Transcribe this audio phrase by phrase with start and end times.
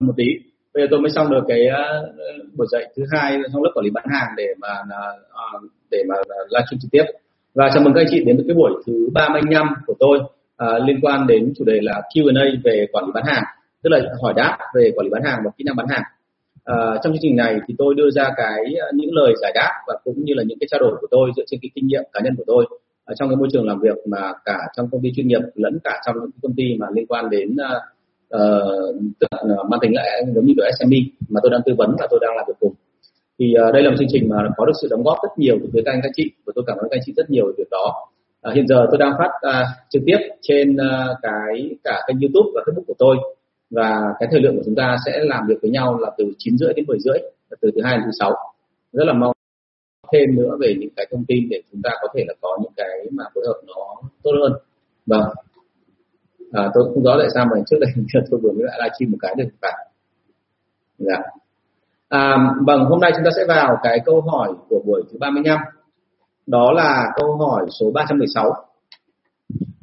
[0.00, 0.24] một tí.
[0.74, 2.14] Bây giờ tôi mới xong được cái uh,
[2.56, 6.14] buổi dạy thứ hai trong lớp quản lý bán hàng để mà uh, để mà
[6.26, 7.04] livestream trực tiếp.
[7.54, 10.88] Và chào mừng các anh chị đến với cái buổi thứ 35 của tôi uh,
[10.88, 13.42] liên quan đến chủ đề là Q&A về quản lý bán hàng
[13.82, 16.02] tức là hỏi đáp về quản lý bán hàng và kỹ năng bán hàng.
[16.72, 18.56] Uh, trong chương trình này thì tôi đưa ra cái
[18.94, 21.44] những lời giải đáp và cũng như là những cái trao đổi của tôi dựa
[21.46, 22.66] trên cái kinh nghiệm cá nhân của tôi
[23.04, 25.78] ở trong cái môi trường làm việc mà cả trong công ty chuyên nghiệp lẫn
[25.84, 27.82] cả trong những công ty mà liên quan đến uh,
[28.36, 30.98] uh, mang tính lại giống như kiểu SME
[31.28, 32.74] mà tôi đang tư vấn và tôi đang làm việc cùng.
[33.38, 35.58] Thì uh, đây là một chương trình mà có được sự đóng góp rất nhiều
[35.62, 37.46] từ phía các anh các chị và tôi cảm ơn các anh chị rất nhiều
[37.46, 37.94] về việc đó.
[38.48, 42.50] Uh, hiện giờ tôi đang phát uh, trực tiếp trên uh, cái cả kênh YouTube
[42.54, 43.16] và Facebook của tôi
[43.70, 46.58] và cái thời lượng của chúng ta sẽ làm việc với nhau là từ 9
[46.58, 47.18] rưỡi đến 10 rưỡi
[47.60, 48.36] từ thứ hai đến thứ sáu.
[48.92, 49.32] Rất là mong
[50.12, 52.72] thêm nữa về những cái thông tin để chúng ta có thể là có những
[52.76, 54.52] cái mà phối hợp nó tốt hơn.
[55.06, 55.30] Vâng
[56.52, 57.90] à, tôi không rõ tại sao mà trước đây
[58.30, 59.86] tôi vừa mới lại livestream một cái được phải
[60.98, 61.22] dạ.
[62.08, 65.58] À, vâng hôm nay chúng ta sẽ vào cái câu hỏi của buổi thứ 35
[66.46, 68.52] đó là câu hỏi số 316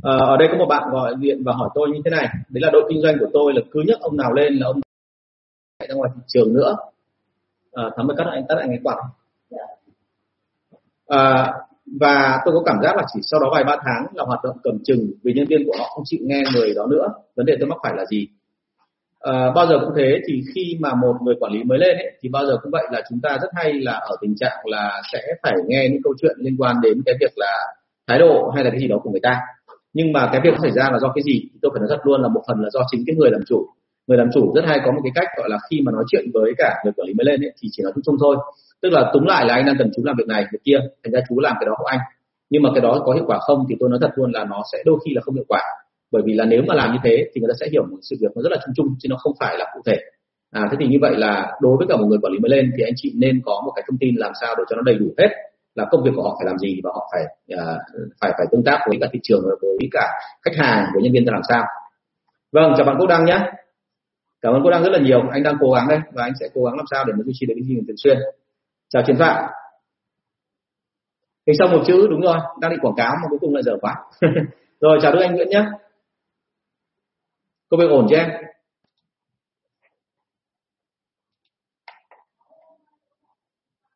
[0.06, 2.28] à, ở đây có một bạn gọi điện và hỏi tôi như thế này.
[2.50, 4.82] Đấy là đội kinh doanh của tôi là cứ nhấc ông nào lên là ông
[5.80, 6.76] chạy ra ngoài thị trường nữa.
[7.74, 8.98] À, thắm ơi cắt anh tắt anh cái quạt
[11.08, 11.54] à,
[12.02, 14.58] và tôi có cảm giác là chỉ sau đó vài ba tháng là hoạt động
[14.64, 17.08] cầm chừng vì nhân viên của họ không chịu nghe người đó nữa.
[17.36, 18.28] Vấn đề tôi mắc phải là gì?
[19.20, 22.12] À, bao giờ cũng thế thì khi mà một người quản lý mới lên ấy,
[22.22, 25.02] thì bao giờ cũng vậy là chúng ta rất hay là ở tình trạng là
[25.14, 27.58] sẽ phải nghe những câu chuyện liên quan đến cái việc là
[28.08, 29.40] thái độ hay là cái gì đó của người ta.
[29.94, 32.22] Nhưng mà cái việc xảy ra là do cái gì tôi phải nói thật luôn
[32.22, 33.66] là một phần là do chính cái người làm chủ.
[34.08, 36.26] Người làm chủ rất hay có một cái cách gọi là khi mà nói chuyện
[36.34, 38.36] với cả người quản lý mới lên ấy, thì chỉ nói chung chung thôi
[38.82, 41.14] tức là túng lại là anh đang cần chú làm việc này việc kia thành
[41.14, 42.00] ra chú làm cái đó của anh.
[42.50, 44.64] Nhưng mà cái đó có hiệu quả không thì tôi nói thật luôn là nó
[44.72, 45.62] sẽ đôi khi là không hiệu quả.
[46.12, 48.16] Bởi vì là nếu mà làm như thế thì người ta sẽ hiểu một sự
[48.22, 49.98] việc nó rất là chung chung chứ nó không phải là cụ thể.
[50.52, 52.72] À thế thì như vậy là đối với cả một người quản lý mới lên
[52.78, 54.96] thì anh chị nên có một cái thông tin làm sao để cho nó đầy
[54.96, 55.30] đủ hết
[55.76, 57.82] là công việc của họ phải làm gì và họ phải uh,
[58.22, 60.08] phải phải tương tác với cả thị trường với cả
[60.46, 61.64] khách hàng với nhân viên ra làm sao.
[62.52, 63.40] Vâng chào bạn quốc đăng nhé.
[64.42, 65.22] Cảm ơn quốc đăng rất là nhiều.
[65.32, 67.34] Anh đang cố gắng đây và anh sẽ cố gắng làm sao để mà duy
[67.36, 68.18] trì được cái gì thường xuyên
[68.96, 69.52] chào chiến phạm
[71.48, 73.72] hình xong một chữ đúng rồi đang định quảng cáo mà cuối cùng lại dở
[73.82, 73.96] quá.
[74.80, 75.66] Rồi chào đức anh nguyễn nhé.
[77.70, 78.30] Công việc ổn chứ em?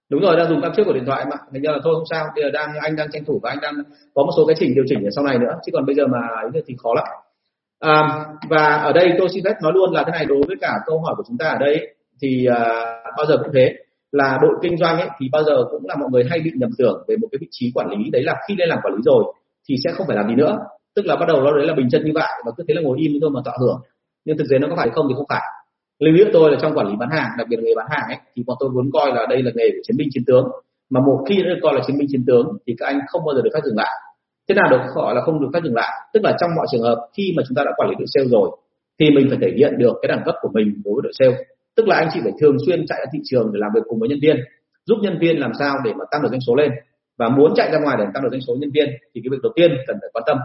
[0.09, 1.35] Đúng rồi đang dùng cam trước của điện thoại mà.
[1.51, 2.27] Thành ra là thôi không sao.
[2.35, 3.73] Bây giờ đang anh đang tranh thủ và anh đang
[4.15, 5.59] có một số cái chỉnh điều chỉnh ở sau này nữa.
[5.65, 6.19] Chứ còn bây giờ mà
[6.53, 7.05] ấy thì khó lắm.
[7.79, 10.73] À, và ở đây tôi xin phép nói luôn là thế này đối với cả
[10.85, 12.59] câu hỏi của chúng ta ở đây thì à,
[13.17, 13.75] bao giờ cũng thế
[14.11, 16.69] là đội kinh doanh ấy, thì bao giờ cũng là mọi người hay bị nhầm
[16.77, 18.09] tưởng về một cái vị trí quản lý.
[18.09, 19.23] Đấy là khi lên làm quản lý rồi,
[19.69, 20.57] thì sẽ không phải làm gì nữa.
[20.95, 22.81] Tức là bắt đầu nó đấy là bình chân như vậy, và cứ thế là
[22.81, 23.81] ngồi im thôi mà tọa hưởng.
[24.25, 25.41] Nhưng thực tế nó có phải không thì không phải.
[25.99, 28.07] Lưu ý tôi là trong quản lý bán hàng, đặc biệt là nghề bán hàng
[28.07, 30.45] ấy, thì bọn tôi muốn coi là đây là nghề của chiến binh chiến tướng.
[30.89, 33.21] Mà một khi đã được coi là chiến binh chiến tướng, thì các anh không
[33.25, 33.93] bao giờ được phép dừng lại.
[34.47, 35.91] Thế nào được gọi là không được phép dừng lại?
[36.13, 38.27] Tức là trong mọi trường hợp, khi mà chúng ta đã quản lý đội sale
[38.27, 38.49] rồi,
[38.99, 41.37] thì mình phải thể hiện được cái đẳng cấp của mình đối với đội sale
[41.79, 43.99] tức là anh chị phải thường xuyên chạy ra thị trường để làm việc cùng
[43.99, 44.37] với nhân viên,
[44.85, 46.71] giúp nhân viên làm sao để mà tăng được doanh số lên.
[47.17, 49.37] Và muốn chạy ra ngoài để tăng được doanh số nhân viên thì cái việc
[49.43, 50.37] đầu tiên cần phải quan tâm.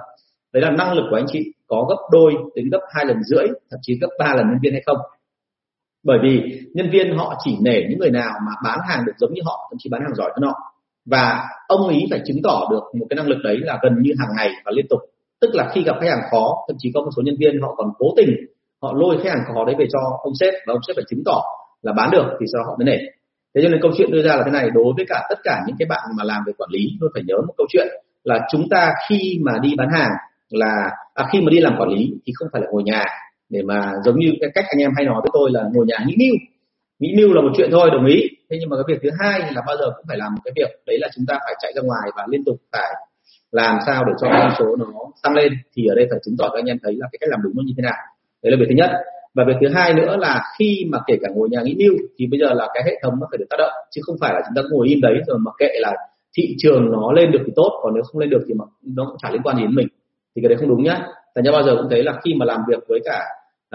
[0.53, 3.47] Đấy là năng lực của anh chị có gấp đôi, đến gấp hai lần rưỡi,
[3.71, 4.97] thậm chí gấp ba lần nhân viên hay không.
[6.05, 9.34] Bởi vì nhân viên họ chỉ nể những người nào mà bán hàng được giống
[9.34, 10.55] như họ, thậm chí bán hàng giỏi hơn họ.
[11.06, 14.11] Và ông ý phải chứng tỏ được một cái năng lực đấy là gần như
[14.19, 15.00] hàng ngày và liên tục.
[15.41, 17.75] Tức là khi gặp khách hàng khó, thậm chí có một số nhân viên họ
[17.77, 18.28] còn cố tình
[18.84, 21.22] họ lôi khách hàng khó đấy về cho ông sếp và ông sếp phải chứng
[21.25, 21.43] tỏ
[21.83, 22.99] là bán được thì sau đó họ mới nể.
[23.55, 25.62] Thế cho nên câu chuyện đưa ra là thế này đối với cả tất cả
[25.67, 27.87] những cái bạn mà làm về quản lý luôn phải nhớ một câu chuyện
[28.25, 30.11] là chúng ta khi mà đi bán hàng
[30.50, 33.05] là à, khi mà đi làm quản lý thì không phải là ngồi nhà.
[33.49, 35.97] Để mà giống như cái cách anh em hay nói với tôi là ngồi nhà
[36.06, 36.37] nghĩ mưu.
[36.99, 38.28] Nghĩ mưu là một chuyện thôi đồng ý.
[38.50, 40.53] Thế nhưng mà cái việc thứ hai là bao giờ cũng phải làm một cái
[40.56, 42.94] việc đấy là chúng ta phải chạy ra ngoài và liên tục phải
[43.53, 44.87] làm sao để cho con số nó
[45.23, 45.53] tăng lên.
[45.77, 47.53] Thì ở đây phải chứng tỏ cho anh em thấy là cái cách làm đúng
[47.56, 48.00] nó như thế nào
[48.44, 48.91] đấy là việc thứ nhất.
[49.34, 52.26] Và việc thứ hai nữa là khi mà kể cả ngồi nhà nghĩ mưu thì
[52.26, 54.41] bây giờ là cái hệ thống nó phải được tác động chứ không phải là
[54.46, 55.93] chúng ta ngồi im đấy rồi mà kệ là
[56.37, 58.64] thị trường nó lên được thì tốt còn nếu không lên được thì mà
[58.96, 59.88] nó cũng chả liên quan gì đến mình.
[60.37, 61.06] Thì cái đấy không đúng nhá.
[61.35, 63.20] Thành ra bao giờ cũng thấy là khi mà làm việc với cả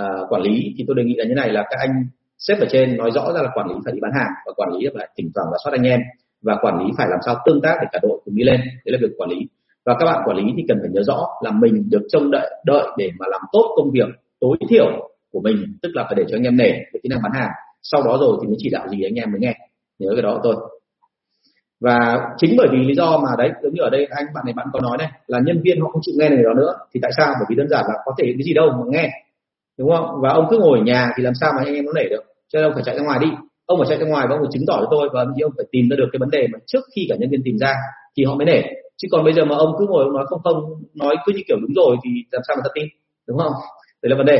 [0.01, 1.91] uh, quản lý thì tôi đề nghị là như này là các anh
[2.37, 4.69] sếp ở trên nói rõ ra là quản lý phải đi bán hàng và quản
[4.73, 5.99] lý phải thỉnh thoảng là soát anh em
[6.41, 8.59] và quản lý phải làm sao tương tác để cả đội cùng đi lên.
[8.85, 9.37] Đấy là việc quản lý.
[9.85, 12.49] Và các bạn quản lý thì cần phải nhớ rõ là mình được trông đợi
[12.65, 14.85] đợi để mà làm tốt công việc tối thiểu
[15.31, 17.49] của mình, tức là phải để cho anh em nể về kỹ năng bán hàng.
[17.81, 19.57] Sau đó rồi thì mới chỉ đạo gì anh em mới nghe.
[19.99, 20.55] Nhớ cái đó của tôi.
[21.79, 24.53] Và chính bởi vì lý do mà đấy, giống như ở đây anh bạn này
[24.53, 26.99] bạn có nói đây là nhân viên họ không chịu nghe này đó nữa, thì
[27.03, 27.27] tại sao?
[27.27, 29.09] Bởi vì đơn giản là có thể cái gì đâu mà nghe.
[29.77, 30.21] Đúng không?
[30.21, 32.23] Và ông cứ ngồi ở nhà thì làm sao mà anh em nó nể được?
[32.49, 33.27] Cho nên ông phải chạy ra ngoài đi.
[33.65, 35.65] Ông phải chạy ra ngoài và ông phải chứng tỏ cho tôi và ông phải
[35.71, 37.73] tìm ra được cái vấn đề mà trước khi cả nhân viên tìm ra
[38.17, 38.61] thì họ mới nể.
[38.97, 40.55] Chứ còn bây giờ mà ông cứ ngồi ông nói không không,
[40.95, 42.85] nói cứ như kiểu đúng rồi thì làm sao mà ta tin?
[43.27, 43.53] Đúng không?
[44.01, 44.39] Đấy là vấn đề.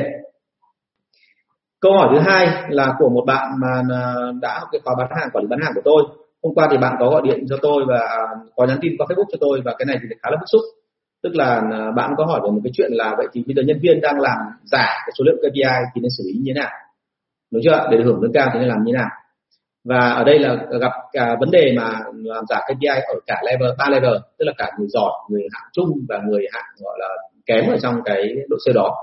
[1.82, 5.08] Câu hỏi thứ hai là của một bạn mà à, đã học cái khóa bán
[5.20, 6.04] hàng, quản lý bán hàng của tôi.
[6.44, 9.26] Hôm qua thì bạn có gọi điện cho tôi và có nhắn tin qua facebook
[9.32, 10.62] cho tôi và cái này thì khá là bức xúc.
[11.24, 13.62] Tức là à, bạn có hỏi về một cái chuyện là vậy thì bây giờ
[13.62, 16.62] nhân viên đang làm giả cái số lượng KPI thì nên xử lý như thế
[16.62, 16.72] nào?
[17.52, 19.10] Đúng chưa để được hưởng lương cao thì nên làm như thế nào?
[19.84, 23.70] Và ở đây là gặp cả vấn đề mà làm giả KPI ở cả level,
[23.78, 27.08] ba level, tức là cả người giỏi, người hạng trung và người hạng, gọi là,
[27.46, 28.96] kém ở trong cái độ sale đó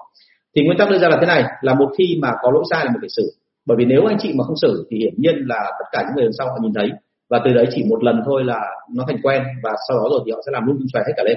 [0.56, 2.85] thì nguyên tắc đưa ra là thế này, là một khi mà có lỗi sai
[2.85, 3.32] là một phải xử
[3.67, 6.14] bởi vì nếu anh chị mà không xử thì hiển nhiên là tất cả những
[6.17, 6.91] người đằng sau họ nhìn thấy.
[7.31, 8.61] Và từ đấy chỉ một lần thôi là
[8.94, 11.23] nó thành quen và sau đó rồi thì họ sẽ làm luôn xòe hết cả
[11.26, 11.37] lên.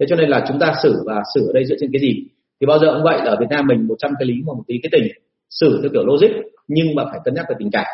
[0.00, 2.12] Thế cho nên là chúng ta xử và xử ở đây dựa trên cái gì?
[2.60, 4.62] Thì bao giờ cũng vậy là ở Việt Nam mình 100 cái lý mà một
[4.66, 5.12] tí cái tình,
[5.50, 6.32] xử theo kiểu logic,
[6.68, 7.86] nhưng mà phải cân nhắc về tình cảm.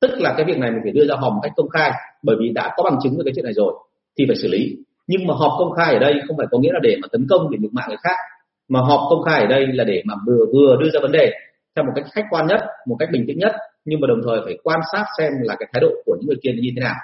[0.00, 2.36] Tức là cái việc này mình phải đưa ra họp một cách công khai, bởi
[2.40, 3.74] vì đã có bằng chứng về cái chuyện này rồi
[4.18, 4.76] thì phải xử lý.
[5.06, 7.26] Nhưng mà họp công khai ở đây không phải có nghĩa là để mà tấn
[7.30, 8.16] công để nhục mạ người khác
[8.68, 11.32] mà họp công khai ở đây là để mà vừa vừa đưa ra vấn đề
[11.76, 13.52] theo một cách khách quan nhất, một cách bình tĩnh nhất,
[13.84, 16.38] nhưng mà đồng thời phải quan sát xem là cái thái độ của những người
[16.42, 16.94] kia như thế nào.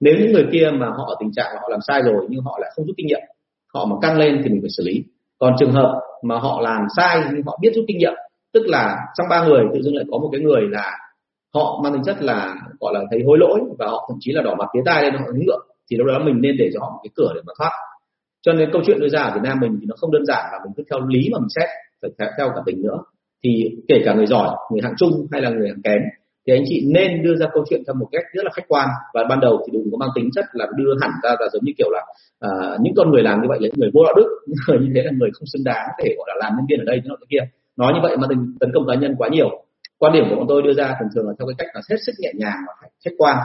[0.00, 2.58] Nếu những người kia mà họ ở tình trạng họ làm sai rồi nhưng họ
[2.60, 3.20] lại không rút kinh nghiệm,
[3.74, 5.04] họ mà căng lên thì mình phải xử lý.
[5.38, 8.12] Còn trường hợp mà họ làm sai nhưng họ biết rút kinh nghiệm,
[8.52, 10.98] tức là trong ba người tự dưng lại có một cái người là
[11.54, 14.42] họ mang tính chất là, gọi là thấy hối lỗi và họ thậm chí là
[14.42, 16.80] đỏ mặt phía tai lên, họ hứng ngượng thì lúc đó mình nên để cho
[16.80, 17.70] họ một cái cửa để mà thoát
[18.42, 20.44] cho nên câu chuyện đưa ra ở Việt Nam mình thì nó không đơn giản
[20.52, 21.68] là mình cứ theo lý mà mình xét
[22.02, 22.98] phải theo cả tình nữa.
[23.44, 23.50] Thì
[23.88, 26.00] kể cả người giỏi người hạng trung hay là người hạng kém
[26.46, 28.88] thì anh chị nên đưa ra câu chuyện theo một cách rất là khách quan.
[29.14, 31.64] Và ban đầu thì đừng có mang tính chất là đưa hẳn ra là giống
[31.64, 32.02] như kiểu là
[32.46, 34.78] uh, những con người làm như vậy là những người vô đạo đức những người
[34.78, 37.00] như thế là người không xứng đáng để gọi là làm nhân viên ở đây
[37.06, 37.44] thế kia.
[37.76, 39.50] Nói như vậy mà đừng tấn công cá nhân quá nhiều.
[39.98, 41.96] Quan điểm của bọn tôi đưa ra thường thường là theo cái cách là hết
[42.06, 43.36] sức nhẹ nhàng và phải khách quan.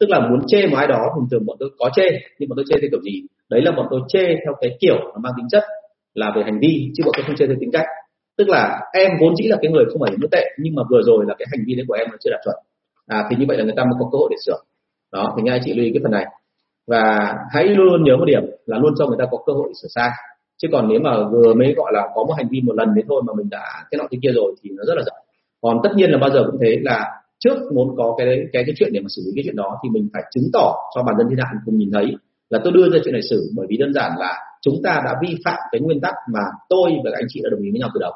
[0.00, 2.06] Tức là muốn chê một ai đó thường thường bọn tôi có chê
[2.38, 3.22] nhưng bọn tôi chê theo kiểu gì?
[3.54, 5.64] Đấy là bọn tôi chê theo cái kiểu nó mang tính chất
[6.14, 7.86] là về hành vi, chứ bọn tôi không chê theo tính cách.
[8.38, 11.02] Tức là em vốn dĩ là cái người không phải là tệ, nhưng mà vừa
[11.02, 12.56] rồi là cái hành vi đấy của em nó chưa đạt chuẩn.
[13.06, 14.58] À thì như vậy là người ta mới có cơ hội để sửa.
[15.12, 16.26] Đó, thì nghe chị lưu ý cái phần này.
[16.86, 19.88] Và hãy luôn nhớ một điểm là luôn cho người ta có cơ hội sửa
[19.94, 20.10] sai.
[20.62, 23.04] Chứ còn nếu mà vừa mới gọi là có một hành vi một lần đấy
[23.08, 25.12] thôi mà mình đã cái nọ cái kia rồi thì nó rất là dở
[25.64, 28.74] còn tất nhiên là bao giờ cũng thế là trước muốn có cái cái cái
[28.78, 31.14] chuyện để mà xử lý cái chuyện đó thì mình phải chứng tỏ cho bản
[31.18, 32.06] thân thiên hạ cùng nhìn thấy
[32.50, 35.14] là tôi đưa ra chuyện này xử bởi vì đơn giản là chúng ta đã
[35.22, 37.80] vi phạm cái nguyên tắc mà tôi và các anh chị đã đồng ý với
[37.80, 38.12] nhau từ đầu.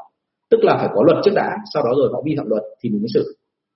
[0.50, 2.90] Tức là phải có luật trước đã, sau đó rồi họ vi phạm luật thì
[2.90, 3.24] mình mới xử.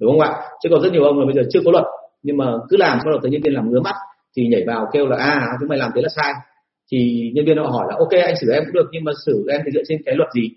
[0.00, 0.30] Đúng không ạ?
[0.62, 1.84] Chứ còn rất nhiều ông là bây giờ chưa có luật,
[2.22, 3.94] nhưng mà cứ làm sau đó tới nhân viên làm ngứa mắt
[4.36, 6.32] thì nhảy vào kêu là à chúng mày làm thế là sai.
[6.92, 9.44] Thì nhân viên họ hỏi là, ok, anh xử em cũng được, nhưng mà xử
[9.48, 10.48] em thì dựa trên cái luật gì?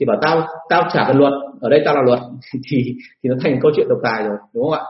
[0.00, 2.18] Thì bảo, tao tao trả cần luật, ở đây tao là luật.
[2.70, 4.82] Thì thì nó thành câu chuyện độc tài rồi, đúng không ạ?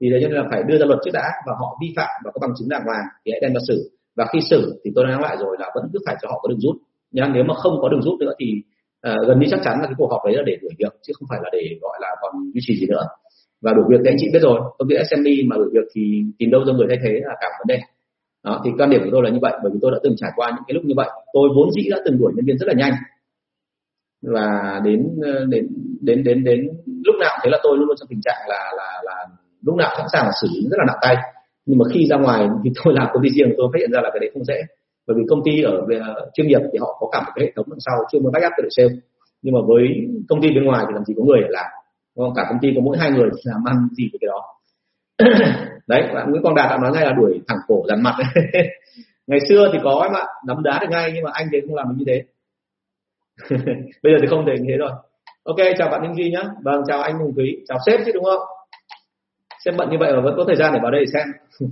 [0.00, 2.10] Thì đấy cho nên là phải đưa ra luật trước đã và họ vi phạm
[2.24, 4.90] và có bằng chứng đàng hoàng thì hãy đem ra xử và khi xử thì
[4.94, 6.76] tôi đã nói lại rồi là vẫn cứ phải cho họ có đường rút.
[7.10, 8.46] Nhưng nếu mà không có đường rút nữa thì
[9.08, 11.12] uh, gần như chắc chắn là cái cuộc họp đấy là để đuổi việc chứ
[11.18, 13.04] không phải là để gọi là còn duy trì gì nữa.
[13.62, 16.02] Và đuổi việc thì anh chị biết rồi công ty SME mà đuổi việc thì
[16.38, 17.78] tìm đâu ra người thay thế là cả vấn đề.
[18.44, 20.30] Đó thì quan điểm của tôi là như vậy bởi vì tôi đã từng trải
[20.36, 21.10] qua những cái lúc như vậy.
[21.32, 22.94] Tôi vốn dĩ đã từng đuổi nhân viên rất là nhanh.
[24.22, 25.66] Và đến ờ, đến
[26.00, 26.60] đến đến đến
[27.04, 29.26] lúc nào thế là tôi luôn luôn trong tình trạng là là là
[29.62, 31.16] lúc nào sẵn sàng xử lý rất là nặng tay
[31.68, 34.00] nhưng mà khi ra ngoài thì tôi làm công ty riêng, tôi phát hiện ra
[34.02, 34.62] là cái đấy không dễ.
[35.06, 36.00] Bởi vì công ty ở về
[36.34, 38.52] chuyên nghiệp thì họ có cả một cái hệ thống đằng sau chuyên môn backup
[38.56, 38.94] cho đội sale.
[39.42, 39.82] Nhưng mà với
[40.28, 41.70] công ty bên ngoài thì làm gì có người để làm.
[42.16, 42.32] Không?
[42.36, 44.40] cả công ty có mỗi hai người làm ăn gì với cái đó.
[45.86, 48.14] Đấy, bạn Nguyễn Quang Đạt đã nói ngay là đuổi thẳng cổ dằn mặt.
[49.26, 51.74] Ngày xưa thì có em ạ, nắm đá được ngay nhưng mà anh thì không
[51.74, 52.22] làm được như thế.
[54.02, 54.90] Bây giờ thì không thể như thế rồi.
[55.44, 56.42] Ok, chào bạn Ninh Duy nhá.
[56.64, 57.56] Vâng chào anh Hùng quý.
[57.68, 58.40] Chào sếp chứ, đúng không?
[59.68, 61.26] Xem bận như vậy mà vẫn có thời gian để vào đây để xem.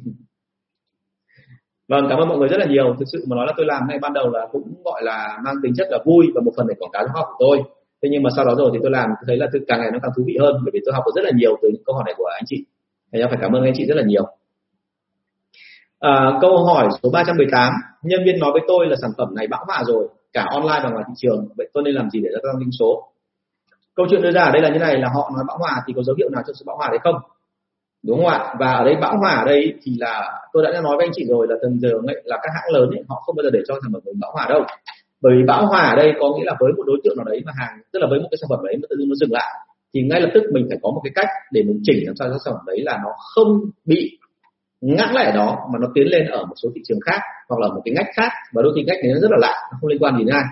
[1.89, 2.95] Vâng cảm ơn mọi người rất là nhiều.
[2.99, 5.55] Thực sự mà nói là tôi làm ngay ban đầu là cũng gọi là mang
[5.63, 7.63] tính chất là vui và một phần để quảng cáo cho học của tôi.
[8.03, 9.99] Thế nhưng mà sau đó rồi thì tôi làm tôi thấy là càng ngày nó
[10.03, 11.95] càng thú vị hơn bởi vì tôi học được rất là nhiều từ những câu
[11.95, 12.65] hỏi này của anh chị.
[13.13, 14.25] Thế nên phải cảm ơn anh chị rất là nhiều.
[16.01, 17.73] À, câu hỏi số 318
[18.03, 20.91] nhân viên nói với tôi là sản phẩm này bão hòa rồi cả online và
[20.91, 21.49] ngoài thị trường.
[21.57, 23.13] Vậy tôi nên làm gì để gia tăng doanh số?
[23.95, 25.93] Câu chuyện đưa ra ở đây là như này là họ nói bão hòa thì
[25.97, 27.17] có dấu hiệu nào cho sự bão hòa đấy không?
[28.07, 28.55] Đúng không ạ?
[28.61, 31.25] Và ở đây bão hòa ở đây thì là tôi đã nói với anh chị
[31.29, 31.89] rồi là từng giờ
[32.25, 34.33] là các hãng lớn ấy, họ không bao giờ để cho sản phẩm mình bão
[34.33, 34.63] hòa đâu.
[35.23, 37.43] Bởi vì bão hòa ở đây có nghĩa là với một đối tượng nào đấy
[37.47, 39.33] mà hàng tức là với một cái sản phẩm đấy mà tự dưng nó dừng
[39.33, 39.53] lại
[39.95, 42.29] thì ngay lập tức mình phải có một cái cách để mình chỉnh làm sao
[42.29, 43.49] cho sản phẩm đấy là nó không
[43.85, 44.19] bị
[44.81, 47.69] ngã lại đó mà nó tiến lên ở một số thị trường khác hoặc là
[47.69, 48.31] một cái ngách khác.
[48.53, 50.35] Và đôi khi ngách đấy nó rất là lạ nó không liên quan gì đến
[50.35, 50.45] ai.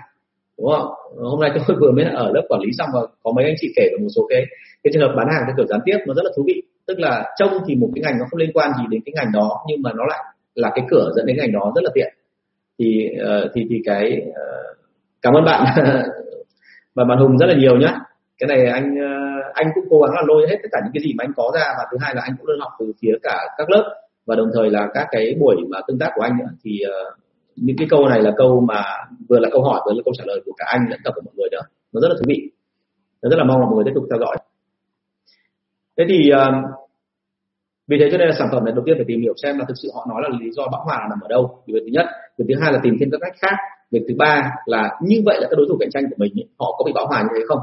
[0.57, 0.87] Đúng không?
[1.31, 3.67] Hôm nay tôi vừa mới ở lớp quản lý xong và có mấy anh chị
[3.75, 4.45] kể về một số cái
[4.83, 6.99] cái trường hợp bán hàng theo kiểu gián tiếp nó rất là thú vị tức
[6.99, 9.63] là trông thì một cái ngành nó không liên quan gì đến cái ngành đó
[9.67, 10.23] nhưng mà nó lại
[10.55, 12.13] là cái cửa dẫn đến ngành đó rất là tiện.
[12.79, 14.77] Thì uh, thì thì cái uh,
[15.21, 15.65] cảm ơn bạn.
[16.95, 17.99] Và bạn hùng rất là nhiều nhá.
[18.37, 21.03] Cái này anh ờ, anh cũng cố gắng là lôi hết tất cả những cái
[21.03, 23.13] gì mà anh có ra và thứ hai là anh cũng luôn học từ phía
[23.23, 26.37] cả các lớp và đồng thời là các cái buổi mà tương tác của anh
[26.37, 26.49] nữa.
[26.63, 27.17] Thì uh,
[27.55, 28.83] những cái câu này là câu mà
[29.29, 31.21] vừa là câu hỏi vừa là câu trả lời của cả anh lẫn cả của
[31.25, 31.61] mọi người nữa.
[31.93, 32.51] Nó rất là thú vị.
[33.21, 34.37] Nó rất là mong là mọi người tiếp tục theo dõi
[35.97, 36.51] thế thì ờ,
[37.87, 39.65] vì thế cho nên là sản phẩm này đầu tiên phải tìm hiểu xem là
[39.67, 41.63] thực sự họ nói là lý do bão hòa là nằm ở đâu.
[41.67, 42.05] Việc thứ nhất
[42.37, 43.55] việc thứ hai là tìm thêm các cách khác.
[43.91, 46.47] Việc thứ ba là như vậy là các đối thủ cạnh tranh của mình ấy,
[46.59, 47.59] họ có bị bão hòa như thế không?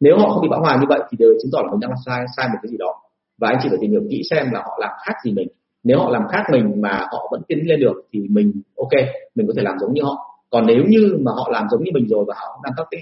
[0.00, 1.90] Nếu họ không bị bão hòa như vậy thì đều chứng tỏ là mình đang
[2.06, 2.94] sai sai một cái gì đó.
[3.38, 5.48] Và anh chị phải tìm hiểu kỹ xem là họ làm khác gì mình.
[5.82, 8.92] Nếu họ làm khác mình mà họ vẫn tiến lên được thì mình ok
[9.34, 10.16] mình có thể làm giống như họ.
[10.50, 13.00] Còn nếu như mà họ làm giống như mình rồi và họ đang tắc tích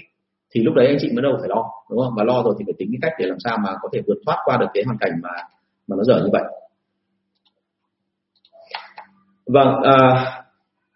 [0.53, 2.13] thì lúc đấy anh chị mới đâu phải lo đúng không?
[2.17, 4.17] Và lo rồi thì phải tính cái cách để làm sao mà có thể vượt
[4.25, 5.29] thoát qua được cái hoàn cảnh mà
[5.87, 6.43] mà nó dở như vậy.
[9.45, 10.25] Vâng à,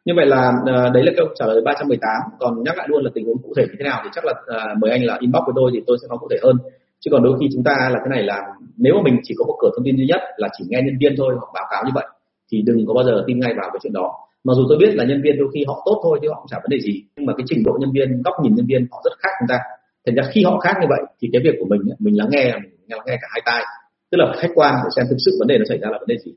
[0.06, 3.12] như vậy là à, đấy là câu trả lời 318 còn nhắc lại luôn là
[3.14, 5.42] tình huống cụ thể như thế nào thì chắc là à, mời anh là inbox
[5.46, 6.58] với tôi thì tôi sẽ nói cụ thể hơn.
[7.00, 8.42] Chứ còn đôi khi chúng ta là cái này là
[8.78, 10.98] nếu mà mình chỉ có một cửa thông tin duy nhất là chỉ nghe nhân
[11.00, 12.06] viên thôi hoặc báo cáo như vậy
[12.52, 14.92] thì đừng có bao giờ tin ngay vào cái chuyện đó mặc dù tôi biết
[14.96, 17.04] là nhân viên đôi khi họ tốt thôi chứ họ cũng chả vấn đề gì
[17.16, 19.48] nhưng mà cái trình độ nhân viên góc nhìn nhân viên họ rất khác chúng
[19.48, 19.58] ta.
[20.06, 22.44] Thành ra khi họ khác như vậy thì cái việc của mình mình lắng nghe
[22.54, 23.64] mình lắng nghe cả hai tai.
[24.12, 26.08] Tức là khách quan để xem thực sự vấn đề nó xảy ra là vấn
[26.08, 26.32] đề gì.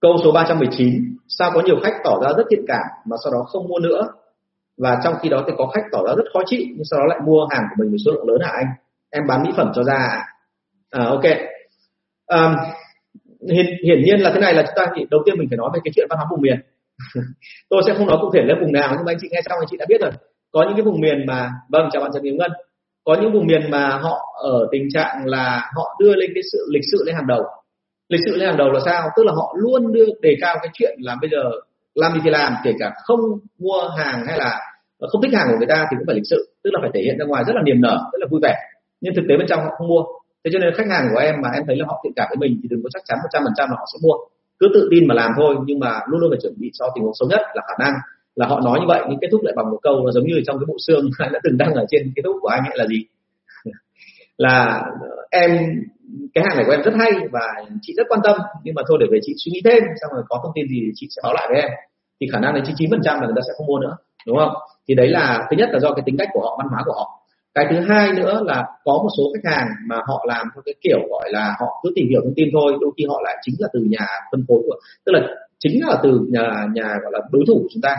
[0.00, 3.38] Câu số 319 sao có nhiều khách tỏ ra rất thiện cảm mà sau đó
[3.46, 4.08] không mua nữa?
[4.78, 7.06] Và trong khi đó thì có khách tỏ ra rất khó chịu nhưng sau đó
[7.06, 8.66] lại mua hàng của mình với số lượng lớn hả anh?
[9.10, 10.26] Em bán mỹ phẩm cho ra à?
[10.90, 11.24] à ok.
[12.26, 12.54] Um,
[13.48, 15.70] hiển, hiển nhiên là thế này là chúng ta thì đầu tiên mình phải nói
[15.74, 16.60] về cái chuyện văn hóa vùng miền.
[17.70, 19.58] Tôi sẽ không nói cụ thể là vùng nào nhưng mà anh chị nghe xong
[19.58, 20.10] anh chị đã biết rồi.
[20.50, 22.50] Có những cái vùng miền mà vâng chào bạn trần Hiếu Ngân.
[23.04, 26.58] Có những vùng miền mà họ ở tình trạng là họ đưa lên cái sự
[26.70, 27.42] lịch sự lên hàng đầu.
[28.08, 29.08] Lịch sự lên hàng đầu là sao?
[29.16, 31.42] Tức là họ luôn đưa đề cao cái chuyện là bây giờ
[31.94, 33.20] làm gì thì làm kể cả không
[33.58, 34.58] mua hàng hay là
[35.12, 36.54] không thích hàng của người ta thì cũng phải lịch sự.
[36.64, 38.54] Tức là phải thể hiện ra ngoài rất là niềm nở rất là vui vẻ.
[39.00, 40.02] Nhưng thực tế bên trong họ không mua
[40.44, 42.36] thế cho nên khách hàng của em mà em thấy là họ thiện cảm với
[42.36, 44.14] mình thì đừng có chắc chắn một trăm phần trăm là họ sẽ mua.
[44.58, 47.04] Cứ tự tin mà làm thôi, nhưng mà luôn luôn phải chuẩn bị cho tình
[47.04, 47.94] huống xấu nhất là khả năng
[48.36, 50.42] là họ nói như vậy nhưng kết thúc lại bằng một câu là giống như
[50.46, 52.86] trong cái bộ xương đã từng đăng ở trên kết thúc của anh ấy là
[52.86, 53.04] gì?
[54.36, 55.50] Là ờ, em,
[56.34, 57.40] cái hàng này của em rất hay và
[57.82, 60.22] chị rất quan tâm, nhưng mà thôi để về chị suy nghĩ thêm, xong rồi
[60.28, 61.70] có thông tin gì chị sẽ báo lại với em.
[62.20, 63.96] Thì khả năng là chín chín phần trăm là người ta sẽ không mua nữa,
[64.26, 64.52] đúng không?
[64.88, 66.92] Thì đấy là, thứ nhất là do cái tính cách của họ, văn hóa của
[66.92, 67.19] họ
[67.54, 70.74] cái thứ hai nữa là có một số khách hàng mà họ làm theo cái
[70.80, 73.54] kiểu gọi là họ cứ tìm hiểu thông tin thôi, đôi khi họ lại chính
[73.58, 75.20] là từ nhà phân phối của, tức là
[75.58, 77.96] chính là từ nhà nhà gọi là đối thủ của chúng ta.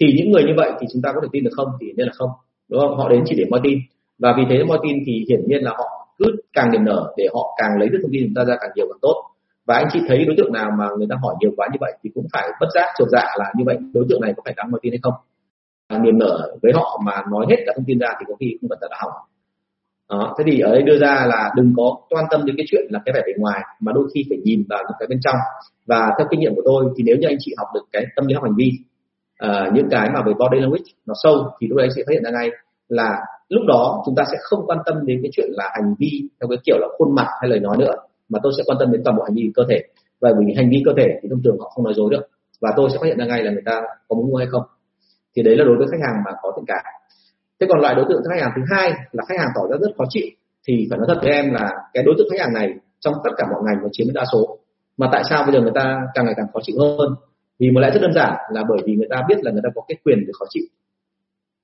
[0.00, 1.68] Thì những người như vậy thì chúng ta có thể tin được không?
[1.80, 2.30] Thì nên là không,
[2.68, 2.96] đúng không?
[2.96, 3.78] Họ đến chỉ để moi tin
[4.18, 7.26] và vì thế moi tin thì hiển nhiên là họ cứ càng niềm nở để
[7.34, 9.16] họ càng lấy được thông tin chúng ta ra càng nhiều càng tốt.
[9.66, 11.92] Và anh chị thấy đối tượng nào mà người ta hỏi nhiều quá như vậy
[12.04, 14.54] thì cũng phải bất giác chuột dạ là như vậy, đối tượng này có phải
[14.56, 15.14] đáng moi tin hay không?
[15.98, 18.70] Niềm nở với họ mà nói hết cả thông tin ra thì có khi không
[18.70, 19.12] cần thận đã hỏng.
[20.10, 20.34] Đó.
[20.38, 23.00] thế thì ở đây đưa ra là đừng có quan tâm đến cái chuyện là
[23.04, 25.36] cái vẻ bề ngoài mà đôi khi phải nhìn vào những cái bên trong.
[25.86, 28.26] Và theo kinh nghiệm của tôi thì nếu như anh chị học được cái tâm
[28.26, 28.70] lý học hành vi
[29.44, 32.22] uh, những cái mà về body language nó sâu thì lúc đấy sẽ phát hiện
[32.24, 32.50] ra ngay
[32.88, 33.10] là
[33.48, 36.48] lúc đó chúng ta sẽ không quan tâm đến cái chuyện là hành vi theo
[36.48, 37.94] cái kiểu là khuôn mặt hay lời nói nữa
[38.32, 39.80] mà tôi sẽ quan tâm đến toàn bộ hành vi cơ thể.
[40.20, 42.22] Và vì hành vi cơ thể thì thông thường họ không nói dối được.
[42.60, 44.62] Và tôi sẽ phát hiện ra ngay là người ta có muốn mua hay không
[45.36, 46.84] thì đấy là đối với khách hàng mà có thiện cảm.
[47.60, 49.90] Thế còn loại đối tượng khách hàng thứ hai là khách hàng tỏ ra rất
[49.98, 50.26] khó chịu,
[50.68, 52.68] thì phải nói thật với em là cái đối tượng khách hàng này
[53.00, 54.58] trong tất cả mọi ngành nó chiếm đa số.
[54.96, 57.14] Mà tại sao bây giờ người ta càng ngày càng khó chịu hơn?
[57.58, 59.70] Vì một lẽ rất đơn giản là bởi vì người ta biết là người ta
[59.74, 60.64] có cái quyền để khó chịu.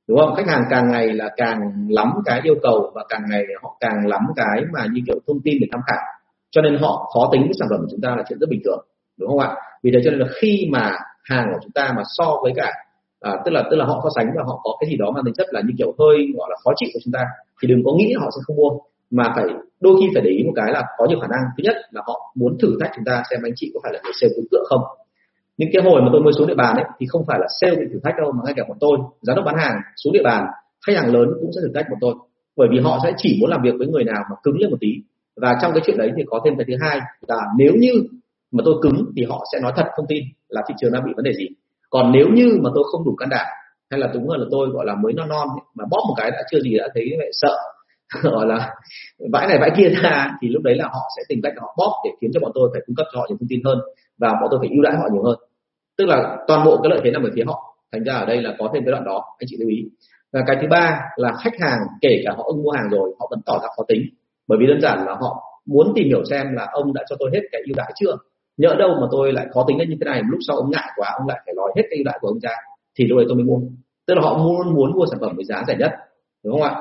[0.09, 0.35] Đúng không?
[0.35, 4.07] Khách hàng càng ngày là càng lắm cái yêu cầu và càng ngày họ càng
[4.07, 6.05] lắm cái mà như kiểu thông tin để tham khảo.
[6.51, 8.61] Cho nên họ khó tính với sản phẩm của chúng ta là chuyện rất bình
[8.65, 8.87] thường.
[9.19, 9.55] Đúng không ạ?
[9.83, 10.93] Vì thế cho nên là khi mà
[11.25, 12.73] hàng của chúng ta mà so với cả
[13.21, 15.25] à, tức là tức là họ so sánh và họ có cái gì đó mang
[15.25, 17.25] tính chất là như kiểu hơi gọi là khó chịu của chúng ta
[17.63, 18.71] thì đừng có nghĩ họ sẽ không mua
[19.11, 19.45] mà phải
[19.81, 21.43] đôi khi phải để ý một cái là có nhiều khả năng.
[21.57, 24.01] Thứ nhất là họ muốn thử thách chúng ta xem anh chị có phải là
[24.05, 24.81] người sale cứng cựa không.
[25.57, 27.77] Những cái hồi mà tôi mới xuống địa bàn ấy thì không phải là sale
[27.77, 30.23] bị thử thách đâu mà ngay cả bọn tôi giám đốc bán hàng xuống địa
[30.25, 30.45] bàn
[30.87, 32.15] khách hàng lớn cũng sẽ thử thách bọn tôi.
[32.57, 34.77] Bởi vì họ sẽ chỉ muốn làm việc với người nào mà cứng lên một
[34.81, 34.93] tí.
[35.37, 37.93] Và trong cái chuyện đấy thì có thêm cái thứ hai là nếu như
[38.53, 41.13] mà tôi cứng thì họ sẽ nói thật thông tin là thị trường đang bị
[41.17, 41.49] vấn đề gì
[41.91, 43.47] còn nếu như mà tôi không đủ can đảm
[43.91, 46.15] hay là đúng hơn là tôi gọi là mới non non ấy, mà bóp một
[46.17, 47.57] cái đã chưa gì đã thấy vậy sợ
[48.23, 48.75] gọi là
[49.33, 51.93] vãi này vãi kia ra thì lúc đấy là họ sẽ tìm cách họ bóp
[52.05, 53.79] để khiến cho bọn tôi phải cung cấp cho họ nhiều thông tin hơn
[54.19, 55.39] và bọn tôi phải ưu đãi họ nhiều hơn.
[55.99, 57.77] Tức là toàn bộ cái lợi thế nằm ở phía họ.
[57.93, 59.85] Thành ra ở đây là có thêm cái đoạn đó anh chị lưu ý.
[60.33, 63.27] Và cái thứ ba là khách hàng kể cả họ ưng mua hàng rồi họ
[63.31, 64.03] vẫn tỏ ra khó tính.
[64.49, 67.31] Bởi vì đơn giản là họ muốn tìm hiểu xem là ông đã cho tôi
[67.33, 68.17] hết cái ưu đãi chưa?
[68.59, 70.89] Nhỡ đâu mà tôi lại khó tính đến như thế này lúc sau ông ngại
[70.97, 72.55] quá ông lại phải nói hết cái ưu đãi của ông ra
[72.99, 73.59] thì lúc đấy tôi mới mua.
[74.07, 75.93] Tức là họ muốn muốn mua sản phẩm với giá rẻ nhất
[76.45, 76.75] đúng không ạ?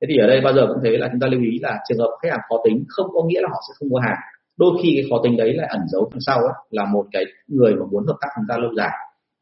[0.00, 1.98] Thế thì ở đây bao giờ cũng thế là chúng ta lưu ý là trường
[1.98, 4.18] hợp khách hàng khó tính không có nghĩa là họ sẽ không mua hàng.
[4.58, 7.24] Đôi khi cái khó tính đấy lại ẩn giấu đằng sau ấy, là một cái
[7.48, 8.90] người mà muốn hợp tác chúng ta lâu dài.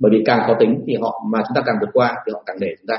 [0.00, 2.42] Bởi vì càng khó tính thì họ mà chúng ta càng vượt qua thì họ
[2.46, 2.96] càng để chúng ta.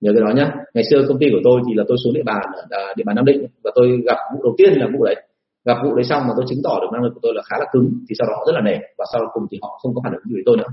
[0.00, 2.22] Nhớ cái đó nhé ngày xưa công ty của tôi thì là tôi xuống địa
[2.22, 5.16] bàn à, địa bàn nam định và tôi gặp vụ đầu tiên là vụ đấy
[5.64, 7.56] gặp vụ đấy xong mà tôi chứng tỏ được năng lực của tôi là khá
[7.58, 9.94] là cứng, thì sau đó họ rất là nể, và sau cùng thì họ không
[9.94, 10.68] có phản ứng gì với tôi nữa.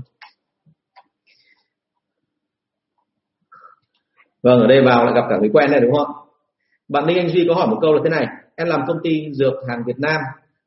[4.42, 6.06] Vâng ở đây vào lại gặp cả người quen này đúng không
[6.88, 9.32] bạn Đinh Anh Duy có hỏi một câu là thế này, em làm công ty
[9.32, 10.20] dược hàng Việt Nam,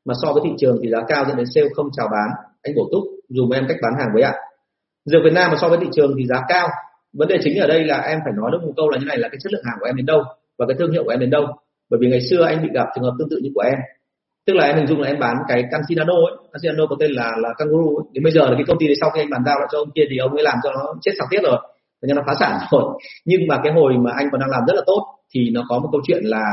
[0.04, 2.28] mà so với thị trường thì giá cao dẫn đến sale không chào bán.
[2.62, 4.34] Anh bổ túc, dùm em cách bán hàng với ạ.
[5.04, 6.68] Dược Việt Nam mà so với thị trường thì giá cao.
[7.12, 9.18] Vấn đề chính ở đây là em phải nói được một câu là như này
[9.18, 10.22] là cái chất lượng hàng của em đến đâu
[10.58, 11.46] và cái thương hiệu của em đến đâu.
[11.90, 13.78] Bởi vì ngày xưa anh bị gặp trường hợp tương tự như của em
[14.46, 16.36] tức là em hình dung là em bán cái Cancinano ấy.
[16.52, 18.04] Cancinano có tên là là Kangaroo ấy.
[18.12, 19.78] đến bây giờ là cái công ty đấy sau khi anh bàn giao lại cho
[19.78, 21.58] ông kia thì ông ấy làm cho nó chết sạc tiết rồi.
[22.08, 22.82] Cho nó phá sản rồi.
[23.24, 25.02] Nhưng mà cái hồi mà anh còn đang làm rất là tốt
[25.34, 26.44] thì nó có một câu chuyện là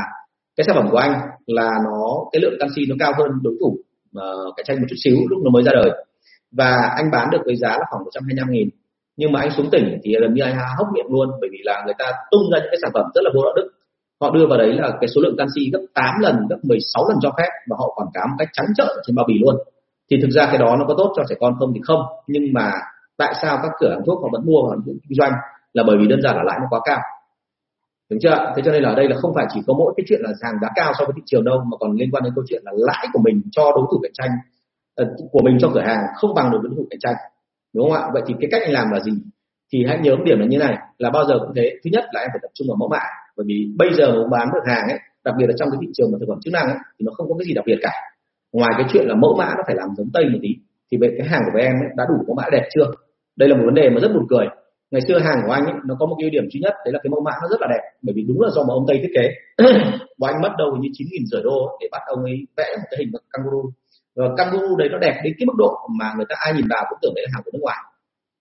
[0.56, 2.00] cái sản phẩm của anh là nó
[2.32, 3.76] cái lượng canxi nó cao hơn đối thủ
[4.18, 5.90] uh, cạnh tranh một chút xíu lúc nó mới ra đời.
[6.52, 8.68] Và anh bán được với giá là khoảng 125 nghìn.
[9.16, 11.82] Nhưng mà anh xuống tỉnh thì gần như anh hốc miệng luôn bởi vì là
[11.84, 13.70] người ta tung ra những cái sản phẩm rất là vô đạo đức
[14.24, 17.18] họ đưa vào đấy là cái số lượng canxi gấp 8 lần, gấp 16 lần
[17.22, 19.56] cho phép và họ quảng cáo một cách trắng trợn trên bao bì luôn.
[20.10, 22.42] Thì thực ra cái đó nó có tốt cho trẻ con không thì không, nhưng
[22.52, 22.72] mà
[23.16, 25.32] tại sao các cửa hàng thuốc họ vẫn mua và vẫn kinh doanh
[25.72, 27.00] là bởi vì đơn giản là lãi nó quá cao.
[28.10, 30.04] Đúng chưa thế cho nên là ở đây là không phải chỉ có mỗi cái
[30.08, 32.32] chuyện là hàng giá cao so với thị trường đâu, mà còn liên quan đến
[32.36, 34.30] câu chuyện là lãi của mình cho đối thủ cạnh tranh
[34.94, 37.14] ờ, của mình cho cửa hàng không bằng đối đối thủ cạnh tranh.
[37.74, 38.08] Đúng không ạ?
[38.12, 39.12] Vậy thì cái cách anh làm là gì?
[39.72, 41.70] Thì hãy nhớ một điểm là như này, là bao giờ cũng thế.
[41.84, 43.00] Thứ nhất là em phải tập trung vào mẫu mã
[43.36, 45.88] bởi vì bây giờ muốn bán được hàng ấy đặc biệt là trong cái thị
[45.94, 47.78] trường mà thực phẩm chức năng ấy thì nó không có cái gì đặc biệt
[47.82, 47.92] cả.
[48.52, 50.48] Ngoài cái chuyện là mẫu mã nó phải làm giống tây một tí
[50.90, 52.86] thì về cái hàng của em ấy, đã đủ mẫu mã đẹp chưa?
[53.36, 54.46] Đây là một vấn đề mà rất buồn cười.
[54.90, 56.98] Ngày xưa hàng của anh ấy, nó có một ưu điểm duy nhất đấy là
[57.02, 58.98] cái mẫu mã nó rất là đẹp bởi vì đúng là do mà ông tây
[59.02, 59.24] thiết kế.
[60.20, 62.86] Và anh mất đâu như chín nghìn rưỡi đô để bắt ông ấy vẽ một
[62.90, 63.64] cái hình kangaroo.
[64.16, 66.84] Và kangaroo đấy nó đẹp đến cái mức độ mà người ta ai nhìn vào
[66.88, 67.80] cũng tưởng đấy là hàng của nước ngoài.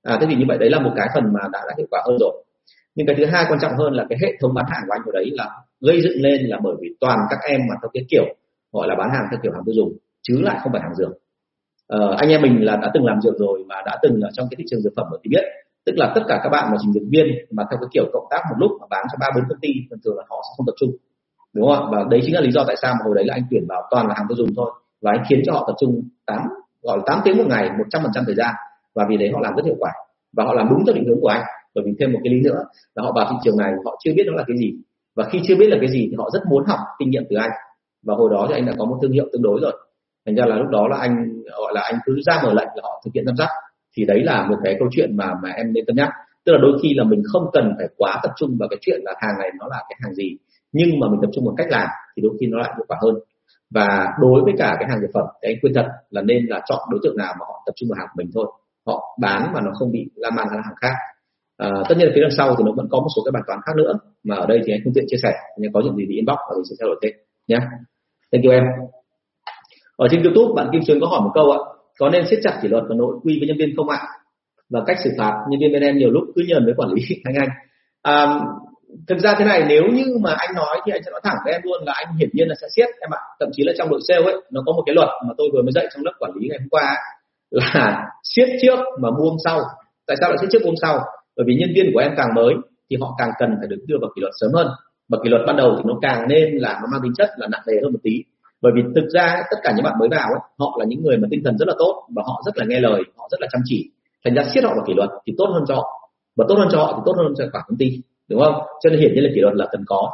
[0.04, 2.02] À thế thì như vậy đấy là một cái phần mà đã đã hiệu quả
[2.06, 2.44] hơn rồi
[2.96, 5.02] nhưng cái thứ hai quan trọng hơn là cái hệ thống bán hàng của anh
[5.06, 5.50] ở đấy là
[5.82, 8.26] gây dựng lên là bởi vì toàn các em mà theo cái kiểu
[8.72, 11.12] gọi là bán hàng theo kiểu hàng tiêu dùng chứ lại không phải hàng dược.
[11.88, 14.48] Ờ, anh em mình là đã từng làm dược rồi mà đã từng ở trong
[14.50, 15.44] cái thị trường dược phẩm rồi thì biết.
[15.86, 18.28] Tức là tất cả các bạn mà trình dược viên mà theo cái kiểu cộng
[18.30, 20.54] tác một lúc mà bán cho ba bốn công ty thường thường là họ sẽ
[20.58, 20.90] không tập trung.
[21.54, 21.90] Đúng không ạ?
[21.92, 23.82] Và đấy chính là lý do tại sao mà hồi đấy là anh tuyển vào
[23.92, 24.72] toàn là hàng tiêu dùng thôi.
[25.02, 26.42] Và anh khiến cho họ tập trung tám
[26.82, 28.56] gọi là tám tiếng một ngày một trăm phần trăm thời gian.
[28.96, 29.92] Và vì đấy họ làm rất hiệu quả.
[30.34, 31.44] Và họ làm đúng theo định hướng của anh
[31.76, 32.60] bởi vì thêm một cái lý nữa
[32.96, 34.74] là họ vào thị trường này, họ chưa biết nó là cái gì.
[35.16, 37.36] Và khi chưa biết là cái gì thì họ rất muốn học kinh nghiệm từ
[37.36, 37.52] anh.
[38.06, 39.74] Và hồi đó thì anh đã có một thương hiệu tương đối rồi.
[40.26, 42.82] Thành ra là lúc đó là anh, gọi là anh cứ ra mở lệnh là
[42.84, 43.50] họ thực hiện giám sát
[43.98, 46.10] thì đấy là một cái câu chuyện mà mà em nên cân nhắc.
[46.46, 49.00] Tức là đôi khi là mình không cần phải quá tập trung vào cái chuyện
[49.04, 50.38] là hàng này nó là cái hàng gì,
[50.72, 52.98] nhưng mà mình tập trung vào cách làm thì đôi khi nó lại hiệu quả
[53.02, 53.16] hơn.
[53.74, 56.62] Và đối với cả cái hàng dược phẩm thì anh khuyên thật là nên là
[56.70, 58.46] chọn đối tượng nào mà họ tập trung vào hàng của mình thôi.
[58.88, 60.94] Họ bán mà nó không bị lan man sang hàng khác
[61.58, 63.44] à, tất nhiên là phía đằng sau thì nó vẫn có một số cái bài
[63.48, 65.96] toán khác nữa mà ở đây thì anh không tiện chia sẻ nhưng có những
[65.96, 67.14] gì thì inbox và mình sẽ trao đổi thêm
[67.48, 67.58] nhé
[68.32, 68.64] thank you em.
[69.98, 71.60] Ở trên youtube bạn kim xuân có hỏi một câu ạ
[72.00, 74.00] có nên siết chặt kỷ luật và nội quy với nhân viên không ạ?
[74.70, 77.02] Và cách xử phạt nhân viên bên em nhiều lúc cứ nhờn với quản lý
[77.24, 77.50] anh anh.
[78.02, 78.40] À,
[79.08, 81.54] thực ra thế này nếu như mà anh nói thì anh sẽ nói thẳng với
[81.54, 83.20] em luôn là anh hiển nhiên là sẽ siết em ạ.
[83.40, 85.62] Thậm chí là trong đội sale ấy nó có một cái luật mà tôi vừa
[85.62, 86.96] mới dạy trong lớp quản lý ngày hôm qua
[87.50, 89.60] là siết trước mà buông sau.
[90.08, 91.00] Tại sao lại siết trước buông sau?
[91.38, 92.54] Bởi vì nhân viên của em càng mới
[92.90, 94.68] thì họ càng cần phải được đưa vào kỷ luật sớm hơn.
[95.10, 97.48] Và kỷ luật ban đầu thì nó càng nên là nó mang tính chất là
[97.48, 98.24] nặng nề hơn một tí.
[98.62, 101.18] Bởi vì thực ra tất cả những bạn mới vào ấy, họ là những người
[101.18, 103.48] mà tinh thần rất là tốt và họ rất là nghe lời họ rất là
[103.52, 103.90] chăm chỉ.
[104.26, 106.10] Thành ra siết họ vào kỷ luật thì tốt hơn cho họ.
[106.36, 108.54] Và tốt hơn cho họ thì tốt hơn cho cả công ty đúng không?
[108.82, 110.12] Cho nên hiển nhiên là kỷ luật là cần có.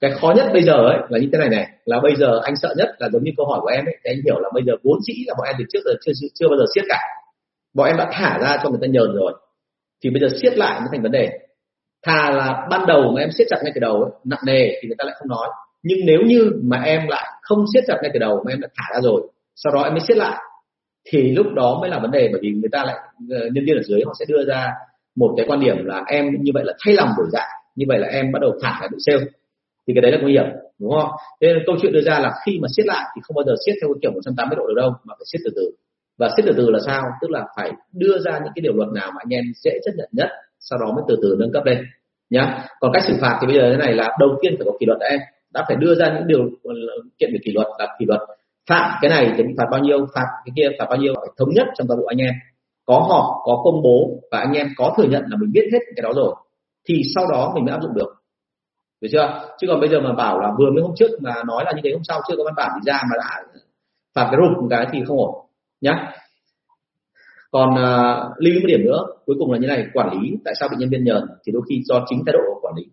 [0.00, 2.56] Cái khó nhất bây giờ ấy là như thế này này là bây giờ anh
[2.56, 4.62] sợ nhất là giống như câu hỏi của em ấy thì anh hiểu là bây
[4.66, 6.98] giờ vốn dĩ là bọn em từ trước giờ chưa chưa bao giờ siết cả.
[7.74, 9.32] Bọn em đã thả ra cho người ta nhờn rồi
[10.02, 11.38] thì bây giờ siết lại mới thành vấn đề.
[12.06, 14.88] Thà là ban đầu mà em siết chặt ngay từ đầu ấy, nặng nề thì
[14.88, 15.48] người ta lại không nói.
[15.82, 18.68] Nhưng nếu như mà em lại không siết chặt ngay từ đầu mà em đã
[18.76, 19.22] thả ra rồi
[19.56, 20.42] sau đó em mới siết lại
[21.10, 22.28] thì lúc đó mới là vấn đề.
[22.32, 22.96] Bởi vì người ta lại
[23.30, 24.70] ờ, nhân viên ở dưới họ sẽ đưa ra
[25.16, 27.98] một cái quan điểm là em như vậy là thay lòng đổi dạ như vậy
[27.98, 29.24] là em bắt đầu thả lại đội sale.
[29.86, 30.46] Thì cái đấy là nguy hiểm
[30.78, 31.10] đúng không?
[31.40, 33.54] Thế nên câu chuyện đưa ra là khi mà siết lại thì không bao giờ
[33.66, 35.70] siết theo kiểu 180 độ được đâu mà phải siết từ từ
[36.22, 37.02] và xét từ từ là sao?
[37.20, 39.92] Tức là phải đưa ra những cái điều luật nào mà anh em dễ chấp
[39.96, 40.28] nhận nhất,
[40.60, 41.78] sau đó mới từ từ nâng cấp lên.
[42.30, 42.64] Nhá.
[42.80, 44.86] Còn cách xử phạt thì bây giờ thế này là đầu tiên phải có kỷ
[44.86, 45.20] luật em
[45.54, 46.74] đã phải đưa ra những điều ờ,
[47.18, 48.20] kiện về kỷ luật là kỷ luật
[48.70, 51.28] phạm cái này thì bị phạt bao nhiêu, phạt cái kia phạt bao nhiêu, phải
[51.38, 52.34] thống nhất trong toàn bộ anh em.
[52.84, 55.78] Có họp, có công bố và anh em có thừa nhận là mình biết hết
[55.96, 56.34] cái đó rồi,
[56.88, 58.14] thì sau đó mình mới áp dụng được.
[59.00, 59.40] Được chưa?
[59.58, 61.80] Chứ còn bây giờ mà bảo là vừa mới hôm trước mà nói là như
[61.84, 63.42] thế hôm sau chưa có văn bản gì ra mà đã
[64.14, 65.46] phạt cái rụt một cái thì không ổn
[65.82, 66.12] nhá.
[67.50, 70.54] Còn uh, lưu ý một điểm nữa cuối cùng là như này quản lý tại
[70.60, 72.84] sao bị nhân viên nhờn thì đôi khi do chính thái độ của quản lý.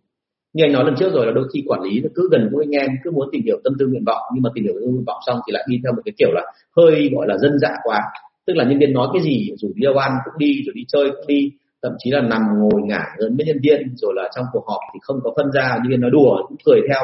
[0.53, 2.63] Như anh nói lần trước rồi là đôi khi quản lý nó cứ gần gũi
[2.63, 4.83] anh em cứ muốn tìm hiểu tâm tư nguyện vọng nhưng mà tìm hiểu tâm
[4.83, 6.41] tư nguyện vọng xong thì lại đi theo một cái kiểu là
[6.77, 7.99] hơi gọi là dân dạ quá.
[8.47, 10.83] Tức là nhân viên nói cái gì dù đi đâu ăn cũng đi rồi đi
[10.87, 11.51] chơi cũng đi
[11.83, 14.79] thậm chí là nằm ngồi ngả gần với nhân viên rồi là trong cuộc họp
[14.93, 17.01] thì không có phân ra nhân viên nói đùa cũng cười theo.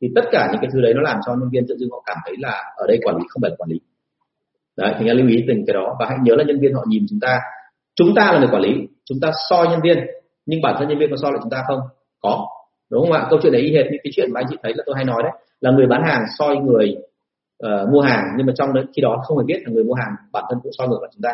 [0.00, 2.02] Thì tất cả những cái thứ đấy nó làm cho nhân viên tự dưng họ
[2.06, 3.80] cảm thấy là ở đây quản lý không phải là quản lý
[4.76, 5.96] đấy thì lưu ý từng cái đó.
[6.00, 7.40] Và hãy nhớ là nhân viên họ nhìn chúng ta.
[7.94, 8.70] Chúng ta là người quản lý
[9.04, 9.98] chúng ta soi nhân viên.
[10.46, 11.80] Nhưng bản thân nhân viên có soi lại chúng ta không?
[12.20, 12.46] Có.
[12.90, 13.26] Đúng không ạ?
[13.30, 15.04] Câu chuyện đấy y hệt như cái chuyện mà anh chị thấy là tôi hay
[15.04, 15.32] nói đấy.
[15.60, 16.96] Là người bán hàng soi người
[17.66, 18.24] uh, mua hàng.
[18.36, 20.58] Nhưng mà trong đấy khi đó không hề biết là người mua hàng bản thân
[20.62, 21.32] cũng soi ngược lại chúng ta.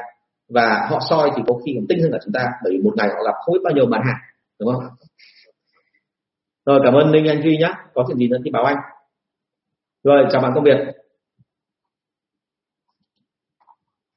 [0.48, 2.48] Và họ soi thì có khi còn tinh hơn cả chúng ta.
[2.64, 4.18] Bởi vì một ngày họ gặp không biết bao nhiêu bán hàng.
[4.60, 4.84] Đúng không
[6.66, 8.76] rồi cảm ơn ninh anh duy nhé có chuyện gì nữa thì báo anh.
[10.04, 10.78] Rồi chào bạn công việc.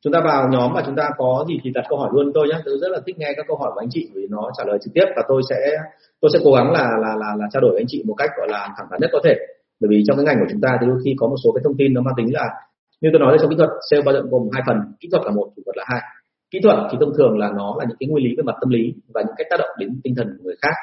[0.03, 2.31] Chúng ta vào nhóm và chúng ta có gì thì đặt câu hỏi luôn.
[2.33, 4.51] Tôi nhé tôi rất là thích nghe các câu hỏi của anh chị vì nó
[4.57, 5.59] trả lời trực tiếp và tôi sẽ
[6.21, 8.29] tôi sẽ cố gắng là là là, là trao đổi với anh chị một cách
[8.37, 9.35] gọi là thẳng thắn nhất có thể.
[9.79, 11.61] Bởi vì trong cái ngành của chúng ta thì đôi khi có một số cái
[11.63, 12.47] thông tin nó mang tính là
[13.01, 14.77] như tôi nói là trong kỹ thuật sale bao giờ gồm hai phần.
[14.99, 16.01] Kỹ thuật là một thủ thuật là hai.
[16.51, 18.69] Kỹ thuật thì thông thường là nó là những cái nguyên lý về mặt tâm
[18.69, 20.75] lý và những cách tác động đến tinh thần của người khác.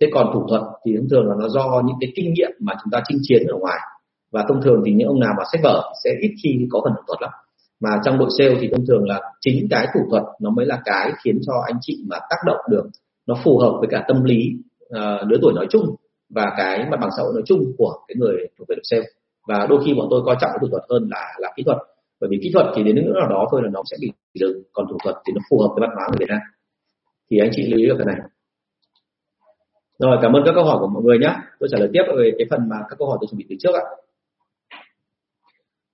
[0.00, 2.72] Thế còn thủ thuật thì thông thường là nó do những cái kinh nghiệm mà
[2.82, 3.78] chúng ta chinh chiến ở ngoài.
[4.32, 6.92] Và thông thường thì những ông nào mà sách vở sẽ ít khi có phần
[6.96, 7.30] thủ thuật lắm
[7.80, 10.82] mà trong đội sale thì thông thường là chính cái thủ thuật nó mới là
[10.84, 12.84] cái khiến cho anh chị mà tác động được
[13.26, 14.38] nó phù hợp với cả tâm lý
[14.84, 15.96] uh, lứa tuổi nói chung
[16.34, 19.04] và cái mặt bằng xã hội nói chung của cái người thuộc về đội sale.
[19.48, 21.78] Và đôi khi bọn tôi coi trọng cái thủ thuật hơn là là kỹ thuật.
[22.20, 24.62] Bởi vì kỹ thuật thì đến nước nào đó thôi là nó sẽ bị dừng
[24.72, 26.40] còn thủ thuật thì nó phù hợp với văn hóa người Việt Nam.
[27.30, 28.16] Thì anh chị lưu ý được cái này.
[29.98, 32.32] Rồi cảm ơn các câu hỏi của mọi người nhé tôi trả lời tiếp về
[32.38, 33.84] cái phần mà các câu hỏi tôi chuẩn bị từ trước ạ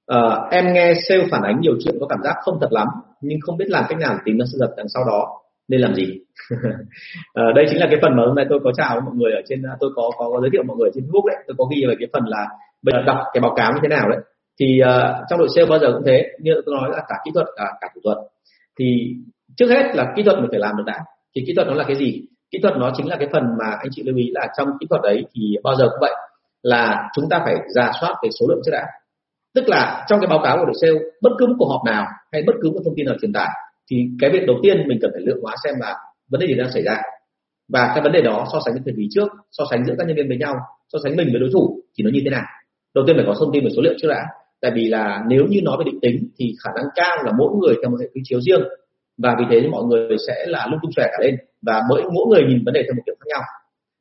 [0.06, 2.88] à, em nghe sale phản ánh nhiều chuyện có cảm giác không thật lắm
[3.20, 5.26] nhưng không biết làm cách nào để tìm ra sự thật đằng sau đó.
[5.68, 6.18] Nên làm gì?
[7.34, 9.42] À, đây chính là cái phần mà hôm nay tôi có chào mọi người ở
[9.48, 11.36] trên tôi có có, có giới thiệu mọi người trên Facebook đấy.
[11.46, 12.48] Tôi có ghi về cái phần là
[12.82, 14.18] bây giờ đọc cái báo cáo như thế nào đấy.
[14.60, 17.30] Thì uh, trong đội sale bao giờ cũng thế như tôi nói là cả kỹ
[17.34, 18.18] thuật cả cả thủ thuật.
[18.78, 19.14] Thì
[19.56, 20.98] trước hết là kỹ thuật mình phải làm được đã.
[21.36, 22.22] Thì kỹ thuật nó là cái gì?
[22.50, 24.86] Kỹ thuật nó chính là cái phần mà anh chị lưu ý là trong kỹ
[24.90, 26.14] thuật đấy thì bao giờ cũng vậy
[26.62, 28.86] là chúng ta phải giả soát về số lượng trước đã
[29.54, 32.06] tức là trong cái báo cáo của đội sale, bất cứ một cuộc họp nào
[32.32, 33.48] hay bất cứ một thông tin nào truyền tải,
[33.90, 35.94] thì cái việc đầu tiên mình cần phải lượng hóa xem là
[36.30, 36.96] vấn đề gì đang xảy ra.
[37.68, 40.06] Và cái vấn đề đó so sánh với thời kỳ trước, so sánh giữa các
[40.06, 40.54] nhân viên với nhau,
[40.92, 42.44] so sánh mình với đối thủ thì nó như thế nào?
[42.94, 44.22] Đầu tiên phải có thông tin về số liệu trước đã.
[44.60, 47.52] Tại vì là nếu như nói về định tính thì khả năng cao là mỗi
[47.60, 48.62] người theo một hệ quy chiếu riêng.
[49.18, 51.36] Và vì thế thì mọi người sẽ là lung tung xòe cả lên.
[51.62, 53.42] Và mỗi mỗi người nhìn vấn đề theo một kiểu khác nhau.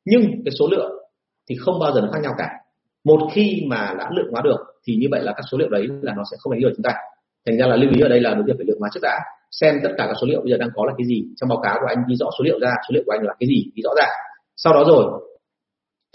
[0.04, 0.92] Nhưng cái số lượng
[1.48, 2.48] thì không bao giờ nó khác nhau cả
[3.04, 5.86] một khi mà đã lượng hóa được, thì như vậy là các số liệu đấy
[6.02, 6.92] là nó sẽ không đánh lừa chúng ta.
[7.46, 9.20] Thành ra là lưu ý ở đây là đầu tiên phải lượng hóa trước đã,
[9.50, 11.24] xem tất cả các số liệu bây giờ đang có là cái gì.
[11.36, 13.34] Trong báo cáo của anh ghi rõ số liệu ra, số liệu của anh là
[13.40, 14.10] cái gì, ghi rõ ràng
[14.56, 15.04] sau đó rồi,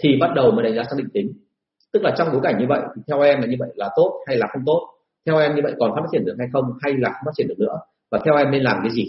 [0.02, 1.32] thì bắt đầu mới đánh giá xác định tính.
[1.92, 4.20] Tức là trong bối cảnh như vậy, thì theo em là như vậy là tốt
[4.26, 4.88] hay là không tốt?
[5.26, 7.48] Theo em như vậy còn phát triển được hay không, hay là không phát triển
[7.48, 7.78] được nữa?
[8.10, 9.04] Và theo em nên làm cái gì?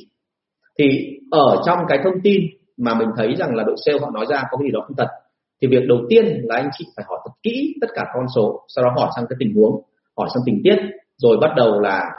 [0.79, 0.85] Thì
[1.31, 2.41] ở trong cái thông tin
[2.77, 4.97] mà mình thấy rằng là đội sale họ nói ra có cái gì đó không
[4.97, 5.07] thật
[5.61, 8.65] thì việc đầu tiên là anh chị phải hỏi thật kỹ tất cả con số,
[8.67, 9.81] sau đó hỏi sang cái tình huống,
[10.17, 10.77] hỏi sang tình tiết,
[11.17, 12.09] rồi bắt đầu là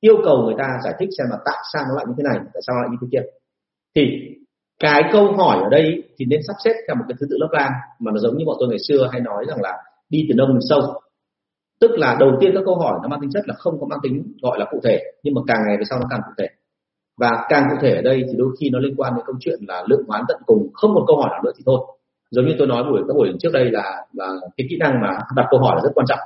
[0.00, 2.38] yêu cầu người ta giải thích xem là tại sao nó lại như thế này,
[2.54, 3.28] tại sao lại như thế kia.
[3.94, 4.02] Thì
[4.78, 7.48] cái câu hỏi ở đây thì nên sắp xếp theo một cái thứ tự lớp
[7.52, 9.72] lang, mà nó giống như bọn tôi ngày xưa hay nói rằng là
[10.08, 10.80] đi từ nông đến sâu.
[11.80, 13.98] Tức là đầu tiên các câu hỏi nó mang tính chất là không có mang
[14.02, 16.48] tính gọi là cụ thể, nhưng mà càng ngày về sau nó càng cụ thể.
[17.20, 19.58] Và càng cụ thể ở đây thì đôi khi nó liên quan đến câu chuyện
[19.68, 21.80] là lượng hoán tận cùng, không một câu hỏi nào nữa thì thôi
[22.30, 25.08] giống như tôi nói buổi, các buổi trước đây là là cái kỹ năng mà
[25.36, 26.18] đặt câu hỏi là rất quan trọng.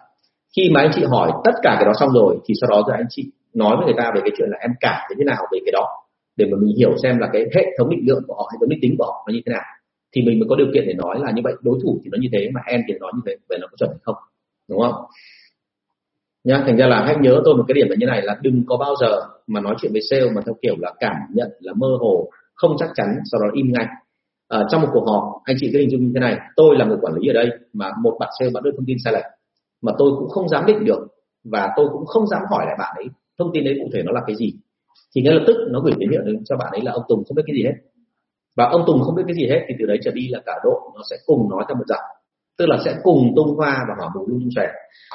[0.56, 2.96] Khi mà anh chị hỏi tất cả cái đó xong rồi, thì sau đó rồi
[2.96, 5.42] anh chị nói với người ta về cái chuyện là em cảm thấy thế nào
[5.52, 5.86] về cái đó.
[6.36, 8.68] Để mà mình hiểu xem là cái hệ thống định lượng của họ, hệ thống
[8.68, 9.62] định tính của họ nó như thế nào.
[10.12, 11.54] Thì mình mới có điều kiện để nói là như vậy.
[11.60, 13.76] Đối thủ thì nó như thế, mà em thì nói như thế, vậy nó có
[13.76, 14.16] chuẩn hay không?
[14.68, 14.94] Đúng không?
[16.44, 18.64] Nhá, thành ra là hãy nhớ tôi một cái điểm là như này là đừng
[18.66, 21.72] có bao giờ mà nói chuyện với sale mà theo kiểu là cảm nhận, là
[21.76, 23.86] mơ hồ, không chắc chắn, sau đó im ngay
[24.50, 26.36] à, trong một cuộc họp anh chị cứ hình dung như thế này.
[26.56, 28.96] Tôi là người quản lý ở đây mà một bạn sale bạn đưa thông tin
[29.04, 29.24] sai lệch
[29.82, 31.00] mà tôi cũng không dám định được
[31.44, 33.06] và tôi cũng không dám hỏi lại bạn ấy
[33.38, 34.52] thông tin đấy cụ thể nó là cái gì.
[35.14, 37.24] Thì ngay lập tức nó gửi tín hiệu đến cho bạn ấy là ông Tùng
[37.24, 37.74] không biết cái gì hết.
[38.56, 40.52] Và ông Tùng không biết cái gì hết thì từ đấy trở đi là cả
[40.64, 42.06] đội nó sẽ cùng nói theo một giọng.
[42.58, 44.66] Tức là sẽ cùng tung hoa và hỏa mù lung xòe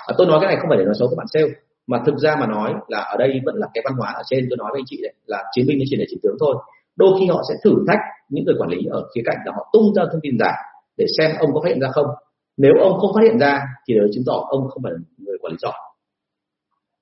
[0.07, 1.47] à, tôi nói cái này không phải để nói xấu các bạn sale
[1.87, 4.47] mà thực ra mà nói là ở đây vẫn là cái văn hóa ở trên.
[4.49, 6.55] Tôi nói với anh chị đấy là chiến binh chỉ để chỉ tướng thôi
[6.95, 9.69] đôi khi họ sẽ thử thách những người quản lý ở khía cạnh là họ
[9.73, 10.51] tung ra thông tin giả
[10.97, 12.07] để xem ông có phát hiện ra không.
[12.57, 15.37] Nếu ông không phát hiện ra thì đó chứng tỏ ông không phải là người
[15.41, 15.73] quản lý giỏi.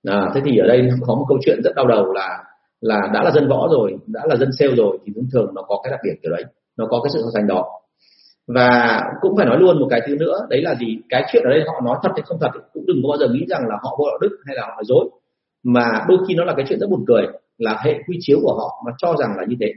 [0.08, 2.44] À, thế thì ở đây có một câu chuyện rất đau đầu là
[2.82, 5.62] là đã là dân võ rồi đã là dân sale rồi thì thường thường nó
[5.62, 6.44] có cái đặc điểm kiểu đấy
[6.78, 7.66] nó có cái sự so sánh đó.
[8.48, 10.98] Và cũng phải nói luôn một cái thứ nữa đấy là gì?
[11.10, 13.34] Cái chuyện ở đây họ nói thật hay không thật cũng đừng có bao giờ
[13.34, 15.10] nghĩ rằng là họ vô đạo đức hay là họ nói dối.
[15.64, 17.28] Mà đôi khi nó là cái chuyện rất buồn cười
[17.58, 19.74] là hệ quy chiếu của họ mà cho rằng là như thế.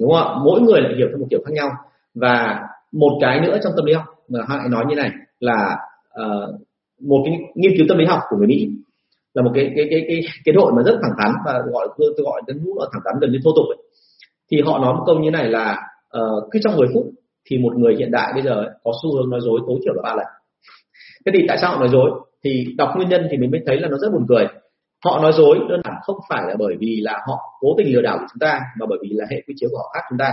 [0.00, 0.34] Đúng không ạ?
[0.44, 1.70] Mỗi người lại hiểu theo một kiểu khác nhau.
[2.14, 2.60] Và
[2.92, 5.10] một cái nữa trong tâm lý học mà hãy nói như này
[5.40, 5.76] là
[6.20, 6.60] uh,
[7.00, 8.68] một cái nghiên cứu tâm lý học của người mỹ
[9.34, 12.14] là một cái cái cái cái cái đội mà rất thẳng thắn và gọi tôi,
[12.16, 13.86] tôi gọi đến lúc thẳng thắn gần như thô tục ấy.
[14.50, 15.76] thì họ nói một câu như này là
[16.18, 17.04] uh, cứ trong 10 phút
[17.50, 20.02] thì một người hiện đại bây giờ có xu hướng nói dối tối thiểu là
[20.02, 20.26] ba lần.
[21.26, 22.10] Thế thì tại sao họ nói dối?
[22.44, 24.46] Thì đọc nguyên nhân thì mình mới thấy là nó rất buồn cười
[25.04, 28.02] họ nói dối đơn giản không phải là bởi vì là họ cố tình lừa
[28.02, 30.18] đảo của chúng ta, mà bởi vì là hệ quy chiếu của họ khác chúng
[30.18, 30.32] ta.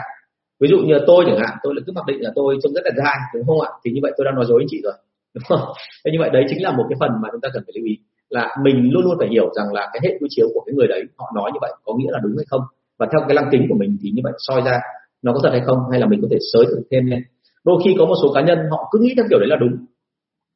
[0.60, 2.82] Ví dụ như tôi chẳng hạn, tôi là cứ mặc định là tôi trông rất
[2.86, 3.70] là dai, đúng không ạ?
[3.84, 4.94] Thì như vậy tôi đang nói dối anh chị rồi,
[5.34, 5.60] đúng không?
[6.06, 7.86] Thế như vậy đấy chính là một cái phần mà chúng ta cần phải lưu
[7.86, 7.98] ý,
[8.30, 10.88] là mình luôn luôn phải hiểu rằng là cái hệ quy chiếu của cái người
[10.88, 12.62] đấy, họ nói như vậy có nghĩa là đúng hay không?
[13.00, 14.80] Và theo cái lăng kính của mình thì như vậy soi ra
[15.22, 15.78] nó có thật hay không?
[15.92, 17.20] Hay là mình có thể sới thử thêm lên?
[17.64, 19.86] Đôi khi có một số cá nhân họ cứ nghĩ theo kiểu đấy là đúng,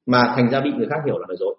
[0.06, 1.56] mà thành ra bị người khác hiểu là nói dối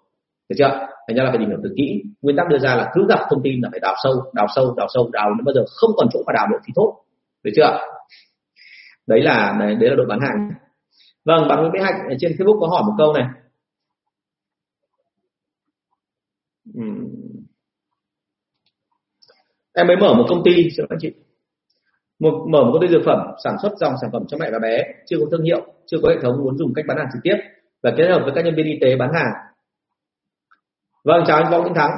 [0.49, 0.87] được chưa?
[1.07, 2.03] Thành ra là phải tìm hiểu thật kỹ.
[2.21, 4.73] Nguyên tắc đưa ra là cứ gặp thông tin là phải đào sâu đào sâu
[4.77, 5.09] đào sâu.
[5.13, 7.03] Đào đến bao giờ không còn chỗ mà đào được thì tốt
[7.43, 7.79] được chưa?
[9.07, 10.51] Đấy là đấy, đấy là đội bán hàng.
[11.25, 13.25] Vâng bạn Nguyễn Mỹ Hạnh ở trên Facebook có hỏi một câu này.
[19.73, 21.11] Em mới mở một công ty xin anh chị.
[22.19, 24.59] Một mở một công ty dược phẩm sản xuất dòng sản phẩm cho mẹ và
[24.59, 27.23] bé chưa có thương hiệu chưa có hệ thống muốn dùng cách bán hàng trực
[27.23, 27.35] tiếp
[27.83, 29.31] và kết hợp với các nhân viên y tế bán hàng
[31.07, 31.91] vâng chào anh võ Nguyễn Thắng.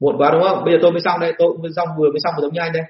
[0.00, 0.64] Muộn quá đúng không?
[0.64, 2.60] Bây giờ tôi mới xong đây tôi mới xong vừa mới xong một giống như
[2.60, 2.82] anh đây.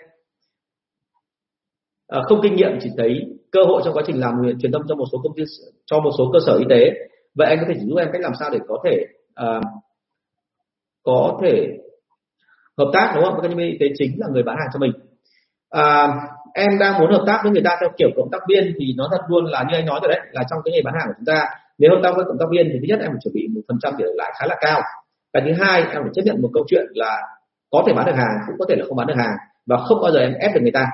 [2.09, 3.21] À, không kinh nghiệm chỉ thấy
[3.53, 5.43] cơ hội trong quá trình làm truyền thông cho một số công ty
[5.87, 6.91] cho một số cơ sở y tế.
[7.35, 9.61] Vậy anh có thể giúp em cách làm sao để có thể à,
[11.03, 11.67] có thể
[12.79, 13.35] hợp tác đúng không?
[13.35, 14.93] Với các nhân viên y tế chính là người bán hàng cho mình.
[15.71, 16.09] À,
[16.55, 19.09] em đang muốn hợp tác với người ta theo kiểu cộng tác viên thì nó
[19.11, 21.15] thật luôn là như anh nói rồi đấy là trong cái nghề bán hàng của
[21.17, 21.49] chúng ta.
[21.79, 23.61] Nếu hợp tác với cộng tác viên thì thứ nhất em phải chuẩn bị một
[23.69, 24.81] phần trăm tỷ lãi khá là cao
[25.35, 27.23] và thứ hai em phải chấp nhận một câu chuyện là
[27.71, 29.99] có thể bán được hàng cũng có thể là không bán được hàng và không
[30.03, 30.87] bao giờ em ép được người ta.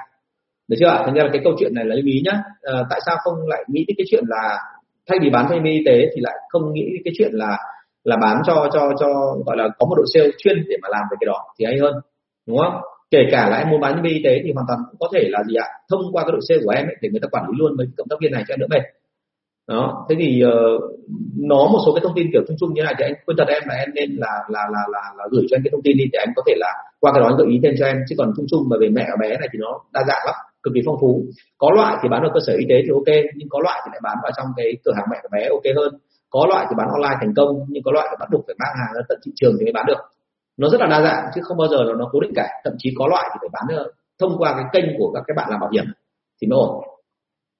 [0.68, 2.42] Được chưa thành ra là cái câu chuyện này là lưu ý nhá.
[2.62, 4.58] À, tại sao không lại nghĩ đến cái chuyện là
[5.08, 7.58] thay vì bán cho y tế thì lại không nghĩ đến cái chuyện là
[8.04, 9.06] là bán cho cho cho
[9.46, 11.78] gọi là có một đội sale chuyên để mà làm về cái đó thì hay
[11.78, 11.94] hơn
[12.46, 12.80] đúng không?
[13.10, 15.08] Kể cả là em muốn bán nhân viên y tế thì hoàn toàn cũng có
[15.14, 15.68] thể là gì ạ?
[15.90, 17.86] Thông qua cái đội sale của em ấy, để người ta quản lý luôn với
[17.96, 18.82] cộng tác viên này cho em đỡ mệt
[19.68, 20.06] đó.
[20.08, 20.82] Thế thì ờ, uh,
[21.36, 23.48] nó một số cái thông tin kiểu chung chung như này thì anh khuyên thật
[23.48, 25.96] em là em nên là là là là, là gửi cho anh cái thông tin
[25.96, 27.96] đi để anh có thể là qua cái đó anh gợi ý thêm cho em.
[28.08, 30.34] Chứ còn chung chung mà về mẹ và bé này thì nó đa dạng lắm
[30.62, 31.10] cực kỳ phong phú.
[31.58, 33.88] Có loại thì bán ở cơ sở y tế thì ok nhưng có loại thì
[33.92, 35.90] lại bán vào trong cái cửa hàng mẹ và bé ok hơn.
[36.30, 38.74] Có loại thì bán online thành công nhưng có loại thì bắt buộc phải mang
[38.80, 40.00] hàng ra tận thị trường thì mới bán được.
[40.60, 42.46] Nó rất là đa dạng chứ không bao giờ là nó cố định cả.
[42.64, 43.86] Thậm chí có loại thì phải bán được
[44.20, 45.84] thông qua cái kênh của các cái bạn làm bảo hiểm
[46.40, 46.95] thì mới ổn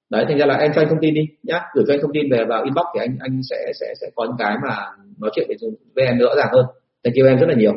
[0.09, 1.61] đấy thành ra là em cho anh thông tin đi nhá.
[1.73, 4.25] Gửi cho anh thông tin về vào inbox thì anh anh sẽ sẽ sẽ có
[4.25, 4.75] những cái mà
[5.19, 5.47] nói chuyện
[5.95, 6.65] với em rõ ràng hơn.
[7.03, 7.73] Thank you em rất là nhiều.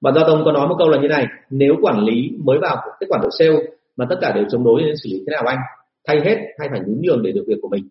[0.00, 2.76] Bạn giao thông có nói một câu là như này nếu quản lý mới vào
[3.00, 3.56] cái quản đội sale
[3.96, 5.58] mà tất cả đều chống đối nên xử lý thế nào anh?
[6.06, 7.88] Thay hết hay phải nhún nhường để được việc của mình?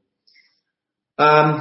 [1.15, 1.59] À,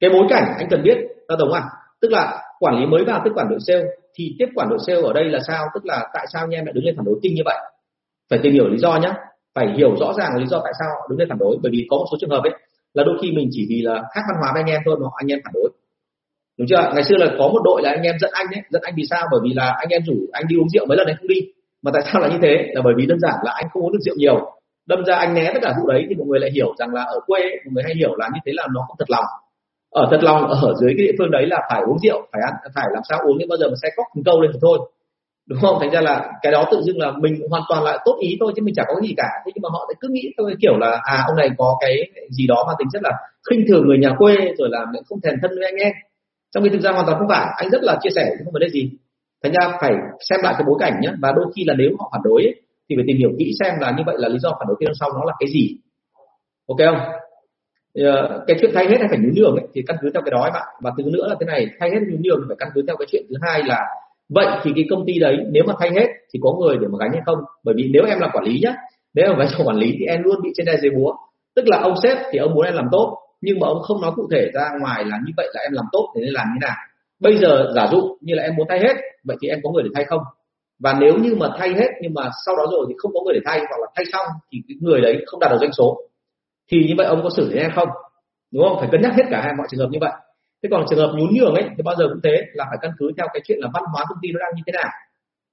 [0.00, 1.62] cái bối cảnh anh cần biết ta đồng à
[2.00, 5.00] tức là quản lý mới vào tiếp quản đội sale thì tiếp quản đội sale
[5.02, 5.64] ở đây là sao?
[5.74, 7.56] Tức là tại sao anh em lại đứng lên phản đối kinh như vậy?
[8.30, 9.12] Phải tìm hiểu lý do nhé
[9.58, 11.56] phải hiểu rõ ràng lý do tại sao họ đứng lên phản đối.
[11.62, 12.54] Bởi vì có một số trường hợp ấy,
[12.94, 15.06] là đôi khi mình chỉ vì là khác văn hóa với anh em thôi mà
[15.16, 15.68] anh em phản đối.
[16.58, 16.82] Đúng chưa?
[16.94, 19.04] Ngày xưa là có một đội là anh em dẫn anh ấy dẫn anh vì
[19.10, 19.22] sao?
[19.32, 21.40] Bởi vì là anh em rủ anh đi uống rượu mấy lần anh không đi.
[21.82, 22.52] Mà tại sao là như thế?
[22.74, 24.36] Là bởi vì đơn giản là anh không uống được rượu nhiều.
[24.86, 27.02] Đâm ra anh né tất cả vụ đấy thì mọi người lại hiểu rằng là
[27.02, 29.24] ở quê mọi người hay hiểu là như thế là nó không thật lòng.
[29.90, 32.54] Ở thật lòng ở dưới cái địa phương đấy là phải uống rượu, phải ăn,
[32.74, 34.78] phải làm sao uống đến bao giờ mà xe cóc câu lên thì thôi
[35.48, 35.76] đúng không?
[35.80, 38.52] Thành ra là cái đó tự dưng là mình hoàn toàn là tốt ý thôi
[38.56, 39.28] chứ mình chả có gì cả.
[39.44, 41.94] Thế nhưng mà họ lại cứ nghĩ tôi kiểu là à ông này có cái
[42.30, 43.12] gì đó mà tính chất là
[43.50, 45.92] khinh thường người nhà quê rồi là không thèm thân với anh em.
[46.54, 47.46] Trong khi thực ra hoàn toàn không phải.
[47.56, 48.90] Anh rất là chia sẻ không vấn đề gì.
[49.42, 49.92] Thành ra phải
[50.30, 52.54] xem lại cái bối cảnh nhé và đôi khi là nếu họ phản đối ấy,
[52.88, 54.86] thì phải tìm hiểu kỹ xem là như vậy là lý do phản đối phía
[55.00, 55.76] sau nó là cái gì.
[56.68, 57.00] Ok không?
[57.94, 60.30] Ờ, cái chuyện thay hết hay phải nhún nhường ấy, thì căn cứ theo cái
[60.30, 60.66] đó ấy bạn.
[60.80, 63.06] Và thứ nữa là thế này thay hết nhún nhường phải căn cứ theo cái
[63.10, 63.80] chuyện thứ hai là
[64.28, 66.98] vậy thì cái công ty đấy, nếu mà thay hết thì có người để mà
[67.00, 67.38] gánh hay không?
[67.64, 68.74] Bởi vì nếu em là quản lý nhá,
[69.14, 71.14] nếu mà vai trò quản lý thì em luôn bị trên đây dưới búa.
[71.56, 74.12] Tức là ông sếp thì ông muốn em làm tốt, nhưng mà ông không nói
[74.16, 76.66] cụ thể ra ngoài là như vậy là em làm tốt thì nên làm như
[76.66, 76.76] nào.
[77.20, 79.82] Bây giờ giả dụ như là em muốn thay hết, vậy thì em có người
[79.82, 80.20] để thay không?
[80.78, 83.34] Và nếu như mà thay hết nhưng mà sau đó rồi thì không có người
[83.34, 86.00] để thay hoặc là thay xong thì cái người đấy không đạt được doanh số,
[86.70, 87.88] thì như vậy ông có xử lý hay không?
[88.52, 88.76] Đúng không?
[88.80, 90.12] Phải cân nhắc hết cả hai mọi trường hợp như vậy
[90.62, 92.90] thế còn trường hợp nhún nhường ấy thì bao giờ cũng thế là phải căn
[92.98, 94.90] cứ theo cái chuyện là văn hóa công ty nó đang như thế nào.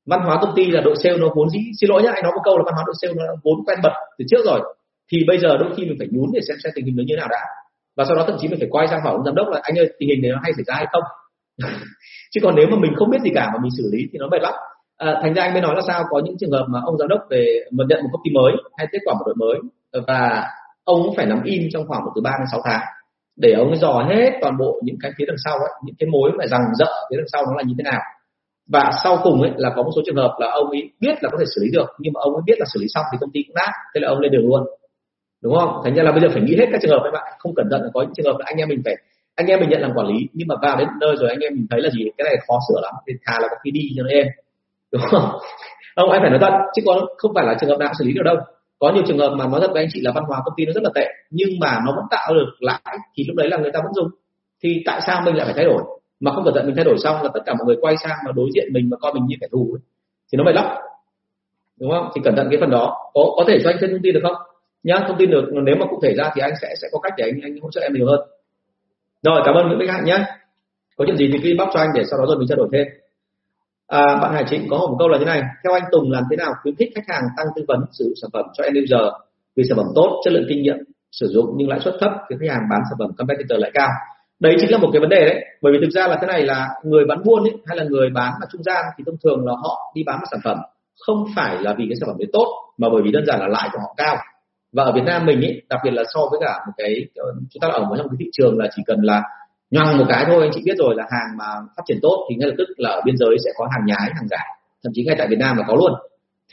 [0.06, 2.32] Văn hóa công ty là đội sale nó vốn dĩ xin lỗi nhá anh nói
[2.36, 4.60] một câu là văn hóa đội sale nó vốn quen bật từ trước rồi.
[5.12, 7.14] Thì bây giờ đôi khi mình phải nhún để xem xem tình hình nó như
[7.16, 7.44] thế nào đã.
[7.98, 9.76] Và sau đó thậm chí mình phải quay sang hỏi ông giám đốc là anh
[9.80, 11.04] ơi tình hình này nó hay xảy ra hay không?
[12.32, 14.28] Chứ còn nếu mà mình không biết gì cả mà mình xử lý thì nó
[14.28, 14.54] mệt lắm.
[14.98, 16.04] À, thành ra anh mới nói là sao?
[16.10, 18.54] Có những trường hợp mà ông giám đốc về mà nhận một công ty mới
[18.78, 19.58] hay kết quả một đội mới
[20.08, 20.44] và
[20.84, 22.82] ông cũng phải nắm im trong khoảng một từ 3 đến 6 tháng
[23.36, 26.10] để ông ấy dò hết toàn bộ những cái phía đằng sau ấy, những cái
[26.10, 28.02] mối mà rằng dợ phía đằng sau nó là như thế nào.
[28.68, 31.30] Và sau cùng ấy là có một số trường hợp là ông ấy biết là
[31.32, 33.18] có thể xử lý được nhưng mà ông ấy biết là xử lý xong thì
[33.22, 34.64] công ty cũng nát thế là ông lên đường luôn.
[35.44, 35.82] Đúng không?
[35.84, 37.68] Thành ra là bây giờ phải nghĩ hết các trường hợp các bạn không cẩn
[37.72, 38.96] thận là có những trường hợp là anh em mình phải
[39.36, 41.54] anh em mình nhận làm quản lý nhưng mà vào đến nơi rồi anh em
[41.54, 43.82] mình thấy là gì cái này khó sửa lắm thì thà là có khi đi
[43.98, 44.28] cho nó em
[44.92, 45.30] đúng không?
[45.96, 48.14] Ông anh phải nói thật chứ còn không phải là trường hợp nào xử lý
[48.14, 48.36] được đâu
[48.80, 50.66] có nhiều trường hợp mà nói thật với anh chị là văn hóa công ty
[50.66, 53.58] nó rất là tệ, nhưng mà nó vẫn tạo được lãi thì lúc đấy là
[53.58, 54.08] người ta vẫn dùng.
[54.64, 55.84] Thì tại sao mình lại phải thay đổi?
[56.20, 58.18] Mà không cẩn thận mình thay đổi xong là tất cả mọi người quay sang
[58.26, 59.82] mà đối diện mình mà coi mình như kẻ thù ấy.
[60.32, 60.66] thì nó mệt lắm
[61.80, 62.10] đúng không?
[62.16, 63.12] Thì cẩn thận cái phần đó.
[63.14, 64.36] Có có thể cho anh thêm thông tin được không?
[64.84, 65.46] Nhá, thông tin được.
[65.64, 67.72] Nếu mà cụ thể ra thì anh sẽ sẽ có cách để anh anh hỗ
[67.72, 68.20] trợ em nhiều hơn.
[69.24, 70.26] Rồi, cảm ơn những Bích Hạnh nhé
[70.98, 72.70] có chuyện gì thì cứ inbox cho anh để sau đó rồi mình trao đổi
[72.74, 72.88] thêm
[73.88, 76.36] à, bạn Hải Trịnh có một câu là như này theo anh Tùng làm thế
[76.38, 79.14] nào khuyến khích khách hàng tăng tư vấn sử dụng sản phẩm cho end user?
[79.56, 80.78] Vì sản phẩm tốt chất lượng kinh nghiệm
[81.12, 83.90] sử dụng nhưng lãi suất thấp thì khách hàng bán sản phẩm competitor lại cao.
[84.40, 86.42] Đấy chính là một cái vấn đề đấy bởi vì thực ra là thế này
[86.42, 89.46] là người bán buôn ấy, hay là người bán ở trung gian thì thông thường
[89.46, 90.58] là họ đi bán một sản phẩm
[91.00, 93.48] không phải là vì cái sản phẩm đấy tốt mà bởi vì đơn giản là
[93.48, 94.18] lãi của họ cao.
[94.74, 97.26] Và ở Việt Nam mình ấy đặc biệt là so với cả một cái ờ,
[97.50, 99.24] chúng ta ở một trong cái thị trường là chỉ cần là
[99.76, 102.36] nhoang một cái thôi anh chị biết rồi là hàng mà phát triển tốt thì
[102.36, 104.44] ngay lập tức là ở biên giới sẽ có hàng nhái, hàng giả.
[104.84, 105.94] Thậm chí ngay tại Việt Nam là có luôn.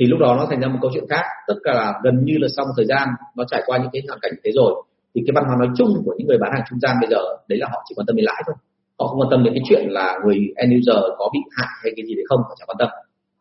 [0.00, 1.24] Thì lúc đó nó thành ra một câu chuyện khác.
[1.48, 4.02] Tất cả là gần như là sau một thời gian nó trải qua những cái
[4.08, 4.82] hoàn cảnh thế rồi,
[5.14, 7.22] thì cái văn hóa nói chung của những người bán hàng trung gian bây giờ,
[7.48, 8.56] đấy là họ chỉ quan tâm đến lãi thôi.
[8.98, 11.92] Họ không quan tâm đến cái chuyện là người end user có bị hại hay
[11.96, 12.88] cái gì đấy không, họ chẳng quan tâm.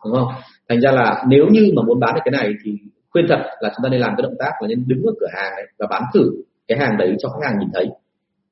[0.05, 0.27] Đúng không?
[0.69, 2.71] Thành ra là nếu như mà muốn bán được cái này thì
[3.11, 5.31] khuyên thật là chúng ta nên làm cái động tác là nên đứng ở cửa
[5.33, 6.31] hàng ấy và bán thử
[6.67, 7.85] cái hàng đấy cho khách hàng nhìn thấy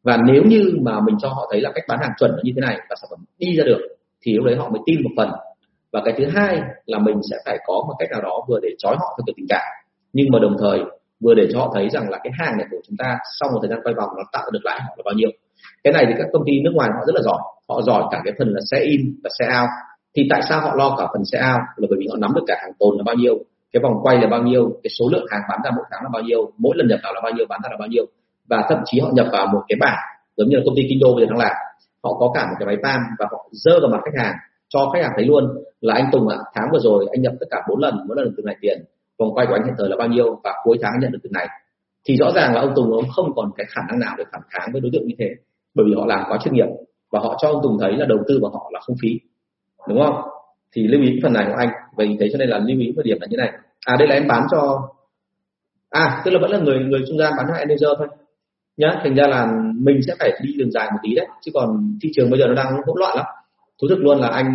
[0.10, 2.52] và nếu như mà mình cho họ thấy là cách bán hàng chuẩn là như
[2.56, 3.82] thế này và sản phẩm đi ra được,
[4.22, 5.30] thì lúc đấy họ mới tin một phần.
[5.92, 8.70] Và cái thứ hai là mình sẽ phải có một cách nào đó vừa để
[8.78, 9.68] trói họ theo kiểu tình cảm,
[10.14, 10.80] nhưng mà đồng thời
[11.24, 13.60] vừa để cho họ thấy rằng là cái hàng này của chúng ta sau một
[13.62, 15.30] thời gian quay vòng nó tạo được lãi họ là bao nhiêu.
[15.84, 18.22] Cái này thì các công ty nước ngoài họ rất là giỏi, họ giỏi cả
[18.26, 19.70] cái phần là xe in và xe out.
[20.16, 21.62] Thì tại sao họ lo cả phần xe out?
[21.78, 23.36] Là bởi vì họ nắm được cả hàng tồn là bao nhiêu,
[23.72, 26.10] cái vòng quay là bao nhiêu, cái số lượng hàng bán ra mỗi tháng là
[26.14, 28.06] bao nhiêu, mỗi lần nhập vào là bao nhiêu, bán ra là bao nhiêu
[28.50, 30.00] và thậm chí họ nhập vào một cái bảng
[30.38, 31.56] giống như là công ty kinh đô bây giờ đang làm.
[32.04, 34.36] Họ có cả một cái máy pam và họ dơ vào mặt khách hàng
[34.70, 35.44] cho khách hàng thấy luôn
[35.82, 38.18] là anh Tùng ạ à, tháng vừa rồi anh nhập tất cả bốn lần mỗi
[38.18, 38.84] lần được từng này tiền.
[39.20, 41.20] Vòng quay của anh hiện thời là bao nhiêu và cuối tháng anh nhận được
[41.24, 41.48] từng này.
[42.06, 44.42] Thì rõ ràng là ông Tùng ông không còn cái khả năng nào để phản
[44.50, 45.30] kháng với đối tượng như thế
[45.76, 46.68] bởi vì họ làm quá chuyên nghiệp
[47.12, 49.10] và họ cho ông Tùng thấy là đầu tư vào họ là không phí.
[49.88, 50.16] Đúng không?
[50.76, 51.70] Thì lưu ý phần này của anh.
[51.96, 53.52] Vậy thế cho nên là lưu ý một điểm là như này.
[53.86, 54.90] À đây là em bán cho
[55.90, 58.08] à tức là vẫn là người người trung gian bán cho manager thôi
[58.80, 61.28] nhá thành ra là mình sẽ phải đi đường dài một tí đấy.
[61.42, 63.26] Chứ còn thị trường bây giờ nó đang hỗn loạn lắm.
[63.82, 64.48] Thú thực luôn là anh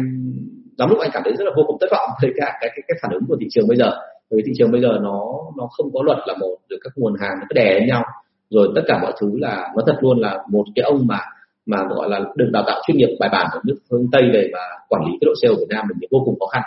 [0.78, 2.82] lắm lúc anh cảm thấy rất là vô cùng thất vọng với cả cái, cái
[2.88, 3.90] cái phản ứng của thị trường bây giờ.
[4.30, 5.20] Bởi vì thị trường bây giờ nó
[5.56, 8.02] nó không có luật là một được các nguồn hàng nó cứ đè lên nhau.
[8.50, 11.20] Rồi tất cả mọi thứ là nó thật luôn là một cái ông mà
[11.66, 14.50] mà gọi là được đào tạo chuyên nghiệp bài bản ở nước phương tây về
[14.52, 16.62] và quản lý cái độ sale của việt nam mình thì vô cùng khó khăn.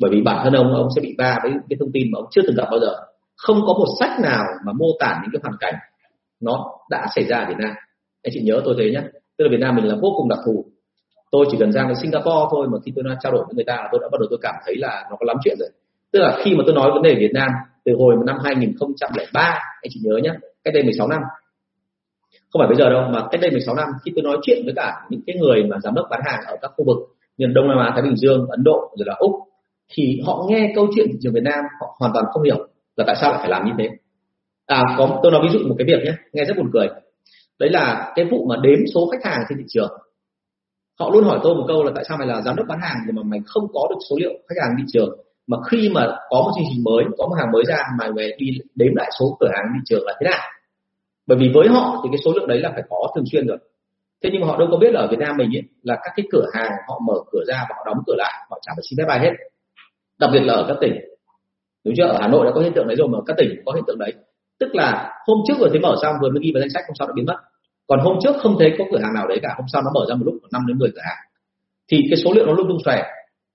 [0.00, 2.26] Bởi vì bản thân ông ông sẽ bị va với cái thông tin mà ông
[2.30, 2.94] chưa từng gặp bao giờ.
[3.36, 5.74] Không có một sách nào mà mô tả những cái hoàn cảnh
[6.40, 7.74] nó đã xảy ra ở Việt Nam.
[8.22, 9.00] Anh chị nhớ tôi thế nhé.
[9.36, 10.64] Tức là Việt Nam mình là vô cùng đặc thù.
[11.30, 13.76] Tôi chỉ cần sang đến Singapore thôi mà khi tôi trao đổi với người ta
[13.76, 15.68] là tôi đã bắt đầu tôi cảm thấy là nó có lắm chuyện rồi.
[16.12, 17.50] Tức là khi mà tôi nói vấn đề Việt Nam
[17.84, 19.40] từ hồi năm 2003
[19.82, 20.30] anh chị nhớ nhé
[20.64, 21.20] cách đây 16 năm.
[22.52, 24.74] Không phải bây giờ đâu mà cách đây 16 năm khi tôi nói chuyện với
[24.76, 26.96] cả những cái người mà giám đốc bán hàng ở các khu vực
[27.38, 29.32] như Đông Nam Á, Thái Bình Dương, Ấn Độ rồi là Úc
[29.92, 32.58] thì họ nghe câu chuyện thị trường Việt Nam họ hoàn toàn không hiểu
[32.96, 33.88] là tại sao lại phải làm như thế
[34.68, 36.88] à có tôi nói ví dụ một cái việc nhé nghe rất buồn cười.
[37.60, 39.90] Đấy là cái vụ mà đếm số khách hàng trên thị trường.
[41.00, 42.96] Họ luôn hỏi tôi một câu là tại sao mày là giám đốc bán hàng
[43.06, 45.10] nhưng mà mày không có được số liệu khách hàng thị trường.
[45.46, 48.32] Mà khi mà có một chương trình mới có một hàng mới ra mà mày
[48.38, 50.40] đi đếm lại số cửa hàng thị trường là thế nào?
[51.26, 53.58] Bởi vì với họ thì cái số lượng đấy là phải có thường xuyên rồi.
[54.22, 56.12] Thế nhưng mà họ đâu có biết là ở Việt Nam mình ấy, là các
[56.16, 58.82] cái cửa hàng họ mở cửa ra và họ đóng cửa lại họ chẳng phải
[58.90, 59.32] xin phép ai hết.
[60.20, 60.94] Đặc biệt là ở các tỉnh.
[61.84, 62.06] Đúng chưa?
[62.06, 63.98] Ở Hà Nội đã có hiện tượng đấy rồi mà các tỉnh có hiện tượng
[63.98, 64.14] đấy
[64.60, 66.94] tức là hôm trước vừa thấy mở xong vừa mới ghi vào danh sách hôm
[66.98, 67.36] sau đã biến mất.
[67.86, 70.06] Còn hôm trước không thấy có cửa hàng nào đấy cả hôm sau nó mở
[70.08, 71.16] ra một lúc năm đến 10 cửa hàng.
[71.90, 73.02] Thì cái số liệu nó luôn tung xòe.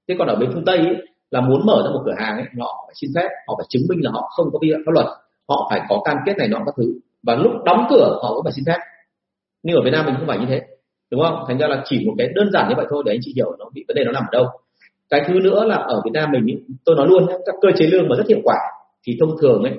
[0.07, 0.95] Thế còn ở bên phương tây ấy,
[1.31, 3.83] là muốn mở ra một cửa hàng ấy họ phải xin phép họ phải chứng
[3.89, 5.05] minh là họ không có vi phạm pháp luật.
[5.49, 6.93] Họ phải có cam kết này nọ các thứ.
[7.23, 8.77] Và lúc đóng cửa họ cũng phải xin phép.
[9.63, 10.61] Nhưng ở Việt Nam mình không phải như thế
[11.13, 11.43] đúng không?
[11.47, 13.55] Thành ra là chỉ một cái đơn giản như vậy thôi để anh chị hiểu
[13.59, 14.45] nó bị vấn đề nó nằm ở đâu.
[15.09, 17.85] Cái thứ nữa là ở Việt Nam mình ý, tôi nói luôn các cơ chế
[17.85, 18.57] lương mà rất hiệu quả
[19.03, 19.73] thì thông thường ấy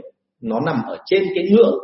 [0.45, 1.79] nó nằm ở trên cái ngưỡng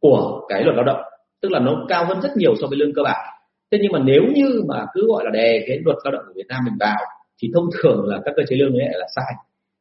[0.00, 1.00] của cái luật lao động,
[1.40, 3.26] tức là nó cao hơn rất nhiều so với lương cơ bản.
[3.70, 6.32] Thế nhưng mà nếu như mà cứ gọi là đè cái luật lao động của
[6.36, 6.96] Việt Nam mình vào,
[7.42, 9.34] thì thông thường là các cơ chế lương ấy là sai.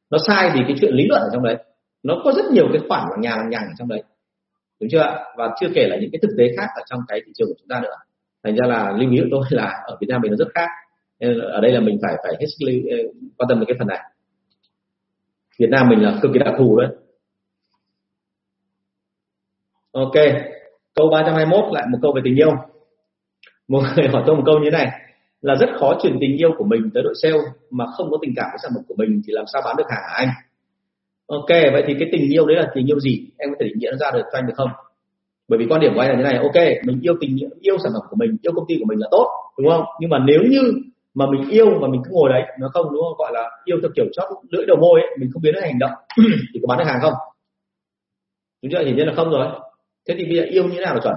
[0.09, 1.57] Nó sai vì cái chuyện lý luận ở trong đấy.
[2.03, 4.03] Nó có rất nhiều cái khoản mà nhà lằng nhằng ở trong đấy.
[4.79, 7.31] Đúng chưa và chưa kể là những cái thực tế khác ở trong cái thị
[7.35, 7.95] trường của chúng ta nữa.
[8.43, 10.67] Thành ra là lưu ý của tôi là ở Việt Nam mình nó rất khác.
[11.19, 12.65] Nên ở đây là mình phải phải hết sức
[13.37, 13.99] quan tâm đến cái phần này.
[15.59, 16.89] Việt Nam mình là cực kỳ đặc thù đấy
[19.93, 20.13] ok
[20.95, 22.51] câu 321 lại một câu về tình yêu.
[23.67, 24.87] Một người hỏi tôi một câu như thế này
[25.41, 27.37] là rất khó chuyển tình yêu của mình tới đội sale
[27.69, 29.89] mà không có tình cảm với sản phẩm của mình thì làm sao bán được
[29.89, 30.29] hàng hả anh?
[31.27, 33.27] Ok vậy thì cái tình yêu đấy là tình yêu gì?
[33.37, 34.69] Em có thể định nghĩa nó ra được cho anh được không?
[35.47, 37.91] Bởi vì quan điểm của anh là như này ok mình yêu tình yêu sản
[37.93, 39.27] phẩm của mình yêu công ty của mình là tốt
[39.57, 39.85] đúng không?
[39.99, 40.61] Nhưng mà nếu như
[41.13, 43.17] mà mình yêu mà mình cứ ngồi đấy nó không đúng không?
[43.17, 45.79] Gọi là yêu theo kiểu chót lưỡi đầu môi ấy, mình không biến nó hành
[45.79, 45.91] động
[46.53, 47.13] thì có bán được hàng không?
[48.61, 48.83] Đúng chưa?
[48.85, 49.47] Hiển nhiên là không rồi
[50.07, 51.15] thế thì bây giờ yêu như thế nào là chuẩn?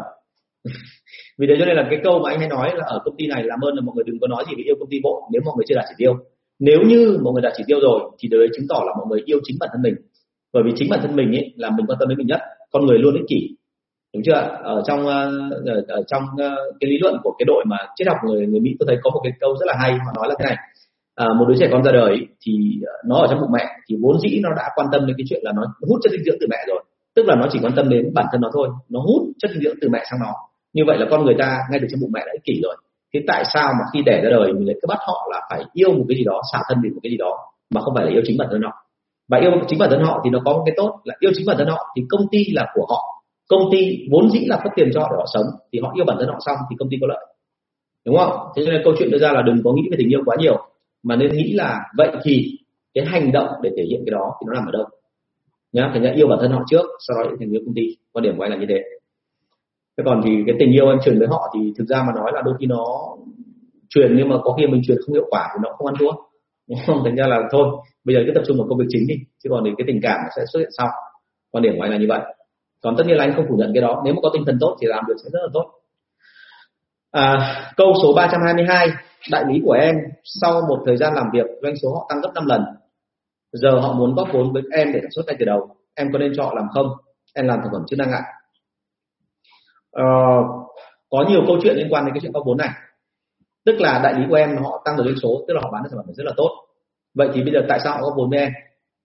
[1.38, 3.26] Vì thế cho nên là cái câu mà anh hay nói là ở công ty
[3.26, 5.28] này làm ơn là mọi người đừng có nói gì về yêu công ty bộ
[5.32, 6.14] nếu mọi người chưa đạt chỉ tiêu.
[6.58, 9.22] Nếu như mọi người đạt chỉ tiêu rồi thì đấy chứng tỏ là mọi người
[9.24, 9.94] yêu chính bản thân mình.
[10.52, 12.86] Bởi vì chính bản thân mình ấy là mình quan tâm đến mình nhất con
[12.86, 13.56] người luôn ích kỷ.
[14.14, 14.32] Đúng chưa
[14.62, 15.30] ở trong ở,
[15.88, 18.70] ở trong ờ, cái lý luận của cái đội mà triết học người người mỹ
[18.78, 20.56] tôi thấy có một cái câu rất là hay họ nói là thế này.
[21.14, 22.52] À, một đứa trẻ con ra đời thì
[23.06, 25.40] nó ở trong bụng mẹ thì vốn dĩ nó đã quan tâm đến cái chuyện
[25.44, 26.84] là nó hút chất dinh dưỡng từ mẹ rồi
[27.16, 28.68] tức là nó chỉ quan tâm đến bản thân nó thôi.
[28.88, 30.32] Nó hút chất dinh dưỡng từ mẹ sang nó.
[30.72, 32.76] Như vậy là con người ta, ngay từ trong bụng mẹ đã ích kỷ rồi.
[33.14, 35.64] Thế tại sao mà khi đẻ ra đời, mình lại cứ bắt họ là phải
[35.72, 37.38] yêu một cái gì đó, xả thân vì một cái gì đó,
[37.70, 38.72] mà không phải là yêu chính bản thân họ?
[39.28, 41.46] Và yêu chính bản thân họ thì nó có một cái tốt là yêu chính
[41.46, 43.22] bản thân họ thì công ty là của họ.
[43.48, 46.04] Công ty vốn dĩ là cấp tiền cho họ để họ sống, thì họ yêu
[46.04, 47.26] bản thân họ xong thì công ty có lợi.
[48.06, 48.32] Đúng không?
[48.56, 50.56] Thế nên câu chuyện đưa ra là đừng có nghĩ về tình yêu quá nhiều,
[51.02, 52.58] mà nên nghĩ là vậy thì
[52.94, 54.84] cái hành động để thể hiện cái đó thì nó nằm ở đâu?
[55.76, 58.22] Nhá thành ra yêu bản thân họ trước sau đó thành yêu công ty quan
[58.22, 58.82] điểm của anh là như thế.
[59.96, 62.30] Thế còn thì cái tình yêu em truyền với họ thì thực ra mà nói
[62.34, 62.84] là đôi khi nó
[63.88, 66.12] truyền nhưng mà có khi mình truyền không hiệu quả thì nó không ăn thua.
[66.68, 67.00] Đúng không?
[67.04, 67.66] Thành ra là thôi
[68.04, 70.00] bây giờ cứ tập trung vào công việc chính đi chứ còn thì cái tình
[70.02, 70.88] cảm nó sẽ xuất hiện sau.
[71.50, 72.20] Quan điểm của anh là như vậy.
[72.82, 74.02] Còn tất nhiên là anh không phủ nhận cái đó.
[74.04, 75.70] Nếu mà có tinh thần tốt thì làm được sẽ rất là tốt.
[77.10, 77.32] À,
[77.76, 78.88] câu số 322
[79.30, 82.30] đại lý của em sau một thời gian làm việc doanh số họ tăng gấp
[82.34, 82.62] 5 lần
[83.52, 85.68] giờ họ muốn góp vốn với em để sản xuất ngay từ đầu.
[85.94, 86.86] Em có nên cho họ làm không?
[87.34, 88.22] Em làm sản phẩm chức năng ạ.
[89.92, 90.04] À,
[91.10, 92.70] có nhiều câu chuyện liên quan đến cái chuyện góp vốn này.
[93.64, 95.82] Tức là đại lý của em họ tăng được doanh số tức là họ bán
[95.82, 96.50] được sản phẩm rất là tốt.
[97.14, 98.52] Vậy thì bây giờ tại sao họ góp vốn với em?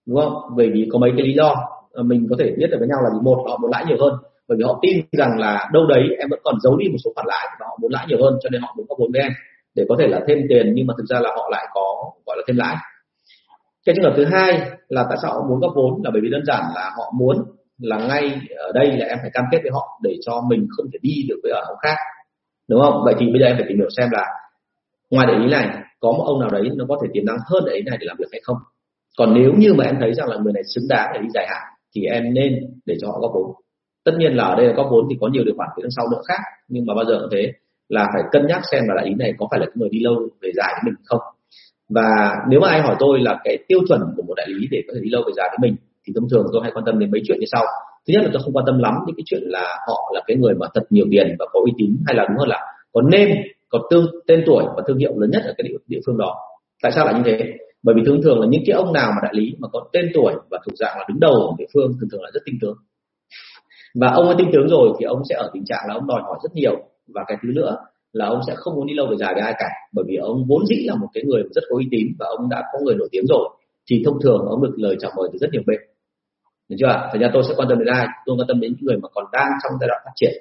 [0.08, 0.34] Đúng không?
[0.58, 1.56] Bởi vì có mấy cái lý do
[1.92, 3.98] ờ, mình có thể biết được với nhau là vì một họ muốn lãi nhiều
[4.00, 4.14] hơn.
[4.48, 7.12] Bởi vì họ tin rằng là đâu đấy em vẫn còn giấu đi một số
[7.16, 9.22] khoản lãi và họ muốn lãi nhiều hơn cho nên họ muốn góp vốn với
[9.22, 9.32] em
[9.76, 12.38] để có thể là thêm tiền nhưng mà thực ra là họ lại có gọi
[12.38, 12.76] là thêm lãi
[13.86, 16.02] cái trường hợp thứ hai là tại sao họ muốn góp vốn?
[16.04, 17.38] Là bởi vì đơn giản là họ muốn
[17.80, 20.86] là ngay ở đây là em phải cam kết với họ để cho mình không
[20.94, 21.96] thể đi được với ở ông khác.
[22.70, 23.02] Đúng không?
[23.06, 24.26] Vậy thì bây giờ em phải tìm hiểu xem là
[25.10, 25.68] ngoài đại lý này,
[26.00, 28.06] có một ông nào đấy nó có thể tiềm năng hơn đại lý này để
[28.08, 28.58] làm việc hay không?
[29.18, 31.48] Còn nếu như mà em thấy rằng là người này xứng đáng để đi dài
[31.50, 31.62] hạn,
[31.96, 32.54] thì em nên
[32.86, 33.52] để cho họ góp vốn.
[34.06, 36.06] Tất nhiên là ở đây là góp vốn thì có nhiều điều khoản phía sau
[36.12, 37.52] nữa khác, nhưng mà bao giờ cũng thế
[37.90, 40.00] là phải cân nhắc xem là đại lý này có phải là cái người đi
[40.00, 41.22] lâu về dài với mình không
[41.96, 44.84] và nếu mà ai hỏi tôi là cái tiêu chuẩn của một đại lý để
[44.88, 45.76] có thể đi lâu về dài với mình
[46.08, 47.64] thì thông thường tôi hay quan tâm đến mấy chuyện như sau.
[48.08, 50.38] Thứ nhất là tôi không quan tâm lắm đến cái chuyện là họ là cái
[50.38, 52.60] người mà thật nhiều tiền và có uy tín hay là đúng hơn là
[52.94, 53.30] có nêm
[53.70, 56.36] có tương tên tuổi và thương hiệu lớn nhất ở cái địa, địa phương đó.
[56.84, 57.54] Tại sao lại như thế?
[57.84, 60.12] Bởi vì thường thường là những cái ông nào mà đại lý mà có tên
[60.14, 62.58] tuổi và thuộc dạng là đứng đầu ở địa phương thường thường là rất tinh
[62.62, 62.78] tướng.
[63.96, 66.22] Và ông ấy tinh tướng rồi thì ông sẽ ở tình trạng là ông đòi
[66.22, 66.76] hỏi rất nhiều.
[67.08, 67.78] Và cái thứ nữa
[68.14, 70.46] là ông sẽ không muốn đi lâu về dài với ai cả, bởi vì ông
[70.48, 72.96] vốn dĩ là một cái người rất có uy tín và ông đã có người
[72.96, 73.50] nổi tiếng rồi.
[73.90, 75.80] Thì thông thường ông được lời chào mời từ rất nhiều bên.
[76.70, 78.08] Được chưa thành ra tôi sẽ quan tâm đến ai?
[78.26, 80.34] Tôi quan tâm đến những người mà còn đang trong giai đoạn phát triển.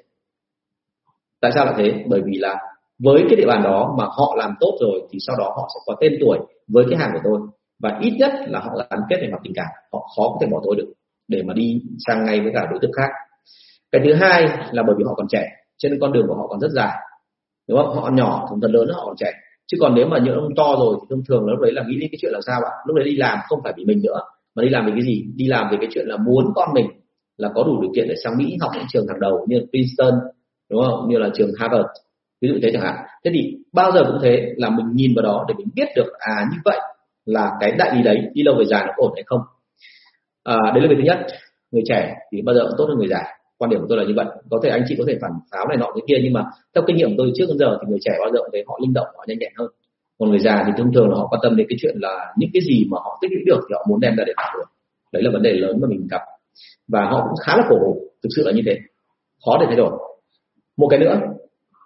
[1.41, 2.03] Tại sao là thế?
[2.07, 2.55] Bởi vì là
[2.99, 5.79] với cái địa bàn đó mà họ làm tốt rồi thì sau đó họ sẽ
[5.85, 7.39] có tên tuổi với cái hàng của tôi.
[7.79, 9.67] Và ít nhất là họ gắn kết về mặt tình cảm.
[9.91, 10.93] Họ khó có thể bỏ tôi được
[11.27, 13.09] để mà đi sang ngay với cả đối tượng khác.
[13.91, 14.41] Cái thứ hai
[14.71, 15.43] là bởi vì họ còn trẻ,
[15.77, 16.93] cho nên con đường của họ còn rất dài
[17.71, 17.95] đúng không?
[17.95, 19.31] Họ nhỏ thường phần lớn họ trẻ.
[19.67, 21.97] Chứ còn nếu mà những ông to rồi thì thông thường lúc đấy là nghĩ
[21.99, 22.71] đến cái chuyện là sao ạ?
[22.87, 24.19] Lúc đấy đi làm không phải vì mình nữa
[24.55, 25.25] mà đi làm vì cái gì?
[25.35, 26.85] Đi làm vì cái chuyện là muốn con mình
[27.37, 30.19] là có đủ điều kiện để sang Mỹ học những trường hàng đầu như Princeton
[30.69, 31.09] đúng không?
[31.09, 31.87] Như là trường Harvard
[32.41, 32.95] ví dụ thế chẳng hạn.
[33.25, 36.13] Thế thì bao giờ cũng thế là mình nhìn vào đó để mình biết được
[36.19, 36.79] à như vậy
[37.25, 39.41] là cái đại lý đấy đi lâu về dài nó có ổn hay không?
[40.43, 41.19] À, đấy là việc thứ nhất.
[41.71, 43.23] Người trẻ thì bao giờ cũng tốt hơn người già
[43.61, 44.25] quan điểm của tôi là như vậy.
[44.49, 46.41] Có thể anh chị có thể phản pháo này nọ thế kia, nhưng mà
[46.75, 48.63] theo kinh nghiệm của tôi trước đến giờ thì người trẻ bao giờ cũng thấy
[48.67, 49.67] họ linh động, họ nhanh nhẹn hơn.
[50.19, 52.49] Còn người già thì thông thường là họ quan tâm đến cái chuyện là những
[52.53, 54.67] cái gì mà họ tích lũy được thì họ muốn đem ra để thảo luận
[55.13, 56.21] đấy là vấn đề lớn mà mình gặp.
[56.87, 58.77] Và họ cũng khá là khổ hủ thực sự là như thế.
[59.45, 59.91] Khó để thay đổi.
[60.77, 61.15] Một cái nữa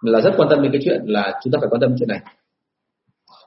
[0.01, 2.19] là rất quan tâm đến cái chuyện là chúng ta phải quan tâm chuyện này.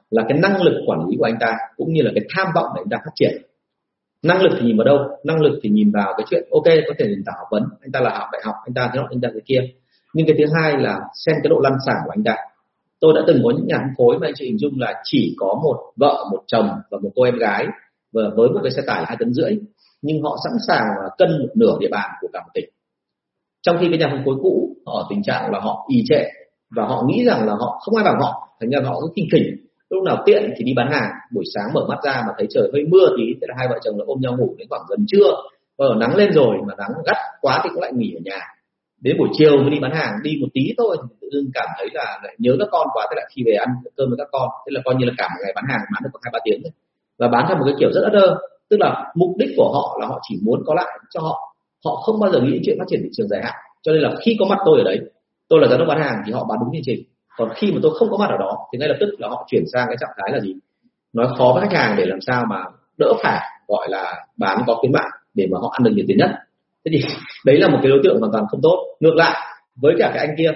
[0.09, 2.67] Là cái năng lực quản lý của anh ta, cũng như là cái tham vọng
[2.75, 3.41] để anh ta phát triển
[4.23, 4.97] năng lực thì nhìn vào đâu?
[5.23, 7.91] Năng lực thì nhìn vào cái chuyện, ok, có thể nền tảng học vấn anh
[7.91, 9.61] ta là học đại học, anh ta thế nọ, anh ta thế kia.
[10.13, 12.35] Nhưng cái thứ hai là xem cái độ lăn xả của anh ta.
[12.99, 15.35] Tôi đã từng có những nhà phân phối mà anh chị hình dung là chỉ
[15.37, 17.67] có một vợ, một chồng và một cô em gái
[18.13, 19.57] và với một cái xe tải hai tấn rưỡi,
[20.01, 20.85] nhưng họ sẵn sàng
[21.17, 22.69] cân một nửa địa bàn của cả một tỉnh.
[23.61, 26.23] Trong khi cái nhà phân phối cũ, họ ở tình trạng là họ ì trệ
[26.69, 29.27] và họ nghĩ rằng là họ không ai bằng họ, thành ra họ cứ kinh
[29.31, 31.11] khỉnh lúc nào tiện thì đi bán hàng.
[31.31, 33.79] Buổi sáng mở mắt ra mà thấy trời hơi mưa thì thế là hai vợ
[33.83, 35.29] chồng là ôm nhau ngủ đến khoảng gần trưa.
[35.77, 38.39] Và ở nắng lên rồi mà nắng gắt quá thì cũng lại nghỉ ở nhà.
[39.01, 41.67] Đến buổi chiều mới đi bán hàng, đi một tí thôi thì tự dưng cảm
[41.77, 44.27] thấy là lại nhớ các con quá, thế lại khi về ăn cơm với các
[44.31, 46.31] con, thế là coi như là cả một ngày bán hàng bán được khoảng hai
[46.33, 46.71] ba tiếng thôi.
[47.19, 48.35] Và bán theo một cái kiểu rất là đơ,
[48.69, 51.55] tức là mục đích của họ là họ chỉ muốn có lại cho họ.
[51.85, 54.11] Họ không bao giờ nghĩ chuyện phát triển thị trường dài hạn, cho nên là
[54.21, 54.99] khi có mặt tôi ở đấy,
[55.49, 56.99] tôi là giám đốc bán hàng thì họ bán đúng chương trình
[57.39, 59.47] còn khi mà tôi không có mặt ở đó, thì ngay lập tức là họ
[59.49, 60.55] chuyển sang cái trạng thái là gì?
[61.13, 62.63] Nói khó với khách hàng để làm sao mà
[62.97, 66.17] đỡ phải, gọi là bán có khuyến mại để mà họ ăn được nhiều tiền
[66.17, 66.29] nhất.
[66.85, 67.01] Thế thì
[67.45, 68.97] đấy là một cái đối tượng hoàn toàn không tốt.
[68.99, 69.41] Ngược lại,
[69.75, 70.51] với cả cái anh kia,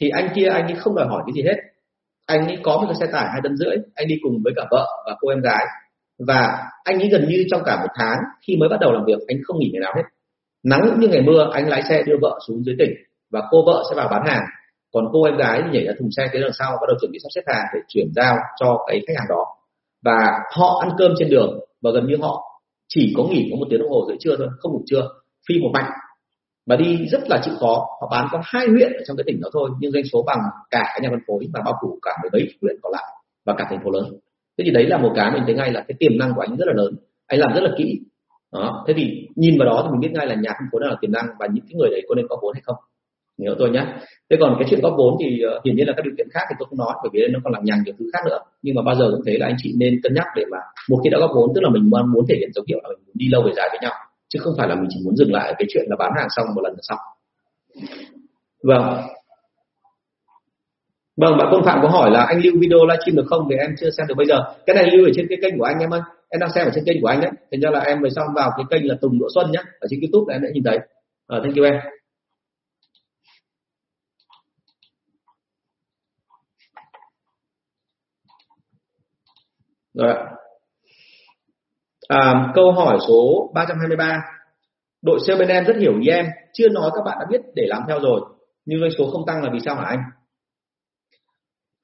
[0.00, 1.56] thì anh kia, anh ấy không đòi hỏi cái gì hết.
[2.26, 4.64] Anh ấy có một cái xe tải hai tấn rưỡi, anh đi cùng với cả
[4.70, 5.64] vợ và cô em gái.
[6.18, 8.16] Và anh ấy gần như trong cả một tháng,
[8.46, 10.02] khi mới bắt đầu làm việc, anh không nghỉ ngày nào hết.
[10.62, 12.90] Nắng như ngày mưa, anh lái xe đưa vợ xuống dưới tỉnh
[13.30, 14.44] và cô vợ sẽ vào bán hàng
[14.94, 17.12] còn cô em gái thì nhảy ra thùng xe cái đằng sau, bắt đầu chuẩn
[17.12, 19.44] bị sắp xếp hàng để chuyển giao cho cái khách hàng đó.
[20.04, 20.18] Và
[20.56, 23.80] họ ăn cơm trên đường, và gần như họ chỉ có nghỉ có một tiếng
[23.80, 25.08] đồng hồ giữa trưa thôi, không ngủ trưa,
[25.48, 25.90] phi một mạch
[26.66, 29.40] và đi rất là chịu khó, họ bán có hai huyện ở trong cái tỉnh
[29.40, 30.38] đó thôi, nhưng doanh số bằng
[30.70, 33.04] cả cái nhà phân phối và bao phủ cả mười mấy huyện còn lại
[33.46, 34.04] và cả thành phố lớn.
[34.58, 36.56] Thế thì đấy là một cái mình thấy ngay là cái tiềm năng của anh
[36.56, 36.94] rất là lớn.
[37.26, 38.00] Anh làm rất là kỹ.
[38.52, 40.90] Đó, thế thì nhìn vào đó thì mình biết ngay là nhà phân phối nào
[40.90, 42.76] là tiềm năng và những cái người đấy có nên có vốn hay không
[43.38, 43.84] hiểu tôi nhé
[44.30, 46.44] thế còn cái chuyện góp vốn thì uh, hiển nhiên là các điều kiện khác
[46.48, 48.38] thì tôi không nói bởi vì nó còn lằng nhằng nhiều thứ khác nữa.
[48.62, 50.58] Nhưng mà bao giờ cũng thế là anh chị nên cân nhắc để mà
[50.90, 53.04] một khi đã góp vốn tức là mình muốn thể hiện dấu hiệu là mình
[53.06, 53.92] muốn đi lâu về dài với nhau
[54.28, 56.46] chứ không phải là mình chỉ muốn dừng lại cái chuyện là bán hàng xong
[56.54, 56.98] một lần là xong.
[58.62, 59.00] Vâng.
[61.16, 63.46] Vâng bạn công phạm có hỏi là anh lưu video livestream được không?
[63.50, 64.36] Thì em chưa xem được bây giờ.
[64.66, 66.00] Cái này lưu ở trên cái kênh của anh em ơi.
[66.28, 67.30] Em đang xem ở trên kênh của anh đấy.
[67.50, 69.86] Thành ra là em về xong vào cái kênh là tùng đỗ xuân nhé ở
[69.90, 70.76] trên youtube là em đã nhìn thấy.
[71.36, 71.74] Uh, thank you em.
[79.94, 80.30] Rồi ạ.
[82.08, 84.20] À, câu hỏi số 323
[85.02, 87.64] đội sale bên em rất hiểu ý em chưa nói các bạn đã biết để
[87.66, 88.20] làm theo rồi
[88.66, 90.00] nhưng doanh số không tăng là vì sao hả anh?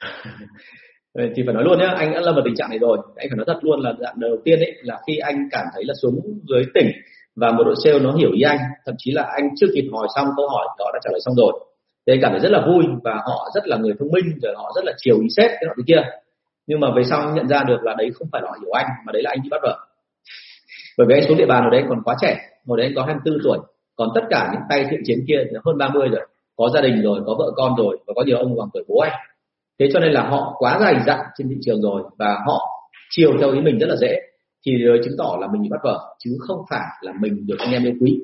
[1.36, 2.98] Thì phải nói luôn nhé anh đã lâm vào tình trạng này rồi.
[3.16, 5.84] Anh phải nói thật luôn là đoạn đầu tiên ấy là khi anh cảm thấy
[5.84, 6.90] là xuống dưới tỉnh
[7.36, 10.06] và một đội sale nó hiểu ý anh thậm chí là anh chưa kịp hỏi
[10.16, 11.52] xong câu hỏi đó đã trả lời xong rồi.
[12.06, 14.54] Thì anh cảm thấy rất là vui và họ rất là người thông minh rồi
[14.56, 16.10] họ rất là chiều ý sếp cái nọ cái kia
[16.70, 18.86] nhưng mà về sau nhận ra được là đấy không phải là họ hiểu anh,
[19.06, 19.78] mà đấy là anh bị bắt vợ.
[20.98, 23.02] Bởi vì anh xuống địa bàn ở đấy còn quá trẻ, hồi đấy anh có
[23.02, 23.58] 24 tuổi.
[23.96, 26.26] Còn tất cả những tay thiện chiến kia thì hơn 30 rồi.
[26.56, 28.98] Có gia đình rồi, có vợ con rồi, và có nhiều ông bằng tuổi bố
[28.98, 29.12] anh.
[29.78, 32.58] Thế cho nên là họ quá dày dặn trên thị trường rồi, và họ
[33.10, 34.20] chiều theo ý mình rất là dễ.
[34.66, 34.72] Thì
[35.04, 37.84] chứng tỏ là mình bị bắt vợ, chứ không phải là mình được anh em
[37.84, 38.20] yêu quý.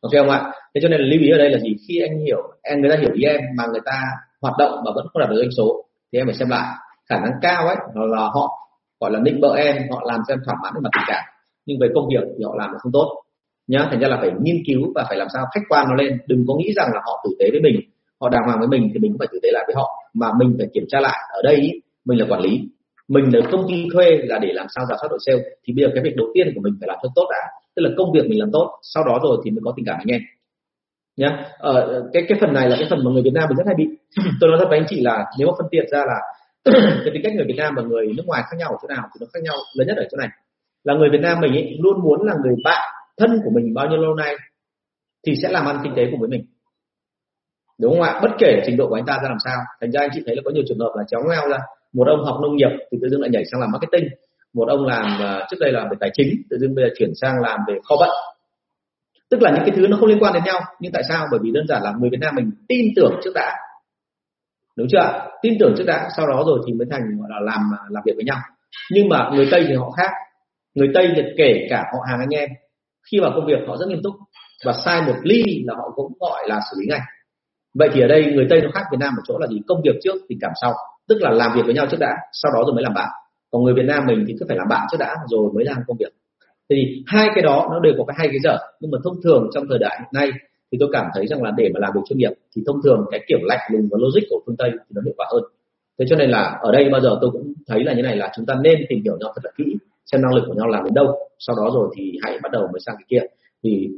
[0.00, 0.52] Ok không ạ?
[0.74, 1.76] Thế cho nên là lưu ý ở đây là gì?
[1.88, 4.02] Khi anh hiểu, em, người ta hiểu ý em mà người ta
[4.42, 6.74] hoạt động mà vẫn không đạt được doanh số, thì em phải xem lại
[7.08, 8.62] khả năng cao ấy là họ
[9.00, 11.24] gọi là nịnh bợ em họ làm cho em thỏa mãn về mặt tình cảm.
[11.66, 13.22] Nhưng về công việc thì họ làm không tốt.
[13.66, 16.18] Nhá thành ra là phải nghiên cứu và phải làm sao khách quan nó lên.
[16.26, 17.80] Đừng có nghĩ rằng là họ tử tế với mình
[18.20, 19.88] họ đàng hoàng với mình thì mình cũng phải tử tế lại với họ.
[20.14, 21.70] Mà mình phải kiểm tra lại ở đây ý,
[22.04, 22.60] mình là quản lý.
[23.08, 25.84] Mình là công ty thuê là để làm sao giả soát đội sale thì bây
[25.84, 27.42] giờ cái việc đầu tiên của mình phải làm cho tốt đã.
[27.76, 29.96] Tức là công việc mình làm tốt sau đó rồi thì mới có tình cảm
[29.98, 30.20] anh em.
[31.16, 33.66] Nhá ờ, cái cái phần này là cái phần mà người Việt Nam mình rất
[33.66, 33.86] hay bị.
[34.40, 36.18] Tôi nói thật với anh chị là nếu mà phân biệt ra là
[37.04, 39.02] cái tính cách người Việt Nam và người nước ngoài khác nhau ở chỗ nào
[39.02, 40.28] thì nó khác nhau lớn nhất ở chỗ này.
[40.84, 43.88] Là người Việt Nam mình ấy, luôn muốn là người bạn thân của mình bao
[43.88, 44.36] nhiêu lâu nay
[45.26, 46.44] thì sẽ làm ăn kinh tế cùng với mình.
[47.80, 48.20] Đúng không ạ?
[48.22, 49.58] Bất kể trình độ của anh ta ra làm sao.
[49.80, 51.58] Thành ra anh chị thấy là có nhiều trường hợp là chéo ngoeo ra.
[51.92, 54.08] Một ông học nông nghiệp thì tự dưng lại nhảy sang làm marketing.
[54.54, 57.10] Một ông làm à, trước đây làm về tài chính tự dưng bây giờ chuyển
[57.20, 58.10] sang làm về kho vận
[59.32, 60.60] tức là những cái thứ nó không liên quan đến nhau.
[60.80, 61.26] Nhưng tại sao?
[61.30, 63.56] Bởi vì đơn giản là người Việt Nam mình tin tưởng trước đã
[64.76, 67.60] đúng chưa tin tưởng trước đã, sau đó rồi thì mới thành, gọi là, làm
[67.78, 68.38] à, làm việc với nhau.
[68.90, 70.10] Nhưng mà người tây thì họ khác.
[70.74, 72.48] Người tây thì kể cả họ hàng anh em,
[73.10, 74.14] khi vào công việc họ rất nghiêm túc
[74.64, 77.00] và sai một ly là họ cũng gọi là xử lý ngay.
[77.74, 79.60] Vậy thì ở đây người tây nó khác việt nam ở chỗ là gì?
[79.68, 80.72] Công việc trước, tình cảm sau.
[81.08, 83.08] Tức là làm việc với nhau trước đã, sau đó rồi mới làm bạn.
[83.50, 85.76] Còn người việt nam mình thì cứ phải làm bạn trước đã, rồi mới làm
[85.86, 86.12] công việc.
[86.70, 88.58] Thì hai cái đó nó đều có cái hay cái dở.
[88.80, 90.30] Nhưng mà thông thường trong thời đại hiện nay
[90.72, 93.06] thì tôi cảm thấy rằng là để mà làm được chuyên nghiệp thì thông thường
[93.10, 95.42] cái kiểu lạnh lùng và logic của phương tây thì nó hiệu quả hơn.
[95.98, 98.32] Thế cho nên là ở đây bao giờ tôi cũng thấy là như này là
[98.36, 99.76] chúng ta nên tìm hiểu nhau thật là kỹ,
[100.12, 102.62] xem năng lực của nhau làm đến đâu, sau đó rồi thì hãy bắt đầu
[102.62, 103.26] mới sang cái kia.
[103.64, 103.88] Thì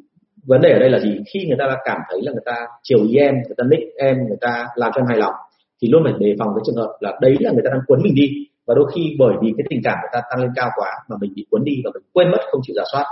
[0.46, 1.20] vấn đề ở đây là gì?
[1.34, 3.96] Khi người ta đã cảm thấy là người ta chiều ý em người ta nick
[3.96, 5.34] em, người ta làm cho em hài lòng,
[5.82, 8.02] thì luôn phải đề phòng cái trường hợp là đấy là người ta đang cuốn
[8.02, 8.28] mình đi.
[8.66, 11.16] Và đôi khi bởi vì cái tình cảm của ta tăng lên cao quá mà
[11.20, 13.04] mình bị cuốn đi và mình quên mất không chịu giả soát.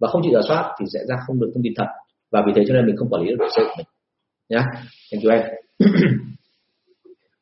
[0.00, 1.86] Và không chịu giả soát thì sẽ ra không được thông tin thật
[2.30, 3.86] và vì thế cho nên mình không quản lý được đội của mình.
[4.48, 4.64] Nhá.
[5.12, 5.42] Thank you em.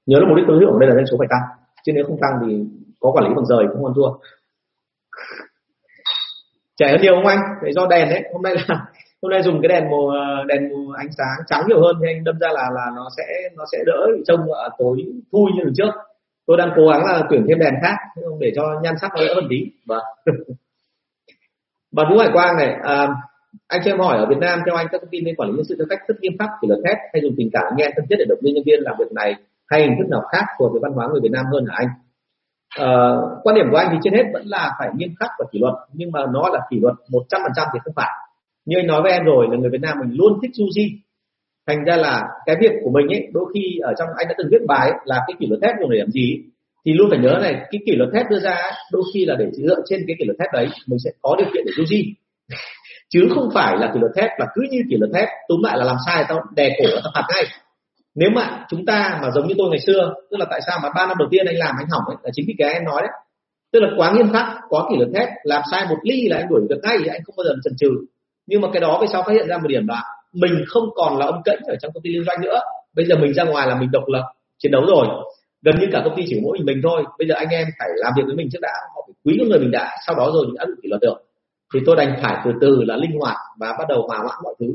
[0.06, 1.42] Nhớ là mục đích tối thượng ở đây là doanh số phải tăng.
[1.84, 2.64] Chứ nếu không tăng thì
[3.00, 4.10] có quản lý bằng rời cũng còn thua.
[6.76, 7.38] Trẻ hơn nhiều không anh?
[7.62, 8.86] Để do đèn đấy hôm nay là
[9.22, 12.08] hôm nay dùng cái đèn màu ờ, đèn màu ánh sáng trắng nhiều hơn thì
[12.08, 13.24] anh đâm ra là là nó sẽ
[13.56, 14.96] nó sẽ đỡ trông ở tối
[15.32, 15.90] thui như lần trước.
[16.46, 17.96] Tôi đang cố gắng là tuyển thêm đèn khác
[18.40, 19.56] để cho nhan sắc nó đỡ hơn tí.
[19.86, 20.04] Vâng.
[21.92, 23.08] Bà vũ hải quang này à,
[23.68, 25.56] anh cho em hỏi ở Việt Nam theo anh các công ty nên quản lý
[25.56, 27.86] nhân sự theo cách rất nghiêm khắc kỷ luật thép hay dùng tình cảm nghe
[27.96, 29.34] thân thiết để động viên nhân viên làm việc này
[29.70, 31.74] hay hình thức nào khác phù hợp với văn hóa người Việt Nam hơn hả
[31.78, 31.88] anh?
[32.76, 32.90] À,
[33.42, 35.74] quan điểm của anh thì trên hết vẫn là phải nghiêm khắc và kỷ luật
[35.92, 38.10] nhưng mà nó là kỷ luật 100% thì không phải.
[38.66, 40.86] Như anh nói với em rồi là người Việt Nam mình luôn thích du di.
[41.66, 44.48] Thành ra là cái việc của mình ấy đôi khi ở trong anh đã từng
[44.50, 46.42] viết bài ấy, là cái kỷ luật thép dùng để làm gì
[46.84, 48.56] thì luôn phải nhớ này cái kỷ luật thép đưa ra
[48.92, 51.46] đôi khi là để dựa trên cái kỷ luật thép đấy mình sẽ có điều
[51.54, 52.14] kiện để du di
[53.08, 55.78] chứ không phải là kỷ luật thép là cứ như kỷ luật thép túm lại
[55.78, 57.44] là làm sai, tao đè cổ tao phạt ngay.
[58.14, 60.88] Nếu mà chúng ta mà giống như tôi ngày xưa, tức là tại sao mà
[60.96, 63.02] ba năm đầu tiên anh làm anh hỏng ấy, là chính vì cái em nói
[63.02, 63.10] đấy.
[63.72, 66.48] Tức là quá nghiêm khắc, quá kỷ luật thép, làm sai một ly là anh
[66.48, 67.90] đuổi việc ngay, anh không bao giờ chần chừ.
[68.46, 70.02] Nhưng mà cái đó về sau phát hiện ra một điểm là
[70.32, 72.60] mình không còn là ông cẫy ở trong công ty liên doanh nữa.
[72.96, 74.22] Bây giờ mình ra ngoài là mình độc lập,
[74.58, 75.06] chiến đấu rồi.
[75.62, 77.04] Gần như cả công ty chỉ mỗi mình mình thôi.
[77.18, 79.58] Bây giờ anh em phải làm việc với mình trước đã, họ phải quý người
[79.58, 81.27] mình đã, sau đó rồi mình áp dụng kỷ luật được
[81.74, 84.54] thì tôi đành phải từ từ là linh hoạt và bắt đầu hòa hoãn mọi
[84.60, 84.66] thứ.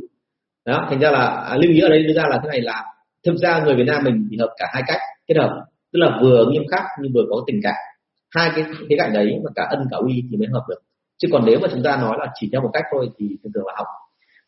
[0.65, 2.83] Đó thành ra là à, lưu ý ở đây đưa ra là thế này là
[3.25, 6.19] thực ra người Việt Nam mình thì hợp cả hai cách kết hợp tức là
[6.21, 7.75] vừa nghiêm khắc nhưng vừa có tình cảm.
[8.35, 10.79] Hai cái cái cạnh đấy mà cả ân cả uy thì mới hợp được.
[11.17, 13.53] Chứ còn nếu mà chúng ta nói là chỉ theo một cách thôi thì thường
[13.53, 13.87] thường là học.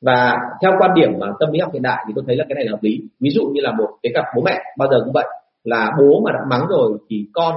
[0.01, 2.55] Và theo quan điểm mà tâm lý học hiện đại thì tôi thấy là cái
[2.55, 3.01] này là hợp lý.
[3.19, 5.25] Ví dụ như là một cái cặp bố mẹ bao giờ cũng vậy
[5.63, 7.55] là bố mà đã mắng rồi thì con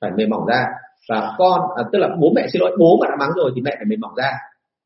[0.00, 0.64] phải mềm mỏng ra
[1.08, 3.60] và con à, tức là bố mẹ xin lỗi bố mà đã mắng rồi thì
[3.62, 4.32] mẹ phải mềm mỏng ra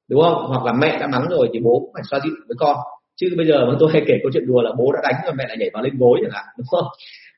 [0.09, 0.47] đúng không?
[0.49, 2.77] Hoặc là mẹ đã mắng rồi thì bố cũng phải xoa dịu với con.
[3.17, 5.35] Chứ bây giờ mà tôi hay kể câu chuyện đùa là bố đã đánh rồi
[5.39, 6.87] mẹ lại nhảy vào lên gối chẳng hạn đúng không?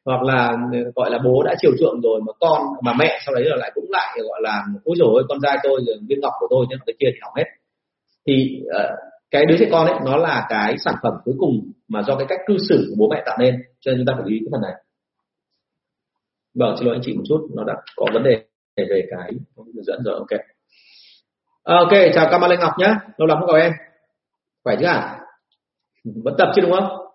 [0.05, 3.35] Hoặc là ừ, gọi là bố đã chiều chuộng rồi mà con mà mẹ sau
[3.35, 6.47] đấy là lại cũng lại gọi là ôi rồi con trai tôi viên ngọc của
[6.51, 7.45] tôi nhưng cái kia thì hỏng hết.
[8.27, 8.99] Thì uh,
[9.31, 12.27] cái đứa trẻ con ấy nó là cái sản phẩm cuối cùng mà do cái
[12.29, 13.55] cách cư xử của bố mẹ tạo nên.
[13.81, 14.73] Cho nên chúng ta phải lưu ý cái phần này.
[16.55, 18.50] Vâng xin lỗi anh chị một chút nó đã có vấn đề
[18.91, 20.41] về cái hướng dẫn rồi ok.
[21.65, 23.01] À, ok chào Cam Lê Ngọc nhá.
[23.17, 23.73] Lâu lắm không gặp em.
[24.65, 25.19] Khỏe chứ à
[26.05, 27.07] vẫn tập chứ đúng không?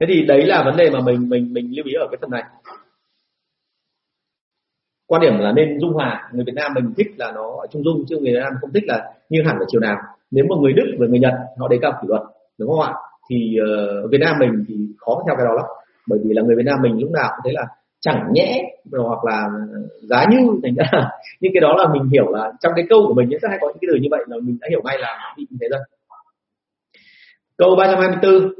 [0.00, 2.30] Thế thì đấy là vấn đề mà mình mình mình lưu ý ở cái phần
[2.30, 2.42] này.
[5.06, 6.30] Quan điểm là nên dung hòa.
[6.32, 8.72] Người Việt Nam mình thích là nó ở trung dung chứ người Việt Nam không
[8.72, 9.96] thích là như hẳn ở chiều nào.
[10.30, 12.22] Nếu mà người Đức và người Nhật họ đề cao kỷ luật
[12.58, 12.92] đúng không ạ?
[13.30, 15.66] Thì uh, Việt Nam mình thì khó theo cái đó lắm.
[16.08, 17.66] Bởi vì là người Việt Nam mình lúc nào cũng thấy là
[18.02, 19.48] chẳng nhẽ hoặc là
[20.02, 20.90] giá như thành ra
[21.40, 23.68] nhưng cái đó là mình hiểu là trong cái câu của mình rất hay có
[23.68, 25.80] những cái từ như vậy là mình đã hiểu ngay là bị như thế rồi.
[27.56, 28.52] Câu 324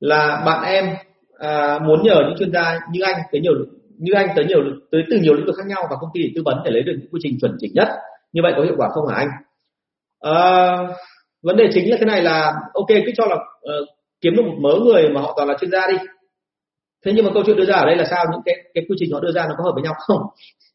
[0.00, 0.84] là bạn em
[1.38, 3.52] à, muốn nhờ những chuyên gia như anh tới nhiều
[3.98, 4.58] như anh tới nhiều
[4.90, 6.82] tới từ nhiều lĩnh vực khác nhau và công ty để tư vấn để lấy
[6.82, 7.88] được những quy trình chuẩn chỉnh nhất.
[8.32, 9.28] Như vậy có hiệu quả không hả anh?
[10.20, 10.34] À,
[11.42, 13.88] vấn đề chính là thế này là ok cứ cho là uh,
[14.20, 15.96] kiếm được một mớ người mà họ toàn là chuyên gia đi
[17.04, 18.24] thế nhưng mà câu chuyện đưa ra ở đây là sao?
[18.32, 20.22] Những cái cái quy trình họ đưa ra nó có hợp với nhau không?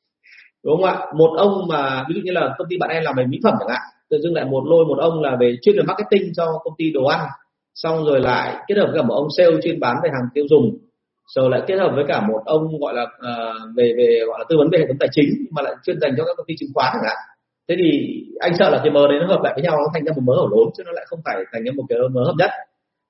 [0.64, 1.06] Đúng không ạ?
[1.16, 3.54] Một ông mà ví dụ như là công ty bạn em làm về mỹ phẩm
[3.60, 6.46] chẳng hạn tự dưng lại một lôi một ông là về chuyên về marketing cho
[6.64, 7.28] công ty đồ ăn
[7.76, 10.46] xong rồi lại kết hợp với cả một ông sale chuyên bán về hàng tiêu
[10.50, 10.78] dùng
[11.36, 14.46] rồi lại kết hợp với cả một ông gọi là uh, về về gọi là
[14.50, 16.56] tư vấn về hệ thống tài chính mà lại chuyên dành cho các công ty
[16.60, 17.18] chứng khoán chẳng hạn.
[17.70, 17.90] Thế thì
[18.40, 20.22] anh sợ là cái mớ đấy nó hợp lại với nhau nó thành ra một
[20.26, 22.50] mớ hổ lốn chứ nó lại không phải thành ra một cái mớ hợp nhất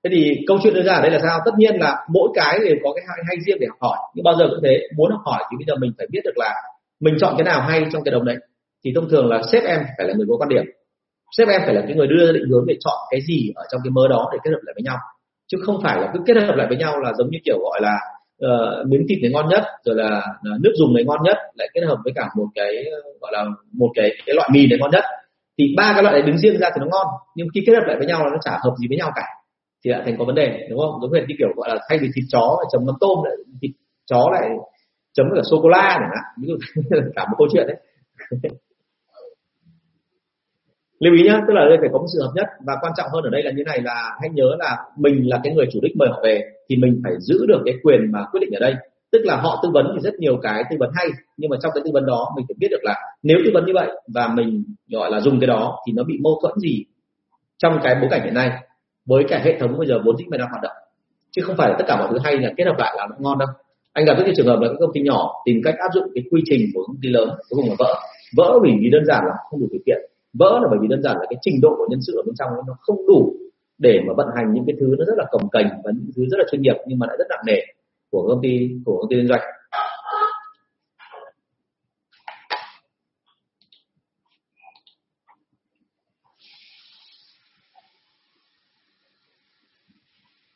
[0.04, 1.40] thế thì câu chuyện đưa ra ở đây là sao?
[1.46, 3.98] Tất nhiên là mỗi cái đều có cái hay, hay riêng để học hỏi.
[4.16, 6.38] Nhưng bao giờ cũng thế muốn học hỏi thì bây giờ mình phải biết được
[6.38, 6.54] là
[7.00, 8.38] mình chọn cái nào hay trong cái đồng đấy.
[8.86, 10.64] Thì thông thường là sếp em phải là người có quan điểm.
[11.38, 13.64] Sếp em phải là cái người đưa ra định hướng để chọn cái gì ở
[13.72, 14.98] trong cái mơ đó để kết hợp lại với nhau.
[15.52, 17.80] Chứ không phải là cứ kết hợp lại với nhau là giống như kiểu gọi
[17.82, 17.96] là
[18.46, 21.70] uh, miếng thịt này ngon nhất rồi là uh, nước dùng này ngon nhất lại
[21.74, 24.80] kết hợp với cả một cái ờ, gọi là một cái cái loại mì này
[24.80, 25.04] ngon nhất.
[25.58, 27.08] Thì ba cái loại này đứng riêng ra thì nó ngon.
[27.36, 29.24] Nhưng khi kết hợp lại với nhau là nó chả hợp gì với nhau cả
[29.86, 31.02] thì lại thành có vấn đề, đúng không?
[31.02, 33.72] Giống như kiểu gọi là thay vì thịt chó chấm mắm tôm lại, thịt
[34.06, 34.50] chó lại
[35.14, 36.24] chấm cả sô cô la chẳng hạn.
[36.42, 36.58] Ví dụ
[37.16, 37.78] cả một câu chuyện đấy.
[41.00, 42.48] Lưu ý nhá, tức là đây phải có một sự hợp nhất.
[42.66, 45.40] Và quan trọng hơn ở đây là như này là hãy nhớ là mình là
[45.44, 48.26] cái người chủ đích mời họ về thì mình phải giữ được cái quyền mà
[48.32, 48.74] quyết định ở đây.
[49.12, 51.08] Tức là họ tư vấn thì rất nhiều cái tư vấn hay,
[51.38, 53.66] nhưng mà trong cái tư vấn đó mình phải biết được là nếu tư vấn
[53.66, 56.86] như vậy và mình gọi là dùng cái đó thì nó bị mâu thuẫn gì
[57.58, 58.50] trong cái bối cảnh hiện nay
[59.10, 60.78] với cả hệ thống bây giờ vốn dĩ mình đang hoạt động.
[61.32, 63.16] Chứ không phải là tất cả mọi thứ hay là kết hợp lại là nó
[63.20, 63.50] ngon đâu.
[63.94, 66.04] Anh gặp rất nhiều trường hợp là các công ty nhỏ tìm cách áp dụng
[66.16, 67.94] cái quy trình của công ty lớn, cuối cùng là vỡ.
[68.38, 69.98] Vỡ vì vì đơn giản là không đủ điều kiện.
[70.34, 72.36] Vỡ là bởi vì đơn giản là cái trình độ của nhân sự ở bên
[72.40, 73.34] trong nó không đủ
[73.78, 76.24] để mà vận hành những cái thứ nó rất là cồng kềnh và những thứ
[76.32, 77.60] rất là chuyên nghiệp nhưng mà lại rất nặng nề
[78.12, 79.42] của công ty, của công ty liên doanh.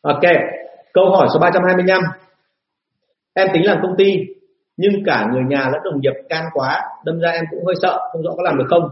[0.04, 0.22] Ok,
[0.94, 2.02] câu hỏi số 325.
[3.34, 4.18] Em tính làm công ty
[4.78, 8.00] nhưng cả người nhà lẫn đồng nghiệp can quá, đâm ra em cũng hơi sợ,
[8.12, 8.90] không rõ có làm được không.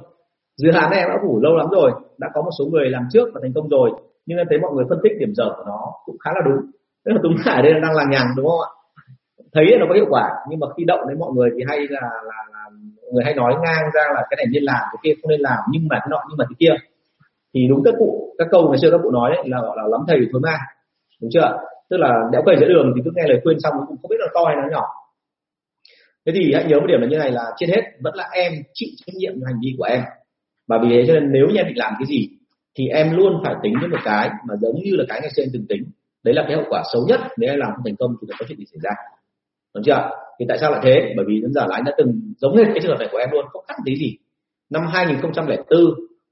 [0.58, 3.08] Dự án này em đã ngủ lâu lắm rồi, đã có một số người làm
[3.14, 3.92] trước và thành công rồi,
[4.26, 6.72] nhưng em thấy mọi người phân tích điểm dở của nó cũng khá là đúng.
[7.06, 8.70] Tức là đúng là đây là đang làm nhàng đúng không ạ?
[9.54, 11.80] Thấy là nó có hiệu quả, nhưng mà khi động đến mọi người thì hay
[11.90, 12.64] là, là, là
[13.14, 15.60] người hay nói ngang ra là cái này nên làm, cái kia không nên làm,
[15.72, 16.86] nhưng mà cái nọ nhưng mà cái kia.
[17.54, 19.84] Thì đúng các cụ, các câu ngày xưa các cụ nói đấy là gọi là
[19.88, 20.58] lắm thầy thối ma
[21.22, 21.58] đúng chưa?
[21.90, 24.20] Tức là đéo cầy giữa đường thì cứ nghe lời khuyên xong cũng không biết
[24.20, 24.86] là to hay nó nhỏ.
[26.26, 28.54] Thế thì hãy nhớ một điểm là như này là trên hết vẫn là em
[28.74, 30.02] chịu trách nhiệm hành vi của em.
[30.68, 32.30] Và vì thế cho nên nếu như em định làm cái gì
[32.76, 35.44] thì em luôn phải tính đến một cái mà giống như là cái ngày xưa
[35.44, 35.84] em từng tính.
[36.24, 37.20] Đấy là cái hậu quả xấu nhất.
[37.38, 38.92] Nếu em làm không thành công thì có chuyện gì xảy ra.
[39.76, 40.10] Đúng chưa?
[40.40, 41.14] Thì tại sao lại thế?
[41.18, 43.18] Bởi vì đến giờ là anh đã từng giống hết cái trường hợp này của
[43.18, 44.18] em luôn không khác tí gì.
[44.70, 45.80] Năm 2004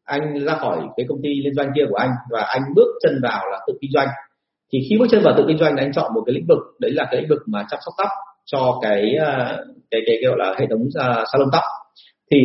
[0.03, 3.19] anh ra khỏi cái công ty liên doanh kia của anh và anh bước chân
[3.23, 4.07] vào là tự kinh doanh
[4.73, 6.91] thì khi bước chân vào tự kinh doanh anh chọn một cái lĩnh vực đấy
[6.91, 8.09] là cái lĩnh vực mà chăm sóc tóc
[8.45, 11.63] cho cái ờ, cái cái, cái gọi là hệ thống uh, salon tóc.
[12.31, 12.37] Thì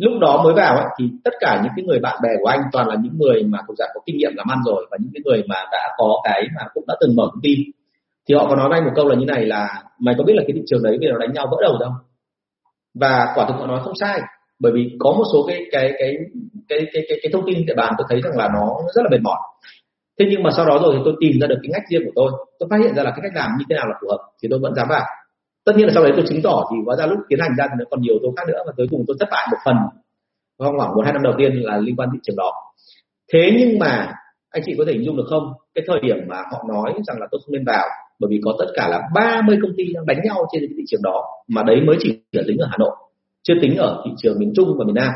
[0.00, 2.60] lúc đó mới vào ấy, thì tất cả những cái người bạn bè của anh
[2.72, 5.10] toàn là những người mà cũng đã có kinh nghiệm làm ăn rồi và những
[5.14, 7.54] cái người mà đã có cái mà cũng đã từng mở công ty.
[8.28, 10.34] Thì họ có nói với anh một câu là như này là mày có biết
[10.36, 11.92] là cái thị trường đấy bây giờ đánh nhau vỡ đầu không?
[12.94, 14.20] Và quả thực họ nói không sai
[14.60, 16.14] bởi vì có một số cái cái cái
[16.68, 19.08] cái cái cái, cái thông tin địa bàn tôi thấy rằng là nó rất là
[19.10, 19.38] mệt mỏi
[20.20, 22.12] thế nhưng mà sau đó rồi thì tôi tìm ra được cái ngách riêng của
[22.14, 22.30] tôi.
[22.58, 24.48] Tôi phát hiện ra là cái cách làm như thế nào là phù hợp, thì
[24.50, 25.06] tôi vẫn dám vào
[25.64, 27.64] tất nhiên là sau đấy tôi chứng tỏ thì hóa ra lúc tiến hành ra
[27.68, 29.76] thì nó còn nhiều tố khác nữa và cuối cùng tôi thất bại một phần
[30.58, 32.52] trong khoảng một hai năm đầu tiên là liên quan thị trường đó.
[33.32, 34.12] Thế nhưng mà
[34.50, 35.52] anh chị có thể hình dung được không?
[35.74, 38.54] Cái thời điểm mà họ nói rằng là tôi không nên vào, bởi vì có
[38.58, 41.62] tất cả là 30 công ty đang đánh nhau trên cái thị trường đó, mà
[41.62, 42.96] đấy mới chỉ là tính ở Hà Nội,
[43.42, 45.12] chưa tính ở thị trường miền Trung và miền Nam.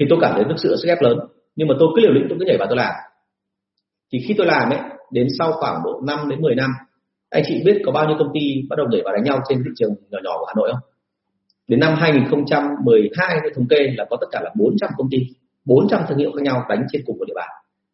[0.00, 1.18] Thì tôi cảm thấy thực sự sức ép lớn,
[1.56, 2.94] nhưng mà tôi cứ liều lĩnh, tôi cứ nhảy vào tôi làm
[4.12, 6.70] thì khi tôi làm ấy, đến sau khoảng độ 5 đến 10 năm,
[7.30, 8.40] anh chị biết có bao nhiêu công ty
[8.70, 10.80] bắt đầu đẩy vào đánh nhau trên thị trường nhỏ nhỏ của Hà Nội không?
[11.68, 15.18] Đến năm 2012 tôi thống kê là có tất cả là 400 công ty
[15.64, 17.48] 400 thương hiệu khác nhau đánh trên cùng một địa bàn.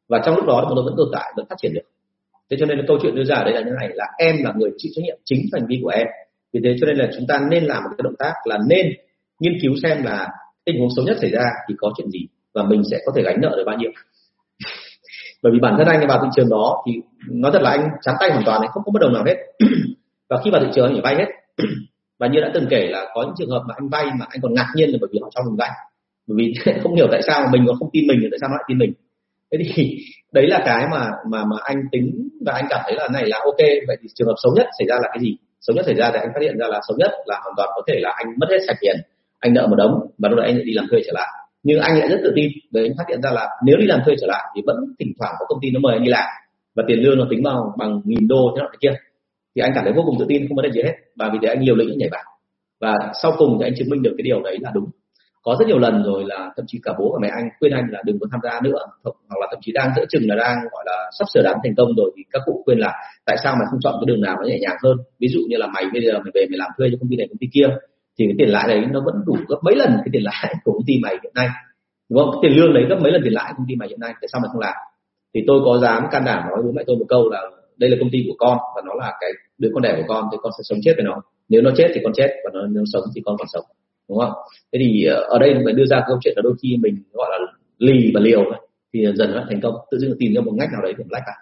[0.09, 1.89] Và trong lúc đó chúng tôi vẫn tồn tại, vẫn phát triển được.
[2.51, 4.53] Thế cho nên là câu chuyện đưa ra đây là như này, là em là
[4.57, 6.07] người chịu trách nhiệm chính hành vi của em.
[6.53, 8.87] Vì thế cho nên là chúng ta nên làm một cái động tác là nên
[9.41, 10.29] nghiên cứu xem là
[10.65, 13.23] tình huống xấu nhất xảy ra thì có chuyện gì và mình sẽ có thể
[13.23, 13.91] gánh nợ được bao nhiêu
[15.43, 16.93] bởi vì bản thân anh vào thị trường đó thì
[17.31, 19.37] nói thật là anh trắng tay hoàn toàn, anh không có bất đồng nào hết.
[20.31, 21.33] Và khi vào thị trường anh phải vay hết.
[22.19, 24.41] Và như đã từng kể là có những trường hợp mà anh vay mà anh
[24.43, 25.71] còn ngạc nhiên là bởi vì họ cho mình vay.
[26.27, 28.49] Bởi vì không hiểu tại sao mà mình còn không tin mình thì tại sao
[28.49, 28.93] nó lại tin mình.
[29.53, 29.97] Thế thì
[30.33, 33.39] đấy là cái mà mà mà anh tính và anh cảm thấy là này là
[33.45, 33.61] ok.
[33.87, 35.37] Vậy thì trường hợp xấu nhất xảy ra là cái gì?
[35.61, 37.69] Xấu nhất xảy ra thì anh phát hiện ra là xấu nhất là hoàn toàn
[37.75, 38.97] có thể là anh mất hết sạch tiền,
[39.39, 41.29] anh nợ một đống và lúc đấy anh lại đi làm thuê trở lại
[41.69, 42.49] nhưng anh lại rất tự tin.
[42.71, 45.13] Để anh phát hiện ra là nếu đi làm thuê trở lại thì vẫn thỉnh
[45.19, 46.29] thoảng có công ty nó mời anh đi làm.
[46.77, 48.95] Và tiền lương nó tính vào bằng nghìn đô thế nào thế kia.
[49.55, 50.95] Thì anh cảm thấy vô cùng tự tin, không vấn đề gì hết.
[51.19, 52.25] Và vì thế anh liều lĩnh nhảy vào.
[52.81, 52.93] Và
[53.23, 54.89] sau cùng thì anh chứng minh được cái điều đấy là đúng.
[55.43, 57.85] Có rất nhiều lần rồi là thậm chí cả bố và mẹ anh khuyên anh
[57.91, 58.79] là đừng có tham gia nữa.
[59.05, 61.75] Hoặc là thậm chí đang giữa chừng là đang, gọi là, sắp sửa đám thành
[61.77, 62.93] công rồi thì các cụ khuyên là
[63.27, 64.97] tại sao mày không chọn cái đường nào nó nhẹ nhàng hơn?
[65.21, 67.17] Ví dụ như là mày bây giờ mày về mày làm thuê cho công ty
[67.17, 67.69] này, công ty kia
[68.19, 70.73] thì cái tiền lãi đấy nó vẫn đủ gấp mấy lần cái tiền lãi của
[70.73, 71.49] công ty mày hiện nay.
[72.09, 72.35] Đúng không?
[72.43, 74.29] Tiền lương đấy gấp mấy lần tiền lãi của công ty mày hiện nay, tại
[74.33, 74.75] sao mày không làm?
[75.35, 77.41] Thì tôi có dám can đảm nói bố mẹ tôi một câu là
[77.77, 80.29] đây là công ty của con và nó là cái đứa con đẻ của con,
[80.33, 81.23] thì con sẽ sống chết với nó.
[81.49, 83.65] Nếu nó chết thì con chết và nó, nếu sống thì con còn sống.
[84.09, 84.33] Đúng không?
[84.73, 87.29] Thế thì ờ, ở đây phải đưa ra câu chuyện là đôi khi mình gọi
[87.31, 87.39] là
[87.79, 88.45] lì và liều
[88.93, 89.75] thì dần nó thành công.
[89.91, 91.33] Tự dưng tìm ra một ngách nào đấy để lách cả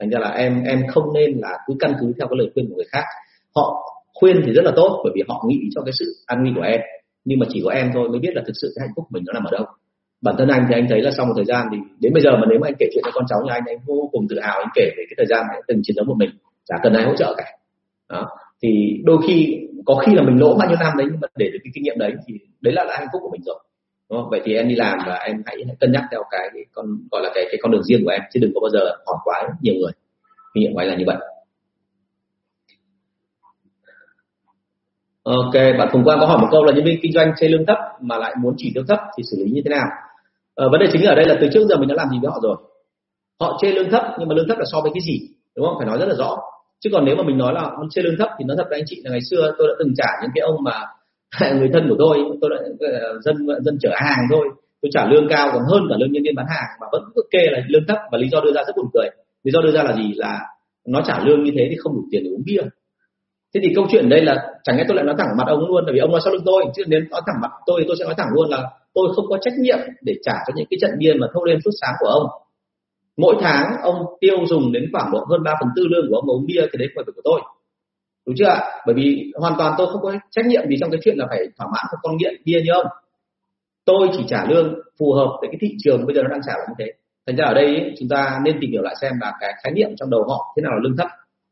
[0.00, 2.68] thành ra là em em không nên là cứ căn cứ theo cái lời khuyên
[2.68, 3.04] của người khác.
[3.56, 3.82] Họ
[4.20, 6.62] khuyên thì rất là tốt bởi vì họ nghĩ cho cái sự an nguy của
[6.62, 6.80] em.
[7.24, 9.14] Nhưng mà chỉ có em thôi mới biết là thực sự cái hạnh phúc của
[9.14, 9.66] mình nó nằm ở đâu.
[10.22, 12.30] Bản thân anh thì anh thấy là sau một thời gian thì đến bây giờ
[12.30, 14.36] mà nếu mà anh kể chuyện cho con cháu nhà anh anh vô cùng tự
[14.40, 16.30] hào anh kể về cái thời gian anh từng chiến đấu một mình.
[16.68, 17.44] Chả cần ai hỗ trợ cả.
[18.08, 18.26] Đó.
[18.62, 21.50] Thì đôi khi có khi là mình lỗ bao nhiêu năm đấy nhưng mà để
[21.52, 23.58] được cái kinh nghiệm đấy thì đấy là, là hạnh phúc của mình rồi.
[24.10, 24.30] Đúng không?
[24.30, 27.22] vậy thì em đi làm và em hãy cân nhắc theo cái, cái con gọi
[27.22, 29.48] là cái cái con đường riêng của em chứ đừng có bao giờ hỏi quá
[29.60, 29.92] nhiều người.
[30.54, 31.16] Kinh nghiệm của anh là như vậy.
[35.26, 37.66] Ok, bạn Phùng Quang có hỏi một câu là nhân viên kinh doanh chê lương
[37.66, 39.86] thấp mà lại muốn chỉ tiêu thấp thì xử lý như thế nào?
[40.54, 42.30] Ờ, vấn đề chính ở đây là từ trước giờ mình đã làm gì với
[42.30, 42.56] họ rồi.
[43.40, 45.16] Họ chê lương thấp nhưng mà lương thấp là so với cái gì,
[45.56, 45.74] đúng không?
[45.78, 46.36] Phải nói rất là rõ.
[46.80, 48.78] Chứ còn nếu mà mình nói là ông chê lương thấp thì nói thật với
[48.78, 50.76] anh chị là ngày xưa tôi đã từng trả những cái ông mà
[51.58, 52.58] người thân của tôi, tôi đã
[53.24, 54.48] dân dân chở hàng thôi,
[54.82, 57.22] tôi trả lương cao còn hơn cả lương nhân viên bán hàng mà vẫn cứ
[57.30, 59.08] kê là lương thấp và lý do đưa ra rất buồn cười.
[59.44, 60.12] Lý do đưa ra là gì?
[60.16, 60.40] Là
[60.86, 62.62] nó trả lương như thế thì không đủ tiền để uống bia
[63.54, 64.34] thế thì câu chuyện đây là
[64.64, 66.42] chẳng lẽ tôi lại nói thẳng mặt ông luôn, tại vì ông nói sau lưng
[66.46, 69.26] tôi, chứ nếu nói thẳng mặt tôi tôi sẽ nói thẳng luôn là tôi không
[69.28, 71.94] có trách nhiệm để trả cho những cái trận bia mà thâu đêm suốt sáng
[72.00, 72.26] của ông.
[73.16, 76.30] Mỗi tháng ông tiêu dùng đến khoảng độ hơn 3 phần tư lương của ông
[76.30, 77.40] uống bia thì đấy không phải của tôi.
[78.26, 78.62] Đúng chưa ạ?
[78.86, 81.46] Bởi vì hoàn toàn tôi không có trách nhiệm gì trong cái chuyện là phải
[81.58, 82.86] thỏa mãn một con nghiện bia như ông.
[83.84, 86.52] Tôi chỉ trả lương phù hợp với cái thị trường bây giờ nó đang trả
[86.52, 86.92] là như thế.
[87.26, 89.90] Thành ra ở đây chúng ta nên tìm hiểu lại xem là cái khái niệm
[89.96, 91.08] trong đầu họ thế nào là lương thấp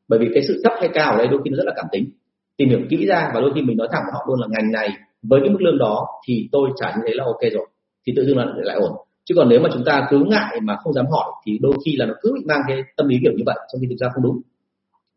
[0.09, 1.87] bởi vì cái sự thấp hay cao ở đây đôi khi nó rất là cảm
[1.93, 2.11] tính.
[2.57, 4.73] Tìm hiểu kỹ ra và đôi khi mình nói thẳng với họ luôn là ngành
[4.73, 4.89] này
[5.23, 7.67] với cái mức lương đó thì tôi trả như thế là ok rồi,
[8.07, 8.93] thì tự dưng là lại ổn.
[9.25, 11.97] Chứ còn nếu mà chúng ta cứ ngại mà không dám hỏi thì đôi khi
[11.97, 14.09] là nó cứ bị mang cái tâm lý kiểu như vậy, trong khi thực ra
[14.15, 14.41] không đúng.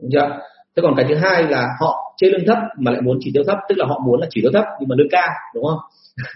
[0.01, 0.39] Đúng chưa?
[0.75, 3.43] Thế còn cái thứ hai là họ chê lương thấp mà lại muốn chỉ tiêu
[3.47, 5.79] thấp, tức là họ muốn là chỉ tiêu thấp nhưng mà lương cao, đúng không?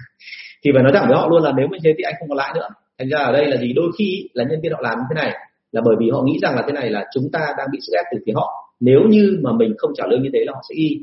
[0.63, 2.35] Thì phải nói thẳng với họ luôn là nếu như thế thì anh không có
[2.35, 2.67] lãi nữa.
[2.99, 3.73] Thành ra ở đây là gì?
[3.73, 5.37] Đôi khi là nhân viên họ làm như thế này
[5.71, 7.93] là bởi vì họ nghĩ rằng là thế này là chúng ta đang bị sức
[7.95, 8.75] ép từ phía họ.
[8.79, 10.97] Nếu như mà mình không trả lương như thế là họ sẽ đi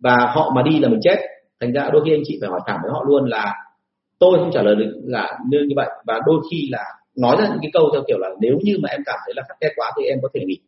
[0.00, 1.16] và họ mà đi là mình chết.
[1.60, 3.54] Thành ra đôi khi anh chị phải hỏi thẳng với họ luôn là,
[4.18, 5.88] tôi không trả lời được là lương như vậy.
[6.06, 6.84] Và đôi khi là
[7.16, 9.42] nói ra những cái câu theo kiểu là, nếu như mà em cảm thấy là
[9.48, 10.58] khắc khe quá thì em có thể nghỉ.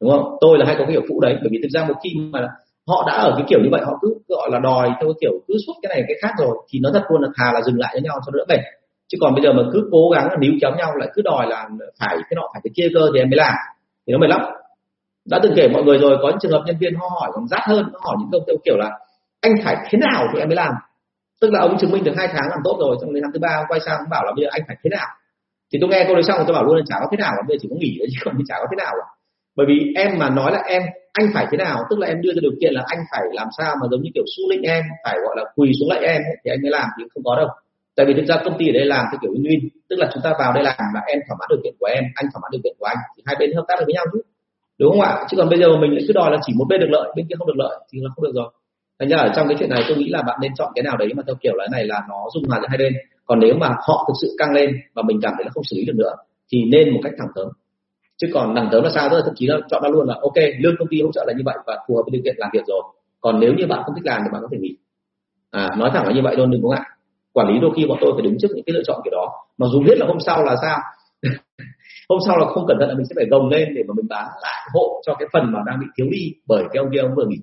[0.00, 0.36] Đúng không?
[0.40, 2.48] Tôi là hay có cái kiểu phụ đấy, bởi vì thực ra một khi mà
[2.88, 5.32] họ đã ở cái kiểu như vậy, họ cứ gọi là đòi theo cái kiểu
[5.48, 7.78] cứ suốt cái này cái khác rồi, thì nó thật luôn là thà là dừng
[7.78, 8.56] lại với nhau cho đỡ bể
[9.12, 11.46] chứ còn bây giờ mà cứ cố gắng là níu kéo nhau lại cứ đòi
[11.48, 11.68] là
[12.00, 13.54] phải cái nọ, phải cái kia cơ thì em mới làm.
[14.06, 14.40] Thì nó mệt lắm.
[15.30, 17.48] Đã từng kể mọi người rồi, có những trường hợp nhân viên họ hỏi còn
[17.48, 18.90] rát hơn, họ hỏi những câu kiểu là,
[19.40, 20.72] anh phải thế nào thì em mới làm?
[21.40, 23.38] Tức là ông chứng minh được hai tháng làm tốt rồi, xong đến tháng thứ
[23.38, 25.06] ba quay sang bảo là bây giờ anh phải thế nào?
[25.72, 27.56] Thì tôi nghe câu đấy xong tôi bảo luôn là chả có thế nào bây
[27.56, 29.06] giờ chỉ có nghỉ thôi, chứ còn chả có thế nào cả.
[29.56, 30.82] bởi vì em mà nói là em,
[31.12, 31.78] anh phải thế nào?
[31.90, 34.10] Tức là em đưa ra điều kiện là anh phải làm sao mà giống như
[34.14, 36.88] kiểu su lĩnh em, phải gọi là quỳ xuống lại em thì anh mới làm,
[36.98, 37.48] thì không có đâu
[38.00, 40.22] tại vì thực ra công ty ở đây làm theo kiểu win-win, tức là chúng
[40.22, 42.50] ta vào đây làm và em thỏa mãn điều kiện của em, anh thỏa mãn
[42.52, 44.20] điều kiện của anh, thì hai bên hợp tác được với nhau chứ.
[44.78, 45.12] Đúng không ạ?
[45.28, 47.34] Chứ còn bây giờ mình cứ đòi là chỉ một bên được lợi, bên kia
[47.38, 48.50] không được lợi thì nó không được rồi.
[48.98, 50.96] Thành ra ở trong cái chuyện này tôi nghĩ là bạn nên chọn cái nào
[50.96, 52.92] đấy mà theo kiểu là này là nó dung hòa giữa hai bên.
[53.26, 55.76] Còn nếu mà họ thực sự căng lên và mình cảm thấy là không xử
[55.76, 56.14] lý được nữa,
[56.52, 57.48] thì nên một cách thẳng thớm.
[58.18, 60.38] Chứ còn thẳng thớm là sao tức thậm chí là chọn ra luôn là, ok,
[60.58, 62.50] lương công ty hỗ trợ là như vậy và phù hợp với điều kiện làm
[62.52, 62.82] việc rồi.
[63.20, 64.76] Còn nếu như bạn không thích làm thì bạn có thể nghỉ.
[65.50, 66.86] À nói thẳng là như vậy luôn đừng có ngại
[67.32, 69.26] quản lý đôi khi bọn tôi phải đứng trước những cái lựa chọn kiểu đó.
[69.58, 70.78] Mà dù biết là hôm sau là sao,
[72.08, 74.06] hôm sau là không cẩn thận là mình sẽ phải gồng lên để mà mình
[74.08, 77.00] bán lại hộ cho cái phần mà đang bị thiếu đi bởi cái ông kia
[77.00, 77.38] ông vừa nghỉ.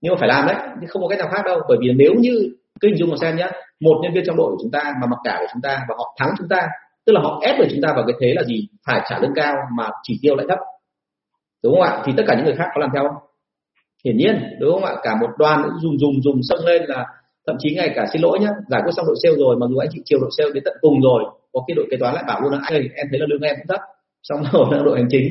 [0.00, 1.60] Nhưng mà phải làm đấy chứ không có cách nào khác đâu.
[1.68, 3.50] Bởi vì nếu như, cứ hình dung mà xem nhé
[3.80, 5.94] một nhân viên trong đội của chúng ta mà mặc cả của chúng ta và
[5.98, 6.68] họ thắng chúng ta,
[7.06, 8.68] tức là họ ép được chúng ta vào cái thế là gì?
[8.86, 10.58] Phải trả lương cao mà chỉ tiêu lại thấp.
[11.62, 12.02] Đúng không ạ?
[12.04, 13.16] Thì tất cả những người khác có làm theo không?
[14.04, 14.94] Hiển nhiên, đúng không ạ?
[15.02, 17.06] Cả một đoàn dùng dùng dùng xông lên là
[17.46, 19.76] thậm chí ngay cả xin lỗi nhá giải quyết xong đội sale rồi mà dù
[19.76, 21.22] anh chị chiều đội sale đến tận cùng rồi
[21.52, 23.40] có khi đội kế toán lại bảo luôn là anh ơi em thấy là lương
[23.40, 23.80] em cũng thấp
[24.22, 25.22] xong rồi là đội hành chính.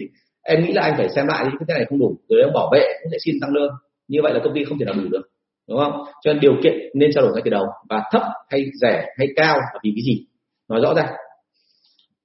[0.43, 2.69] Em nghĩ là anh phải xem lại những cái này không đủ rồi em bảo
[2.73, 3.73] vệ cũng sẽ xin tăng lương.
[4.07, 5.21] Như vậy là công ty không thể nào đủ được
[5.69, 6.03] đúng không?
[6.23, 9.27] Cho nên điều kiện nên trao đổi ngay từ đầu và thấp hay rẻ hay
[9.35, 10.25] cao là vì cái gì?
[10.69, 11.09] Nói rõ ra.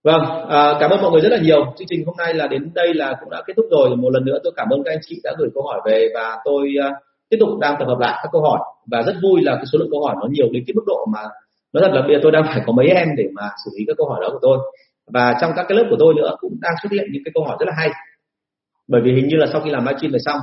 [0.04, 1.74] Vâng à, cảm ơn mọi người rất là nhiều.
[1.78, 3.96] Chương trình hôm nay là đến đây là cũng đã kết thúc rồi.
[3.96, 6.36] Một lần nữa tôi cảm ơn các anh chị đã gửi câu hỏi về và
[6.44, 6.94] tôi uh,
[7.30, 8.60] tiếp tục đang tập hợp lại các câu hỏi.
[8.86, 11.06] Và rất vui là cái số lượng câu hỏi nó nhiều đến cái mức độ
[11.12, 11.22] mà
[11.72, 13.84] nói thật là bây giờ tôi đang phải có mấy em để mà xử lý
[13.86, 14.58] các câu hỏi đó của tôi.
[15.12, 17.44] Và trong các cái lớp của tôi nữa cũng đang xuất hiện những cái câu
[17.44, 17.90] hỏi rất là hay.
[18.88, 20.40] Bởi vì hình như là sau khi làm livestream này xong,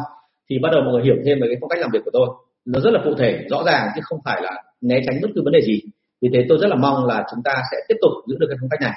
[0.50, 2.28] thì bắt đầu mọi người hiểu thêm về cái phong cách làm việc của tôi.
[2.66, 5.42] Nó rất là cụ thể, rõ ràng chứ không phải là né tránh bất cứ
[5.46, 5.82] vấn đề gì.
[6.22, 8.58] Vì thế tôi rất là mong là chúng ta sẽ tiếp tục giữ được cái
[8.62, 8.94] phong cách này.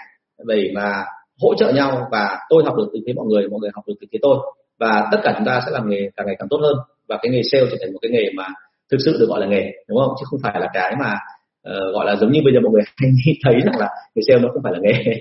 [0.47, 1.05] Để mà
[1.43, 3.95] hỗ trợ nhau và tôi học được từ phía mọi người mọi người học được
[4.01, 4.37] từ phía tôi
[4.79, 6.77] và tất cả chúng ta sẽ làm nghề càng ngày càng tốt hơn.
[7.09, 8.47] Và cái nghề sale trở thành một cái nghề mà
[8.91, 10.15] thực sự được gọi là nghề đúng không?
[10.21, 11.13] Chứ không phải là cái mà
[11.71, 14.41] uh, gọi là giống như bây giờ mọi người hay thấy rằng là nghề sale
[14.43, 15.21] nó không phải là nghề.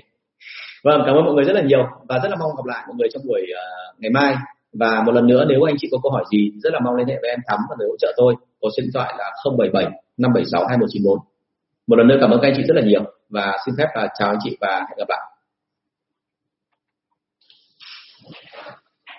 [0.84, 2.96] Vâng cảm ơn mọi người rất là nhiều và rất là mong gặp lại mọi
[2.98, 4.34] người trong buổi uh, ngày mai.
[4.72, 7.08] Và một lần nữa nếu anh chị có câu hỏi gì rất là mong liên
[7.08, 8.34] hệ với em thắm và người hỗ trợ tôi.
[8.60, 9.84] Có số điện thoại là 077
[10.16, 11.18] 576 2194
[11.86, 14.08] một lần nữa cảm ơn các anh chị rất là nhiều và xin phép là
[14.18, 15.20] chào anh chị và hẹn gặp lại.